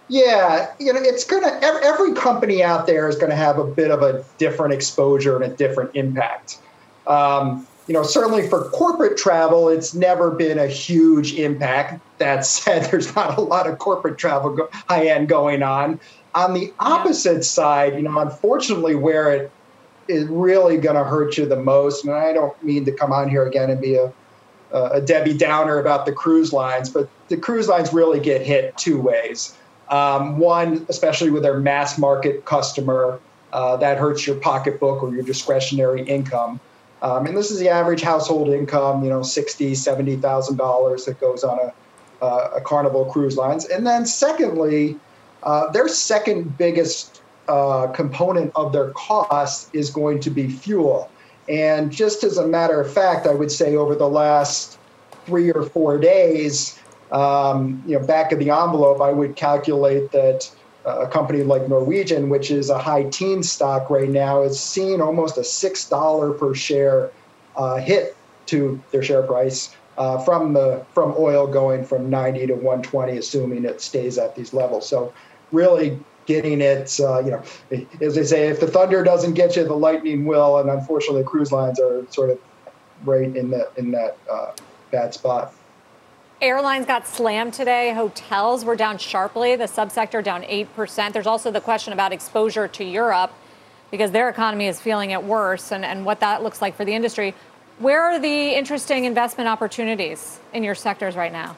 Yeah, 0.09 0.73
you 0.81 0.93
know, 0.93 1.01
it's 1.01 1.25
going 1.25 1.45
to, 1.45 1.62
every 1.62 2.14
company 2.14 2.64
out 2.64 2.87
there 2.87 3.09
is 3.09 3.16
going 3.16 3.31
to 3.31 3.37
have 3.37 3.59
a 3.59 3.64
bit 3.64 3.93
of 3.93 4.03
a 4.03 4.25
different 4.39 4.75
exposure 4.75 5.41
and 5.41 5.53
a 5.53 5.55
different 5.55 5.95
impact. 5.95 6.59
Um, 7.07 7.66
you 7.87 7.95
know, 7.95 8.03
certainly 8.03 8.49
for 8.49 8.71
corporate 8.71 9.16
travel, 9.16 9.68
it's 9.68 9.95
never 9.95 10.31
been 10.31 10.59
a 10.59 10.66
huge 10.66 11.35
impact. 11.35 12.01
That 12.18 12.45
said, 12.47 12.85
there's 12.91 13.14
not 13.14 13.37
a 13.37 13.41
lot 13.41 13.68
of 13.68 13.79
corporate 13.79 14.18
travel 14.18 14.57
go- 14.57 14.68
high 14.73 15.07
end 15.07 15.29
going 15.29 15.62
on. 15.62 16.01
On 16.35 16.55
the 16.55 16.72
opposite 16.78 17.45
side, 17.45 17.95
you 17.95 18.03
know, 18.03 18.18
unfortunately, 18.18 18.95
where 18.95 19.33
it 19.35 19.51
is 20.09 20.26
really 20.28 20.76
going 20.76 20.97
to 20.97 21.05
hurt 21.05 21.37
you 21.37 21.47
the 21.47 21.57
most, 21.57 22.05
and 22.05 22.14
I 22.14 22.33
don't 22.33 22.61
mean 22.62 22.85
to 22.85 22.93
come 22.93 23.12
on 23.12 23.28
here 23.28 23.47
again 23.47 23.70
and 23.70 23.81
be 23.81 23.97
a, 23.97 24.12
a 24.72 25.01
Debbie 25.01 25.37
Downer 25.37 25.78
about 25.78 26.07
the 26.07 26.12
cruise 26.12 26.53
lines, 26.53 26.89
but 26.89 27.09
the 27.28 27.37
cruise 27.37 27.68
lines 27.68 27.93
really 27.93 28.20
get 28.20 28.43
hit 28.43 28.76
two 28.76 29.01
ways. 29.01 29.57
Um, 29.89 30.39
one, 30.39 30.87
especially 30.89 31.31
with 31.31 31.43
their 31.43 31.59
mass 31.59 31.99
market 31.99 32.45
customer, 32.45 33.18
uh, 33.53 33.76
that 33.78 33.99
hurts 33.99 34.24
your 34.26 34.37
pocketbook 34.37 35.03
or 35.03 35.12
your 35.12 35.24
discretionary 35.24 36.03
income. 36.03 36.61
Um, 37.03 37.26
and 37.26 37.37
this 37.37 37.51
is 37.51 37.59
the 37.59 37.68
average 37.68 38.03
household 38.03 38.51
income, 38.51 39.03
you 39.03 39.11
know, 39.11 39.22
sixty, 39.22 39.74
seventy 39.74 40.16
thousand 40.16 40.59
dollars 40.59 41.07
that 41.07 41.18
goes 41.20 41.43
on 41.43 41.59
a, 41.59 42.24
uh, 42.24 42.51
a 42.57 42.61
Carnival 42.61 43.07
Cruise 43.07 43.37
Lines. 43.37 43.64
And 43.64 43.87
then 43.87 44.07
secondly, 44.07 44.97
uh, 45.43 45.70
their 45.70 45.88
second 45.88 46.57
biggest 46.59 47.22
uh, 47.49 47.88
component 47.88 48.53
of 48.55 48.72
their 48.72 48.91
cost 48.91 49.74
is 49.74 49.91
going 49.91 50.20
to 50.20 50.30
be 50.30 50.49
fuel. 50.49 51.11
And 51.49 51.91
just 51.91 52.22
as 52.22 52.38
a 52.38 52.47
matter 52.47 52.80
of 52.80 52.93
fact, 52.93 53.26
I 53.26 53.34
would 53.34 53.51
say 53.51 53.74
over 53.74 53.95
the 53.95 54.09
last 54.09 54.78
three 55.26 55.51
or 55.51 55.64
four 55.64 55.99
days, 55.99 56.78
um, 57.11 57.82
you 57.86 57.99
know, 57.99 58.07
back 58.07 58.30
of 58.32 58.38
the 58.38 58.51
envelope, 58.51 59.01
I 59.01 59.11
would 59.12 59.34
calculate 59.34 60.12
that 60.12 60.51
a 60.84 61.07
company 61.07 61.43
like 61.43 61.68
Norwegian, 61.68 62.28
which 62.28 62.51
is 62.51 62.70
a 62.70 62.78
high 62.78 63.05
teen 63.05 63.43
stock 63.43 63.91
right 63.91 64.09
now, 64.09 64.43
is 64.43 64.59
seeing 64.59 65.01
almost 65.01 65.36
a 65.36 65.45
six 65.45 65.88
dollar 65.88 66.32
per 66.32 66.55
share 66.55 67.11
uh, 67.57 67.76
hit 67.76 68.16
to 68.47 68.80
their 68.91 69.03
share 69.03 69.22
price 69.22 69.74
uh, 69.99 70.18
from 70.18 70.53
the 70.53 70.84
from 70.95 71.14
oil 71.18 71.47
going 71.47 71.84
from 71.84 72.09
90 72.09 72.47
to 72.47 72.55
120, 72.55 73.18
assuming 73.18 73.64
it 73.64 73.80
stays 73.80 74.18
at 74.18 74.34
these 74.34 74.55
levels. 74.55 74.88
So 74.88 75.12
really 75.53 75.99
getting 76.27 76.61
it, 76.61 76.99
uh, 77.01 77.19
you 77.21 77.31
know, 77.33 77.43
as 78.01 78.15
they 78.15 78.25
say, 78.25 78.49
if 78.49 78.61
the 78.61 78.67
thunder 78.67 79.03
doesn't 79.03 79.35
get 79.35 79.57
you, 79.57 79.65
the 79.65 79.75
lightning 79.75 80.25
will. 80.25 80.59
And 80.59 80.71
unfortunately, 80.71 81.25
cruise 81.25 81.51
lines 81.51 81.81
are 81.81 82.07
sort 82.11 82.31
of 82.31 82.39
right 83.05 83.35
in 83.35 83.51
that 83.51 83.73
in 83.77 83.91
that 83.93 84.17
uh, 84.31 84.53
bad 84.91 85.15
spot. 85.15 85.55
Airlines 86.41 86.87
got 86.87 87.07
slammed 87.07 87.53
today. 87.53 87.93
Hotels 87.93 88.65
were 88.65 88.77
down 88.77 88.97
sharply. 88.97 89.57
The 89.57 89.65
subsector 89.65 90.25
down 90.25 90.43
8%. 90.43 91.13
There's 91.13 91.27
also 91.27 91.51
the 91.51 91.61
question 91.61 91.93
about 91.93 92.13
exposure 92.13 92.67
to 92.67 92.85
Europe 92.85 93.31
because 93.91 94.11
their 94.13 94.31
economy 94.31 94.67
is 94.67 94.81
feeling 94.81 95.11
it 95.11 95.23
worse 95.23 95.71
and, 95.71 95.85
and 95.85 96.07
what 96.07 96.21
that 96.21 96.43
looks 96.43 96.63
like 96.63 96.77
for 96.77 96.87
the 96.87 96.95
industry. 96.95 97.35
Where 97.79 98.03
are 98.03 98.19
the 98.19 98.57
interesting 98.57 99.05
investment 99.05 99.49
opportunities 99.49 100.41
in 100.55 100.65
your 100.65 100.75
sectors 100.75 101.15
right 101.15 101.33
now? 101.33 101.57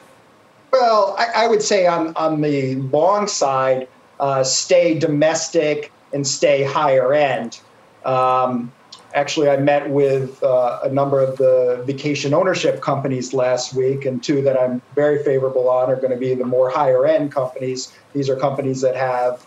Well, 0.73 1.15
I, 1.19 1.43
I 1.43 1.47
would 1.47 1.61
say 1.61 1.85
on, 1.85 2.15
on 2.15 2.41
the 2.41 2.75
long 2.75 3.27
side, 3.27 3.87
uh, 4.19 4.43
stay 4.43 4.97
domestic 4.97 5.91
and 6.13 6.25
stay 6.25 6.63
higher 6.63 7.13
end. 7.13 7.59
Um, 8.05 8.71
actually, 9.13 9.49
I 9.51 9.57
met 9.57 9.91
with 9.91 10.41
uh, 10.41 10.79
a 10.83 10.89
number 10.89 11.21
of 11.21 11.37
the 11.37 11.83
vacation 11.85 12.33
ownership 12.33 12.81
companies 12.81 13.35
last 13.35 13.75
week, 13.75 14.05
and 14.05 14.23
two 14.23 14.41
that 14.41 14.59
I'm 14.59 14.81
very 14.95 15.23
favorable 15.23 15.69
on 15.69 15.91
are 15.91 15.95
going 15.95 16.09
to 16.09 16.17
be 16.17 16.33
the 16.33 16.43
more 16.43 16.71
higher 16.71 17.05
end 17.05 17.31
companies. 17.31 17.93
These 18.13 18.27
are 18.27 18.35
companies 18.35 18.81
that 18.81 18.95
have 18.95 19.45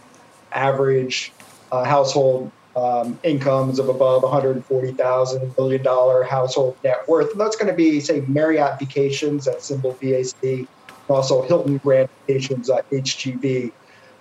average 0.52 1.32
uh, 1.72 1.82
household 1.82 2.52
um, 2.76 3.18
incomes 3.24 3.80
of 3.80 3.88
above 3.88 4.22
140,000 4.22 5.56
billion 5.56 5.82
dollar 5.82 6.22
household 6.22 6.76
net 6.84 7.08
worth, 7.08 7.32
and 7.32 7.40
that's 7.40 7.56
going 7.56 7.68
to 7.68 7.76
be 7.76 7.98
say 7.98 8.20
Marriott 8.28 8.78
Vacations, 8.78 9.46
that 9.46 9.60
symbol 9.60 9.94
VAC, 9.94 10.68
also 11.08 11.42
Hilton 11.42 11.78
Grand 11.78 12.08
Vacations, 12.26 12.70
uh, 12.70 12.82
HGV. 12.90 13.72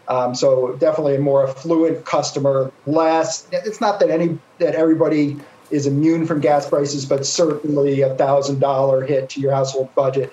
Um, 0.08 0.36
so 0.36 0.76
definitely 0.76 1.16
a 1.16 1.20
more 1.20 1.48
affluent 1.48 2.06
customer. 2.06 2.72
Less, 2.86 3.48
it's 3.52 3.82
not 3.82 4.00
that 4.00 4.10
any 4.10 4.38
that 4.60 4.76
everybody 4.76 5.38
is 5.72 5.88
immune 5.88 6.28
from 6.28 6.40
gas 6.40 6.70
prices, 6.70 7.06
but 7.06 7.26
certainly 7.26 8.02
a 8.02 8.14
thousand 8.16 8.60
dollar 8.60 9.04
hit 9.04 9.30
to 9.30 9.42
your 9.42 9.52
household 9.52 9.94
budget 9.96 10.32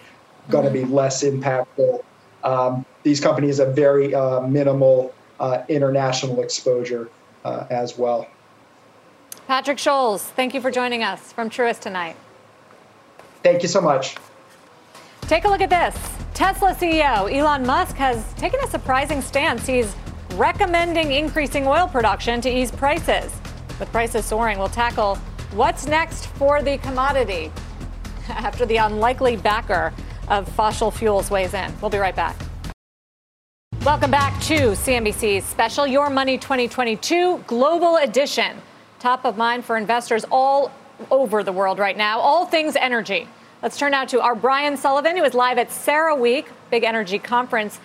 going 0.51 0.65
to 0.65 0.71
be 0.71 0.85
less 0.85 1.23
impactful. 1.23 2.03
Um, 2.45 2.85
these 3.03 3.21
companies 3.21 3.59
have 3.59 3.75
very 3.75 4.15
uh, 4.15 4.41
minimal 4.41 5.15
uh, 5.41 5.63
international 5.69 6.43
exposure 6.43 7.09
uh, 7.45 7.67
as 7.71 7.97
well. 7.97 8.27
Patrick 9.47 9.79
Scholes, 9.79 10.21
thank 10.21 10.55
you 10.55 10.61
for 10.61 10.71
joining 10.71 11.03
us 11.03 11.33
from 11.33 11.51
Truist 11.51 11.81
tonight. 11.81 12.17
Thank 13.43 13.63
you 13.63 13.69
so 13.69 13.81
much. 13.81 14.17
Take 15.33 15.47
a 15.47 15.49
look 15.49 15.63
at 15.63 15.71
this. 15.71 15.99
Tesla 16.35 16.75
CEO 16.75 17.33
Elon 17.33 17.65
Musk 17.65 17.97
has 17.97 18.35
taken 18.35 18.61
a 18.61 18.67
surprising 18.69 19.23
stance. 19.23 19.67
He's 19.67 19.97
recommending 20.35 21.13
increasing 21.13 21.67
oil 21.67 21.89
production 21.89 22.43
to 22.43 22.51
ease 22.51 22.71
prices. 22.71 23.33
With 23.81 23.91
prices 23.93 24.27
soaring, 24.27 24.59
we'll 24.59 24.69
tackle 24.69 25.17
what's 25.55 25.87
next 25.87 26.27
for 26.27 26.61
the 26.61 26.77
commodity 26.77 27.51
after 28.29 28.67
the 28.67 28.77
unlikely 28.77 29.37
backer 29.37 29.95
of 30.29 30.47
fossil 30.49 30.91
fuels 30.91 31.31
weighs 31.31 31.55
in. 31.55 31.73
We'll 31.81 31.91
be 31.91 31.97
right 31.97 32.15
back. 32.15 32.37
Welcome 33.87 34.11
back 34.11 34.39
to 34.43 34.73
CNBC's 34.73 35.47
special 35.47 35.87
Your 35.87 36.11
Money 36.11 36.37
2022 36.37 37.45
Global 37.47 37.97
Edition. 37.97 38.59
Top 38.99 39.25
of 39.25 39.39
mind 39.39 39.65
for 39.65 39.79
investors 39.79 40.27
all 40.31 40.71
over 41.11 41.43
the 41.43 41.53
world 41.53 41.79
right 41.79 41.97
now, 41.97 42.21
all 42.21 42.45
things 42.45 42.77
energy. 42.77 43.27
Let's 43.63 43.79
turn 43.79 43.93
now 43.93 44.05
to 44.07 44.21
our 44.21 44.35
Brian 44.35 44.77
Sullivan, 44.77 45.17
who 45.17 45.23
is 45.23 45.35
live 45.35 45.57
at 45.57 45.69
CERAWeek, 45.69 46.47
big 46.69 46.83
energy 46.83 47.21
conference. 47.21 47.79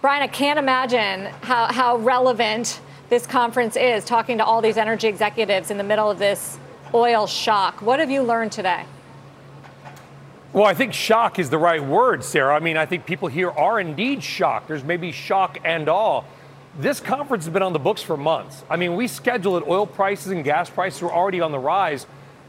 Brian, 0.00 0.22
I 0.22 0.28
can't 0.28 0.58
imagine 0.58 1.26
how, 1.42 1.70
how 1.70 1.98
relevant 1.98 2.80
this 3.10 3.26
conference 3.26 3.76
is, 3.76 4.02
talking 4.06 4.38
to 4.38 4.44
all 4.46 4.62
these 4.62 4.78
energy 4.78 5.06
executives 5.06 5.70
in 5.70 5.76
the 5.76 5.84
middle 5.84 6.10
of 6.10 6.18
this 6.18 6.58
oil 6.94 7.26
shock. 7.26 7.82
What 7.82 8.00
have 8.00 8.10
you 8.10 8.22
learned 8.22 8.52
today? 8.52 8.86
Well, 10.54 10.64
I 10.64 10.72
think 10.72 10.94
shock 10.94 11.38
is 11.38 11.50
the 11.50 11.58
right 11.58 11.84
word, 11.84 12.24
Sara. 12.24 12.56
I 12.56 12.60
mean, 12.60 12.78
I 12.78 12.86
think 12.86 13.04
people 13.04 13.28
here 13.28 13.50
are 13.50 13.78
indeed 13.78 14.22
shocked. 14.22 14.68
There's 14.68 14.84
maybe 14.84 15.12
shock 15.12 15.58
and 15.64 15.86
awe. 15.86 16.22
This 16.78 16.98
conference 17.00 17.44
has 17.44 17.52
been 17.52 17.62
on 17.62 17.74
the 17.74 17.78
books 17.78 18.00
for 18.00 18.16
months. 18.16 18.64
I 18.70 18.76
mean, 18.76 18.96
we 18.96 19.06
scheduled 19.08 19.64
it. 19.64 19.68
Oil 19.68 19.86
prices 19.86 20.28
and 20.28 20.42
gas 20.42 20.70
prices 20.70 21.02
were 21.02 21.12
already 21.12 21.42
on 21.42 21.52
the 21.52 21.58
rise, 21.58 22.06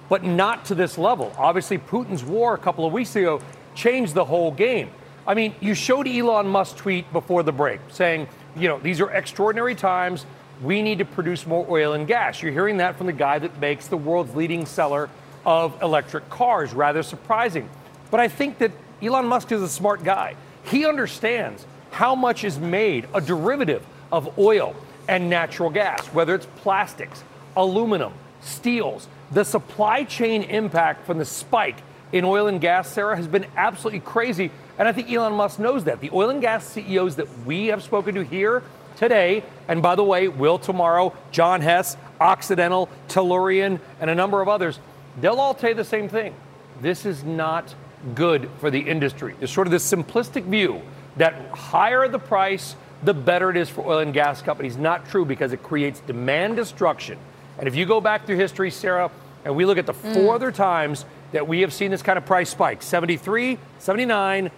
but 0.10 0.24
not 0.24 0.66
to 0.66 0.76
this 0.76 0.98
level. 0.98 1.34
Obviously, 1.38 1.78
Putin's 1.78 2.24
war 2.24 2.54
a 2.54 2.58
couple 2.58 2.86
of 2.86 2.94
weeks 2.94 3.16
ago 3.16 3.42
changed 3.74 4.14
the 4.14 4.26
whole 4.26 4.52
game. 4.52 4.90
I 5.28 5.34
mean, 5.34 5.56
you 5.60 5.74
showed 5.74 6.08
Elon 6.08 6.48
Musk 6.48 6.78
tweet 6.78 7.12
before 7.12 7.44
the 7.44 7.52
break 7.52 7.80
saying, 7.90 8.28
you 8.56 8.68
know, 8.68 8.80
these 8.80 9.02
are 9.02 9.12
extraordinary 9.12 9.76
times. 9.76 10.26
We 10.62 10.82
need 10.82 11.00
to 11.00 11.06
produce 11.06 11.46
more 11.46 11.66
oil 11.70 11.94
and 11.94 12.08
gas. 12.08 12.42
You're 12.42 12.52
hearing 12.52 12.78
that 12.78 12.98
from 12.98 13.08
the 13.08 13.14
guy 13.14 13.40
that 13.40 13.60
makes 13.60 13.88
the 13.88 13.98
world's 13.98 14.36
leading 14.36 14.66
seller 14.66 15.10
of 15.46 15.82
electric 15.82 16.30
cars. 16.30 16.74
Rather 16.74 17.04
surprising. 17.04 17.70
But 18.12 18.20
I 18.20 18.28
think 18.28 18.60
that 18.60 18.72
Elon 19.02 19.26
Musk 19.26 19.52
is 19.52 19.62
a 19.62 19.68
smart 19.68 20.04
guy. 20.04 20.36
He 20.64 20.86
understands 20.86 21.66
how 21.92 22.16
much 22.16 22.44
is 22.44 22.58
made 22.60 23.08
a 23.14 23.22
derivative 23.22 23.86
of 24.12 24.38
oil 24.38 24.76
and 25.08 25.30
natural 25.30 25.70
gas, 25.70 26.06
whether 26.08 26.36
it's 26.36 26.48
plastics, 26.58 27.24
aluminum, 27.56 28.14
steels. 28.42 29.08
The 29.32 29.44
supply 29.44 30.04
chain 30.04 30.44
impact 30.44 31.06
from 31.06 31.18
the 31.18 31.26
spike 31.26 31.78
in 32.12 32.24
oil 32.24 32.48
and 32.48 32.62
gas, 32.62 32.90
Sara, 32.90 33.16
has 33.16 33.28
been 33.28 33.46
absolutely 33.56 34.00
crazy. 34.00 34.52
And 34.78 34.88
I 34.88 34.92
think 34.92 35.12
Elon 35.12 35.34
Musk 35.34 35.60
knows 35.60 35.86
that. 35.86 36.02
The 36.02 36.12
oil 36.12 36.30
and 36.30 36.42
gas 36.42 36.66
CEOs 36.68 37.16
that 37.16 37.28
we 37.46 37.68
have 37.68 37.84
spoken 37.84 38.16
to 38.16 38.24
here 38.24 38.64
today, 38.96 39.44
and 39.68 39.82
by 39.82 39.96
the 39.96 40.04
way, 40.04 40.28
will 40.28 40.58
tomorrow, 40.58 41.14
John 41.32 41.62
Hess, 41.62 41.98
Occidental, 42.20 42.90
Tellurian, 43.10 43.80
and 44.00 44.10
a 44.10 44.16
number 44.16 44.42
of 44.42 44.48
others, 44.48 44.80
they'll 45.20 45.40
all 45.40 45.54
tell 45.54 45.72
you 45.72 45.76
the 45.76 45.84
same 45.84 46.08
thing. 46.08 46.34
This 46.82 47.06
is 47.06 47.24
not 47.24 47.74
good 48.14 48.50
for 48.60 48.70
the 48.70 48.80
industry. 48.80 49.36
There's 49.40 49.52
sort 49.52 49.68
of 49.68 49.72
this 49.72 49.90
simplistic 49.92 50.44
view 50.44 50.82
that 51.18 51.34
higher 51.50 52.08
the 52.08 52.20
price, 52.20 52.76
the 53.04 53.14
better 53.14 53.50
it 53.50 53.58
is 53.58 53.70
for 53.70 53.86
oil 53.86 54.00
and 54.00 54.14
gas 54.14 54.42
companies. 54.42 54.78
Not 54.78 55.10
true 55.10 55.26
because 55.26 55.54
it 55.54 55.64
creates 55.64 56.00
demand 56.02 56.58
destruction. 56.58 57.18
And 57.58 57.68
if 57.68 57.76
you 57.76 57.86
go 57.86 58.02
back 58.02 58.26
through 58.26 58.38
history, 58.38 58.72
Sara, 58.72 59.12
and 59.44 59.56
we 59.56 59.66
look 59.66 59.78
at 59.78 59.86
the 59.86 59.94
mm. 59.94 60.14
four 60.14 60.36
other 60.36 60.52
times 60.52 61.06
that 61.32 61.48
we 61.48 61.62
have 61.62 61.74
seen 61.74 61.92
this 61.92 62.02
kind 62.02 62.18
of 62.18 62.26
price 62.26 62.50
spike 62.50 62.82
73, 62.82 63.58
79, 63.80 64.52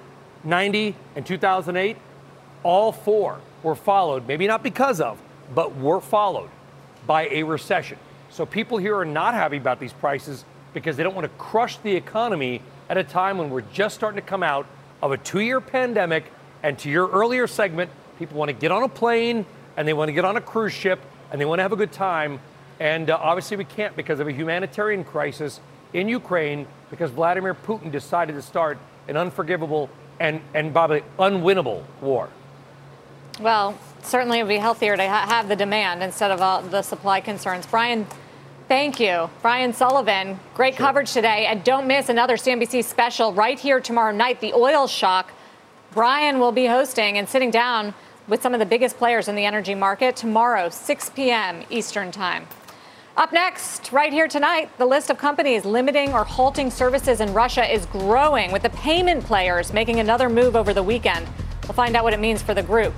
90, 0.44 0.96
and 1.16 1.26
2008, 1.26 1.98
all 2.64 2.92
four 2.92 3.40
were 3.64 3.76
followed, 3.76 4.28
maybe 4.28 4.48
not 4.48 4.64
because 4.64 5.02
of, 5.02 5.22
but 5.54 5.76
were 5.78 6.02
followed 6.02 6.50
by 7.06 7.28
a 7.30 7.44
recession. 7.44 7.98
So 8.30 8.46
people 8.46 8.78
here 8.78 8.96
are 8.98 9.06
not 9.06 9.34
happy 9.34 9.58
about 9.58 9.80
these 9.80 9.94
prices 9.94 10.46
because 10.74 10.98
they 10.98 11.04
don't 11.04 11.16
want 11.16 11.26
to 11.26 11.38
crush 11.38 11.78
the 11.78 11.96
economy 11.96 12.62
at 12.90 12.98
a 12.98 13.04
time 13.04 13.38
when 13.38 13.50
we're 13.50 13.62
just 13.62 13.96
starting 13.96 14.22
to 14.22 14.26
come 14.26 14.44
out 14.44 14.68
of 15.02 15.12
a 15.12 15.18
two 15.18 15.40
year 15.40 15.62
pandemic. 15.62 16.32
And 16.64 16.78
to 16.80 16.90
your 16.90 17.08
earlier 17.10 17.48
segment, 17.48 17.90
people 18.20 18.38
want 18.38 18.50
to 18.50 18.54
get 18.54 18.72
on 18.72 18.84
a 18.84 18.90
plane 18.90 19.46
and 19.76 19.88
they 19.88 19.94
want 19.94 20.10
to 20.10 20.14
get 20.14 20.26
on 20.26 20.38
a 20.38 20.42
cruise 20.42 20.74
ship 20.74 21.00
and 21.32 21.40
they 21.40 21.46
want 21.46 21.60
to 21.60 21.64
have 21.64 21.72
a 21.72 21.78
good 21.78 21.92
time. 21.92 22.40
And 22.80 23.10
uh, 23.10 23.18
obviously, 23.22 23.58
we 23.58 23.66
can't 23.66 23.96
because 23.96 24.20
of 24.20 24.28
a 24.28 24.32
humanitarian 24.32 25.04
crisis 25.04 25.60
in 25.94 26.10
Ukraine 26.10 26.68
because 26.90 27.12
Vladimir 27.12 27.54
Putin 27.54 27.92
decided 27.92 28.34
to 28.34 28.42
start 28.42 28.78
an 29.08 29.18
unforgivable 29.18 29.90
and, 30.20 30.42
and 30.54 30.72
probably 30.72 31.04
unwinnable 31.18 31.84
war. 32.02 32.30
Well, 33.40 33.78
certainly 34.04 34.40
it 34.40 34.44
would 34.44 34.50
be 34.50 34.58
healthier 34.58 34.98
to 34.98 35.08
ha- 35.08 35.28
have 35.28 35.48
the 35.48 35.56
demand 35.56 36.04
instead 36.04 36.32
of 36.32 36.42
uh, 36.42 36.62
the 36.62 36.82
supply 36.82 37.22
concerns. 37.22 37.66
Brian, 37.66 38.08
Thank 38.68 39.00
you. 39.00 39.30
Brian 39.42 39.72
Sullivan, 39.72 40.38
great 40.54 40.76
sure. 40.76 40.86
coverage 40.86 41.14
today. 41.14 41.46
And 41.46 41.64
don't 41.64 41.88
miss 41.88 42.10
another 42.10 42.36
CNBC 42.36 42.84
special 42.84 43.32
right 43.32 43.58
here 43.58 43.80
tomorrow 43.80 44.12
night, 44.12 44.42
The 44.42 44.54
Oil 44.54 44.88
Shock. 44.88 45.32
Brian 45.94 46.38
will 46.40 46.52
be 46.52 46.66
hosting 46.66 47.18
and 47.18 47.30
sitting 47.30 47.50
down 47.50 47.94
with 48.28 48.42
some 48.42 48.54
of 48.54 48.60
the 48.60 48.66
biggest 48.66 48.98
players 48.98 49.30
in 49.30 49.36
the 49.36 49.46
energy 49.46 49.74
market 49.74 50.18
tomorrow, 50.18 50.68
6 50.68 51.10
p.m. 51.12 51.64
Eastern 51.70 52.12
Time. 52.12 52.46
Up 53.18 53.34
next, 53.34 53.92
right 53.92 54.14
here 54.14 54.28
tonight, 54.28 54.70
the 54.78 54.86
list 54.86 55.10
of 55.10 55.18
companies 55.18 55.66
limiting 55.66 56.14
or 56.14 56.24
halting 56.24 56.70
services 56.70 57.20
in 57.20 57.34
Russia 57.34 57.66
is 57.66 57.88
growing, 57.88 58.52
with 58.52 58.62
the 58.62 58.70
payment 58.70 59.26
players 59.26 59.74
making 59.74 60.00
another 60.00 60.30
move 60.30 60.56
over 60.56 60.72
the 60.72 60.84
weekend. 60.84 61.28
We'll 61.64 61.74
find 61.74 61.96
out 61.96 62.04
what 62.04 62.14
it 62.14 62.20
means 62.20 62.44
for 62.44 62.54
the 62.54 62.62
group. 62.62 62.94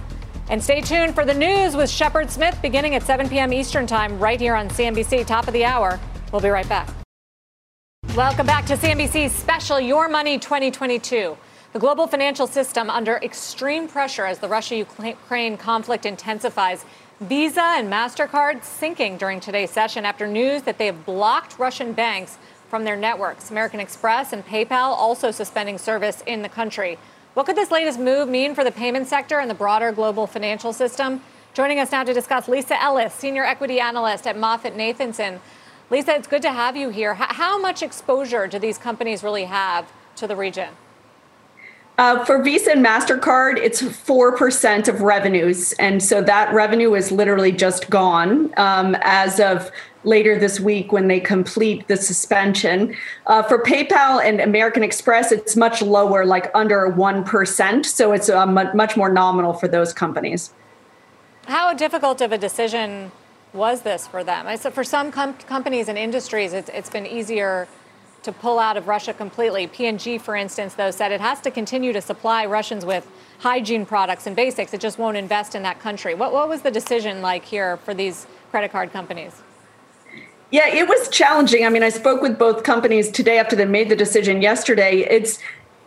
And 0.49 0.61
stay 0.61 0.81
tuned 0.81 1.15
for 1.15 1.23
the 1.23 1.33
news 1.33 1.73
with 1.73 1.89
Shepard 1.89 2.29
Smith 2.29 2.59
beginning 2.61 2.95
at 2.95 3.03
7 3.03 3.29
p.m. 3.29 3.53
Eastern 3.53 3.87
Time 3.87 4.19
right 4.19 4.41
here 4.41 4.55
on 4.55 4.67
CNBC, 4.67 5.25
top 5.25 5.47
of 5.47 5.53
the 5.53 5.63
hour. 5.63 5.97
We'll 6.33 6.41
be 6.41 6.49
right 6.49 6.67
back. 6.67 6.89
Welcome 8.13 8.45
back 8.45 8.65
to 8.65 8.75
CNBC's 8.75 9.31
special 9.31 9.79
Your 9.79 10.09
Money 10.09 10.37
2022. 10.37 11.37
The 11.71 11.79
global 11.79 12.07
financial 12.07 12.45
system 12.45 12.89
under 12.89 13.17
extreme 13.23 13.87
pressure 13.87 14.25
as 14.25 14.39
the 14.39 14.49
Russia 14.49 14.75
Ukraine 14.75 15.55
conflict 15.55 16.05
intensifies. 16.05 16.83
Visa 17.21 17.61
and 17.61 17.91
MasterCard 17.91 18.63
sinking 18.63 19.17
during 19.17 19.41
today's 19.41 19.71
session 19.71 20.05
after 20.05 20.25
news 20.25 20.61
that 20.61 20.77
they 20.77 20.85
have 20.85 21.05
blocked 21.05 21.59
Russian 21.59 21.91
banks 21.91 22.37
from 22.69 22.85
their 22.85 22.95
networks. 22.95 23.51
American 23.51 23.81
Express 23.81 24.31
and 24.31 24.45
PayPal 24.45 24.91
also 24.95 25.29
suspending 25.29 25.77
service 25.77 26.23
in 26.25 26.43
the 26.43 26.47
country. 26.47 26.97
What 27.33 27.45
could 27.45 27.57
this 27.57 27.71
latest 27.71 27.99
move 27.99 28.29
mean 28.29 28.55
for 28.55 28.63
the 28.63 28.71
payment 28.71 29.09
sector 29.09 29.37
and 29.37 29.49
the 29.49 29.53
broader 29.53 29.91
global 29.91 30.27
financial 30.27 30.71
system? 30.71 31.21
Joining 31.53 31.77
us 31.77 31.91
now 31.91 32.05
to 32.05 32.13
discuss, 32.13 32.47
Lisa 32.47 32.81
Ellis, 32.81 33.13
Senior 33.13 33.43
Equity 33.43 33.81
Analyst 33.81 34.25
at 34.25 34.37
MoffettNathanson. 34.37 35.41
Lisa, 35.89 36.15
it's 36.15 36.27
good 36.27 36.43
to 36.43 36.53
have 36.53 36.77
you 36.77 36.87
here. 36.87 37.15
How 37.15 37.59
much 37.59 37.83
exposure 37.83 38.47
do 38.47 38.59
these 38.59 38.77
companies 38.77 39.25
really 39.25 39.43
have 39.43 39.91
to 40.15 40.25
the 40.25 40.37
region? 40.37 40.69
Uh, 41.99 42.23
for 42.23 42.41
Visa 42.41 42.71
and 42.71 42.85
MasterCard, 42.85 43.57
it's 43.57 43.81
4% 43.81 44.87
of 44.87 45.01
revenues. 45.01 45.73
And 45.73 46.01
so 46.01 46.21
that 46.21 46.53
revenue 46.53 46.95
is 46.95 47.11
literally 47.11 47.51
just 47.51 47.89
gone 47.89 48.53
um, 48.55 48.95
as 49.01 49.41
of 49.41 49.69
later 50.05 50.39
this 50.39 50.61
week 50.61 50.93
when 50.93 51.09
they 51.09 51.19
complete 51.19 51.89
the 51.89 51.97
suspension. 51.97 52.95
Uh, 53.27 53.43
for 53.43 53.61
PayPal 53.61 54.23
and 54.23 54.39
American 54.39 54.81
Express, 54.81 55.33
it's 55.33 55.57
much 55.57 55.81
lower, 55.81 56.25
like 56.25 56.49
under 56.55 56.87
1%. 56.89 57.85
So 57.85 58.13
it's 58.13 58.29
uh, 58.29 58.45
much 58.45 58.95
more 58.95 59.09
nominal 59.11 59.51
for 59.51 59.67
those 59.67 59.91
companies. 59.91 60.53
How 61.47 61.73
difficult 61.73 62.21
of 62.21 62.31
a 62.31 62.37
decision 62.37 63.11
was 63.51 63.81
this 63.81 64.07
for 64.07 64.23
them? 64.23 64.47
I 64.47 64.55
said 64.55 64.73
for 64.73 64.85
some 64.85 65.11
com- 65.11 65.33
companies 65.33 65.89
and 65.89 65.97
industries, 65.97 66.53
it's, 66.53 66.69
it's 66.69 66.89
been 66.89 67.05
easier 67.05 67.67
to 68.23 68.31
pull 68.31 68.59
out 68.59 68.77
of 68.77 68.87
Russia 68.87 69.13
completely. 69.13 69.67
P&G, 69.67 70.17
for 70.17 70.35
instance, 70.35 70.73
though, 70.73 70.91
said 70.91 71.11
it 71.11 71.21
has 71.21 71.39
to 71.41 71.51
continue 71.51 71.93
to 71.93 72.01
supply 72.01 72.45
Russians 72.45 72.85
with 72.85 73.07
hygiene 73.39 73.85
products 73.85 74.27
and 74.27 74.35
basics. 74.35 74.73
It 74.73 74.81
just 74.81 74.97
won't 74.97 75.17
invest 75.17 75.55
in 75.55 75.63
that 75.63 75.79
country. 75.79 76.13
What, 76.13 76.33
what 76.33 76.49
was 76.49 76.61
the 76.61 76.71
decision 76.71 77.21
like 77.21 77.45
here 77.45 77.77
for 77.77 77.93
these 77.93 78.27
credit 78.51 78.71
card 78.71 78.91
companies? 78.91 79.41
Yeah, 80.51 80.67
it 80.67 80.87
was 80.87 81.09
challenging. 81.09 81.65
I 81.65 81.69
mean, 81.69 81.83
I 81.83 81.89
spoke 81.89 82.21
with 82.21 82.39
both 82.39 82.63
companies 82.63 83.11
today 83.11 83.37
after 83.37 83.55
they 83.55 83.65
made 83.65 83.89
the 83.89 83.95
decision 83.95 84.41
yesterday. 84.41 85.01
It's 85.09 85.39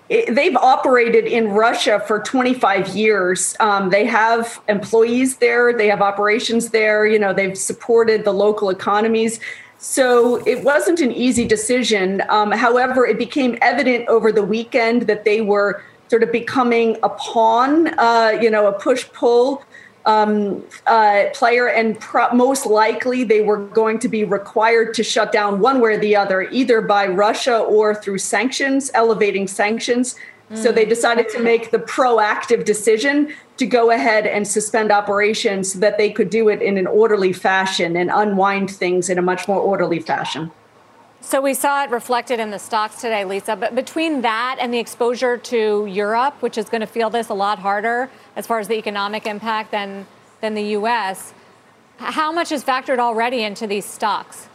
it, 0.09 0.35
they've 0.35 0.57
operated 0.57 1.27
in 1.27 1.49
Russia 1.49 2.03
for 2.07 2.21
25 2.21 2.89
years. 2.89 3.57
Um, 3.61 3.91
they 3.91 4.05
have 4.05 4.63
employees 4.69 5.37
there, 5.37 5.77
they 5.77 5.89
have 5.89 6.03
operations 6.03 6.71
there. 6.71 7.07
You 7.07 7.19
know, 7.19 7.33
they've 7.33 7.57
supported 7.57 8.25
the 8.25 8.33
local 8.33 8.71
economies. 8.71 9.41
So 9.83 10.37
it 10.47 10.63
wasn't 10.63 11.01
an 11.01 11.11
easy 11.11 11.45
decision. 11.45 12.23
Um, 12.29 12.53
however, 12.53 13.05
it 13.05 13.19
became 13.19 13.59
evident 13.61 14.09
over 14.09 14.31
the 14.31 14.43
weekend 14.45 15.03
that 15.03 15.25
they 15.25 15.41
were 15.41 15.83
sort 16.09 16.23
of 16.23 16.31
becoming 16.31 16.99
a 17.03 17.09
pawn, 17.09 17.89
uh, 17.99 18.39
you 18.41 18.49
know, 18.49 18.69
a 18.69 18.73
push 18.73 19.09
pull 19.13 19.65
um, 20.07 20.63
uh, 20.87 21.25
player, 21.35 21.67
and 21.69 21.99
pro- 21.99 22.33
most 22.33 22.65
likely 22.65 23.25
they 23.25 23.41
were 23.41 23.57
going 23.57 23.99
to 23.99 24.09
be 24.09 24.23
required 24.23 24.95
to 24.95 25.03
shut 25.03 25.33
down 25.33 25.59
one 25.59 25.81
way 25.81 25.95
or 25.95 25.99
the 25.99 26.15
other, 26.15 26.43
either 26.43 26.81
by 26.81 27.09
Russia 27.09 27.59
or 27.59 27.93
through 27.93 28.19
sanctions, 28.19 28.89
elevating 28.95 29.49
sanctions. 29.49 30.15
So 30.55 30.71
they 30.71 30.85
decided 30.85 31.29
to 31.31 31.39
make 31.41 31.71
the 31.71 31.79
proactive 31.79 32.65
decision 32.65 33.33
to 33.57 33.67
go 33.67 33.91
ahead 33.91 34.27
and 34.27 34.47
suspend 34.47 34.93
operations 34.93 35.73
so 35.73 35.79
that 35.79 35.97
they 35.97 36.11
could 36.11 36.29
do 36.29 36.49
it 36.49 36.61
in 36.61 36.77
an 36.77 36.87
orderly 36.87 37.33
fashion 37.33 37.97
and 37.97 38.11
unwind 38.13 38.71
things 38.71 39.09
in 39.09 39.19
a 39.19 39.23
much 39.23 39.49
more 39.49 39.59
orderly 39.59 40.01
fashion. 40.01 40.51
So 41.23 41.41
we 41.41 41.55
saw 41.55 41.85
it 41.85 41.91
reflected 41.91 42.41
in 42.41 42.51
the 42.51 42.59
stocks 42.59 43.01
today, 43.01 43.25
Lisa. 43.25 43.57
But 43.57 43.75
between 43.75 44.23
that 44.23 44.57
and 44.61 44.75
the 44.75 44.79
exposure 44.79 45.39
to 45.39 45.87
Europe, 45.87 46.35
which 46.41 46.59
is 46.59 46.69
going 46.69 46.81
to 46.81 46.87
feel 46.87 47.11
this 47.11 47.29
a 47.29 47.35
lot 47.35 47.61
harder 47.61 48.11
as 48.37 48.47
far 48.47 48.59
as 48.59 48.69
the 48.69 48.75
economic 48.75 49.27
impact 49.27 49.71
than 49.71 50.07
than 50.41 50.55
the 50.55 50.65
U.S., 50.79 51.33
how 51.99 52.33
much 52.33 52.51
is 52.51 52.65
factored 52.65 52.99
already 52.99 53.43
into 53.43 53.67
these 53.67 53.85
stocks? 53.85 54.49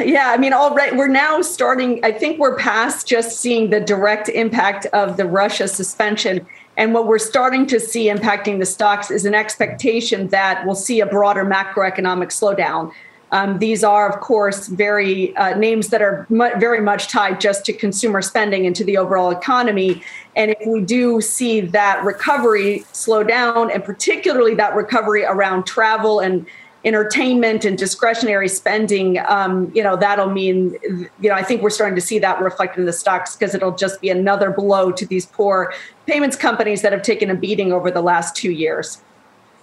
Yeah, 0.00 0.30
I 0.30 0.36
mean, 0.36 0.52
already 0.52 0.96
we're 0.96 1.08
now 1.08 1.40
starting. 1.40 2.04
I 2.04 2.12
think 2.12 2.38
we're 2.38 2.56
past 2.56 3.06
just 3.06 3.40
seeing 3.40 3.70
the 3.70 3.80
direct 3.80 4.28
impact 4.28 4.86
of 4.86 5.16
the 5.16 5.24
Russia 5.24 5.66
suspension. 5.66 6.46
And 6.76 6.92
what 6.92 7.06
we're 7.06 7.18
starting 7.18 7.66
to 7.68 7.80
see 7.80 8.08
impacting 8.08 8.58
the 8.58 8.66
stocks 8.66 9.10
is 9.10 9.24
an 9.24 9.34
expectation 9.34 10.28
that 10.28 10.64
we'll 10.66 10.74
see 10.74 11.00
a 11.00 11.06
broader 11.06 11.44
macroeconomic 11.44 12.28
slowdown. 12.28 12.92
Um, 13.30 13.58
these 13.60 13.82
are, 13.82 14.10
of 14.10 14.20
course, 14.20 14.68
very 14.68 15.34
uh, 15.36 15.56
names 15.56 15.88
that 15.88 16.02
are 16.02 16.26
mu- 16.28 16.54
very 16.58 16.82
much 16.82 17.08
tied 17.08 17.40
just 17.40 17.64
to 17.64 17.72
consumer 17.72 18.20
spending 18.20 18.66
and 18.66 18.76
to 18.76 18.84
the 18.84 18.98
overall 18.98 19.30
economy. 19.30 20.02
And 20.36 20.50
if 20.50 20.66
we 20.66 20.82
do 20.82 21.22
see 21.22 21.60
that 21.60 22.04
recovery 22.04 22.84
slow 22.92 23.24
down, 23.24 23.70
and 23.70 23.82
particularly 23.82 24.54
that 24.56 24.74
recovery 24.74 25.24
around 25.24 25.64
travel 25.64 26.20
and 26.20 26.46
entertainment 26.84 27.64
and 27.64 27.78
discretionary 27.78 28.48
spending, 28.48 29.18
um, 29.28 29.70
you 29.74 29.82
know, 29.82 29.96
that'll 29.96 30.30
mean, 30.30 30.76
you 31.20 31.28
know, 31.28 31.34
I 31.34 31.42
think 31.42 31.62
we're 31.62 31.70
starting 31.70 31.94
to 31.94 32.00
see 32.00 32.18
that 32.18 32.40
reflected 32.40 32.80
in 32.80 32.86
the 32.86 32.92
stocks 32.92 33.36
because 33.36 33.54
it'll 33.54 33.76
just 33.76 34.00
be 34.00 34.10
another 34.10 34.50
blow 34.50 34.90
to 34.90 35.06
these 35.06 35.26
poor 35.26 35.72
payments 36.06 36.36
companies 36.36 36.82
that 36.82 36.92
have 36.92 37.02
taken 37.02 37.30
a 37.30 37.34
beating 37.34 37.72
over 37.72 37.90
the 37.90 38.02
last 38.02 38.34
two 38.34 38.50
years. 38.50 39.00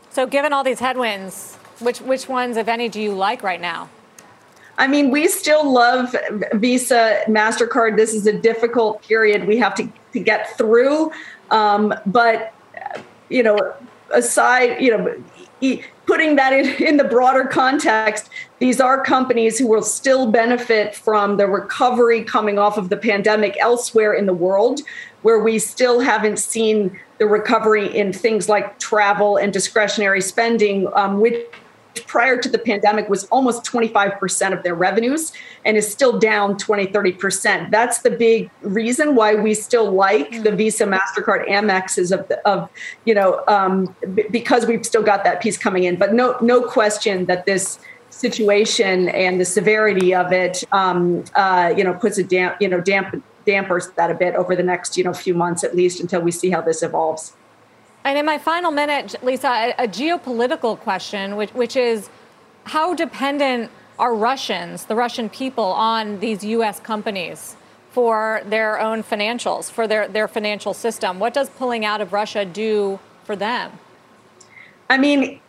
So, 0.09 0.25
given 0.25 0.53
all 0.53 0.63
these 0.63 0.79
headwinds, 0.79 1.55
which 1.79 2.01
which 2.01 2.27
ones, 2.29 2.57
if 2.57 2.67
any, 2.67 2.89
do 2.89 3.01
you 3.01 3.13
like 3.13 3.43
right 3.43 3.61
now? 3.61 3.89
I 4.77 4.87
mean, 4.87 5.11
we 5.11 5.27
still 5.27 5.69
love 5.69 6.15
Visa, 6.53 7.19
Mastercard. 7.27 7.97
This 7.97 8.13
is 8.13 8.25
a 8.25 8.33
difficult 8.33 9.01
period 9.03 9.45
we 9.45 9.57
have 9.57 9.75
to, 9.75 9.91
to 10.13 10.19
get 10.21 10.57
through, 10.57 11.11
um, 11.51 11.93
but 12.05 12.53
you 13.27 13.43
know, 13.43 13.73
aside, 14.11 14.81
you 14.81 14.97
know 14.97 15.17
putting 16.09 16.37
that 16.37 16.51
in, 16.53 16.65
in 16.83 16.97
the 16.97 17.03
broader 17.03 17.45
context, 17.45 18.31
these 18.57 18.81
are 18.81 19.03
companies 19.03 19.59
who 19.59 19.67
will 19.67 19.83
still 19.83 20.31
benefit 20.31 20.95
from 20.95 21.37
the 21.37 21.45
recovery 21.45 22.23
coming 22.23 22.57
off 22.57 22.79
of 22.79 22.89
the 22.89 22.97
pandemic 22.97 23.55
elsewhere 23.59 24.11
in 24.11 24.25
the 24.25 24.33
world, 24.33 24.81
where 25.21 25.37
we 25.37 25.59
still 25.59 25.99
haven't 25.99 26.39
seen 26.39 26.99
the 27.19 27.27
recovery 27.27 27.95
in 27.95 28.11
things 28.11 28.49
like 28.49 28.79
travel 28.79 29.37
and 29.37 29.53
discretionary 29.53 30.19
spending, 30.19 30.87
um, 30.95 31.21
which 31.99 32.07
prior 32.07 32.37
to 32.37 32.49
the 32.49 32.57
pandemic 32.57 33.09
was 33.09 33.25
almost 33.25 33.63
25% 33.63 34.53
of 34.53 34.63
their 34.63 34.75
revenues 34.75 35.33
and 35.65 35.77
is 35.77 35.89
still 35.89 36.17
down 36.17 36.57
20 36.57 36.87
30% 36.87 37.71
that's 37.71 37.99
the 37.99 38.11
big 38.11 38.49
reason 38.61 39.15
why 39.15 39.35
we 39.35 39.53
still 39.53 39.91
like 39.91 40.43
the 40.43 40.51
visa 40.51 40.85
mastercard 40.85 41.47
amexes 41.47 42.11
of, 42.11 42.27
the, 42.27 42.39
of 42.47 42.69
you 43.05 43.13
know 43.13 43.43
um, 43.47 43.95
b- 44.13 44.25
because 44.31 44.65
we've 44.65 44.85
still 44.85 45.03
got 45.03 45.23
that 45.23 45.41
piece 45.41 45.57
coming 45.57 45.83
in. 45.83 45.95
But 45.95 46.13
no 46.13 46.37
no 46.41 46.61
question 46.61 47.25
that 47.25 47.45
this 47.45 47.79
situation 48.09 49.09
and 49.09 49.39
the 49.39 49.45
severity 49.45 50.13
of 50.13 50.31
it 50.31 50.63
um, 50.71 51.23
uh, 51.35 51.73
you 51.75 51.83
know 51.83 51.93
puts 51.93 52.17
a 52.17 52.23
damp 52.23 52.55
you 52.59 52.67
know 52.67 52.81
damp 52.81 53.23
dampers 53.45 53.89
that 53.95 54.11
a 54.11 54.13
bit 54.13 54.35
over 54.35 54.55
the 54.55 54.63
next 54.63 54.97
you 54.97 55.03
know 55.03 55.13
few 55.13 55.33
months 55.33 55.63
at 55.63 55.75
least 55.75 55.99
until 55.99 56.21
we 56.21 56.31
see 56.31 56.49
how 56.49 56.61
this 56.61 56.83
evolves 56.83 57.33
and 58.03 58.17
in 58.17 58.25
my 58.25 58.37
final 58.37 58.71
minute, 58.71 59.15
Lisa, 59.21 59.47
a, 59.47 59.83
a 59.83 59.87
geopolitical 59.87 60.79
question, 60.79 61.35
which, 61.35 61.51
which 61.51 61.75
is 61.75 62.09
how 62.65 62.93
dependent 62.93 63.71
are 63.97 64.15
Russians, 64.15 64.85
the 64.85 64.95
Russian 64.95 65.29
people, 65.29 65.65
on 65.65 66.19
these 66.19 66.43
U.S. 66.43 66.79
companies 66.79 67.57
for 67.91 68.41
their 68.45 68.79
own 68.79 69.03
financials, 69.03 69.69
for 69.69 69.87
their, 69.87 70.07
their 70.07 70.27
financial 70.27 70.73
system? 70.73 71.19
What 71.19 71.33
does 71.33 71.49
pulling 71.49 71.83
out 71.83 71.99
of 71.99 72.13
Russia 72.13 72.45
do 72.45 72.99
for 73.25 73.35
them? 73.35 73.73
I 74.89 74.97
mean, 74.97 75.39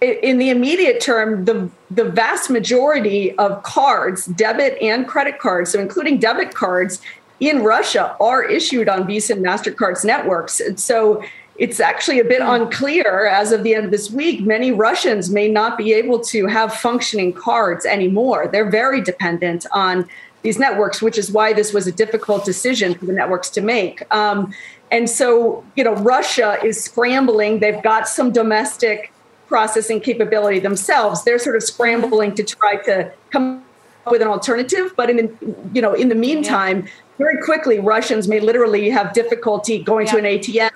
in 0.00 0.38
the 0.38 0.50
immediate 0.50 1.00
term, 1.00 1.44
the 1.44 1.68
the 1.90 2.04
vast 2.04 2.50
majority 2.50 3.36
of 3.36 3.62
cards, 3.62 4.26
debit 4.26 4.80
and 4.80 5.06
credit 5.06 5.38
cards, 5.38 5.72
so 5.72 5.80
including 5.80 6.18
debit 6.18 6.54
cards 6.54 7.00
in 7.40 7.62
Russia, 7.62 8.16
are 8.20 8.42
issued 8.42 8.88
on 8.88 9.06
Visa 9.06 9.34
and 9.34 9.44
Mastercard's 9.44 10.04
networks. 10.04 10.60
And 10.60 10.80
so 10.80 11.22
it's 11.58 11.80
actually 11.80 12.20
a 12.20 12.24
bit 12.24 12.42
unclear 12.42 13.26
as 13.26 13.52
of 13.52 13.62
the 13.62 13.74
end 13.74 13.86
of 13.86 13.90
this 13.90 14.10
week. 14.10 14.40
Many 14.42 14.72
Russians 14.72 15.30
may 15.30 15.48
not 15.48 15.78
be 15.78 15.92
able 15.92 16.20
to 16.20 16.46
have 16.46 16.74
functioning 16.74 17.32
cards 17.32 17.86
anymore. 17.86 18.48
They're 18.50 18.70
very 18.70 19.00
dependent 19.00 19.66
on 19.72 20.08
these 20.42 20.58
networks, 20.58 21.00
which 21.00 21.18
is 21.18 21.30
why 21.30 21.52
this 21.52 21.72
was 21.72 21.86
a 21.86 21.92
difficult 21.92 22.44
decision 22.44 22.94
for 22.94 23.06
the 23.06 23.12
networks 23.12 23.50
to 23.50 23.60
make. 23.60 24.02
Um, 24.14 24.52
and 24.90 25.08
so, 25.10 25.64
you 25.74 25.82
know, 25.82 25.94
Russia 25.94 26.58
is 26.62 26.82
scrambling. 26.82 27.60
They've 27.60 27.82
got 27.82 28.06
some 28.06 28.32
domestic 28.32 29.12
processing 29.48 30.00
capability 30.00 30.60
themselves. 30.60 31.24
They're 31.24 31.38
sort 31.38 31.56
of 31.56 31.62
scrambling 31.62 32.34
to 32.34 32.44
try 32.44 32.76
to 32.84 33.12
come 33.30 33.64
up 34.04 34.12
with 34.12 34.22
an 34.22 34.28
alternative. 34.28 34.92
But 34.96 35.10
in 35.10 35.16
the, 35.16 35.56
you 35.72 35.82
know, 35.82 35.94
in 35.94 36.08
the 36.08 36.14
meantime, 36.14 36.84
yeah. 36.84 36.90
very 37.18 37.42
quickly, 37.42 37.80
Russians 37.80 38.28
may 38.28 38.40
literally 38.40 38.90
have 38.90 39.12
difficulty 39.14 39.82
going 39.82 40.06
yeah. 40.06 40.12
to 40.12 40.18
an 40.18 40.24
ATM 40.24 40.70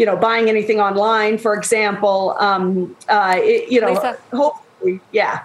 you 0.00 0.06
know, 0.06 0.16
buying 0.16 0.48
anything 0.48 0.80
online, 0.80 1.36
for 1.36 1.54
example. 1.54 2.34
Um, 2.38 2.96
uh, 3.06 3.34
it, 3.36 3.70
you 3.70 3.82
know, 3.82 3.90
Lisa. 3.92 4.18
hopefully, 4.32 4.98
yeah. 5.12 5.44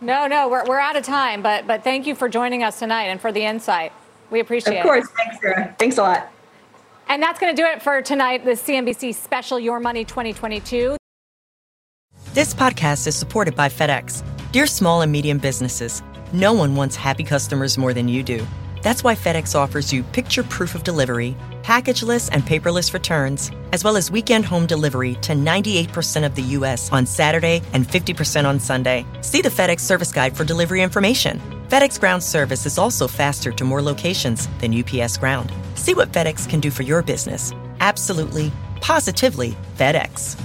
No, 0.00 0.26
no, 0.26 0.48
we're, 0.48 0.64
we're 0.66 0.80
out 0.80 0.96
of 0.96 1.04
time, 1.04 1.42
but 1.42 1.64
but 1.68 1.84
thank 1.84 2.04
you 2.08 2.16
for 2.16 2.28
joining 2.28 2.64
us 2.64 2.80
tonight 2.80 3.04
and 3.04 3.20
for 3.20 3.30
the 3.30 3.44
insight. 3.44 3.92
We 4.32 4.40
appreciate 4.40 4.78
it. 4.78 4.80
Of 4.80 4.82
course, 4.82 5.04
it. 5.04 5.10
thanks, 5.16 5.40
Sara. 5.40 5.76
Thanks 5.78 5.98
a 5.98 6.02
lot. 6.02 6.32
And 7.08 7.22
that's 7.22 7.38
going 7.38 7.54
to 7.54 7.62
do 7.62 7.64
it 7.64 7.80
for 7.82 8.02
tonight, 8.02 8.44
the 8.44 8.52
CNBC 8.52 9.14
special 9.14 9.60
Your 9.60 9.78
Money 9.78 10.04
2022. 10.04 10.96
This 12.34 12.52
podcast 12.54 13.06
is 13.06 13.14
supported 13.14 13.54
by 13.54 13.68
FedEx. 13.68 14.24
Dear 14.50 14.66
small 14.66 15.02
and 15.02 15.12
medium 15.12 15.38
businesses, 15.38 16.02
no 16.32 16.52
one 16.52 16.74
wants 16.74 16.96
happy 16.96 17.22
customers 17.22 17.78
more 17.78 17.94
than 17.94 18.08
you 18.08 18.24
do. 18.24 18.44
That's 18.82 19.04
why 19.04 19.14
FedEx 19.14 19.54
offers 19.54 19.92
you 19.92 20.02
picture 20.02 20.42
proof 20.42 20.74
of 20.74 20.82
delivery, 20.82 21.36
packageless 21.62 22.28
and 22.32 22.42
paperless 22.42 22.92
returns, 22.92 23.50
as 23.72 23.84
well 23.84 23.96
as 23.96 24.10
weekend 24.10 24.44
home 24.44 24.66
delivery 24.66 25.14
to 25.22 25.32
98% 25.32 26.26
of 26.26 26.34
the 26.34 26.42
U.S. 26.58 26.90
on 26.90 27.06
Saturday 27.06 27.62
and 27.72 27.86
50% 27.86 28.44
on 28.44 28.58
Sunday. 28.58 29.06
See 29.20 29.40
the 29.40 29.48
FedEx 29.48 29.80
service 29.80 30.12
guide 30.12 30.36
for 30.36 30.44
delivery 30.44 30.82
information. 30.82 31.40
FedEx 31.68 31.98
Ground 32.00 32.22
service 32.22 32.66
is 32.66 32.78
also 32.78 33.06
faster 33.06 33.52
to 33.52 33.64
more 33.64 33.80
locations 33.80 34.48
than 34.58 34.74
UPS 34.78 35.16
Ground. 35.16 35.52
See 35.74 35.94
what 35.94 36.12
FedEx 36.12 36.48
can 36.48 36.60
do 36.60 36.70
for 36.70 36.82
your 36.82 37.02
business. 37.02 37.52
Absolutely, 37.80 38.52
positively 38.80 39.56
FedEx. 39.76 40.36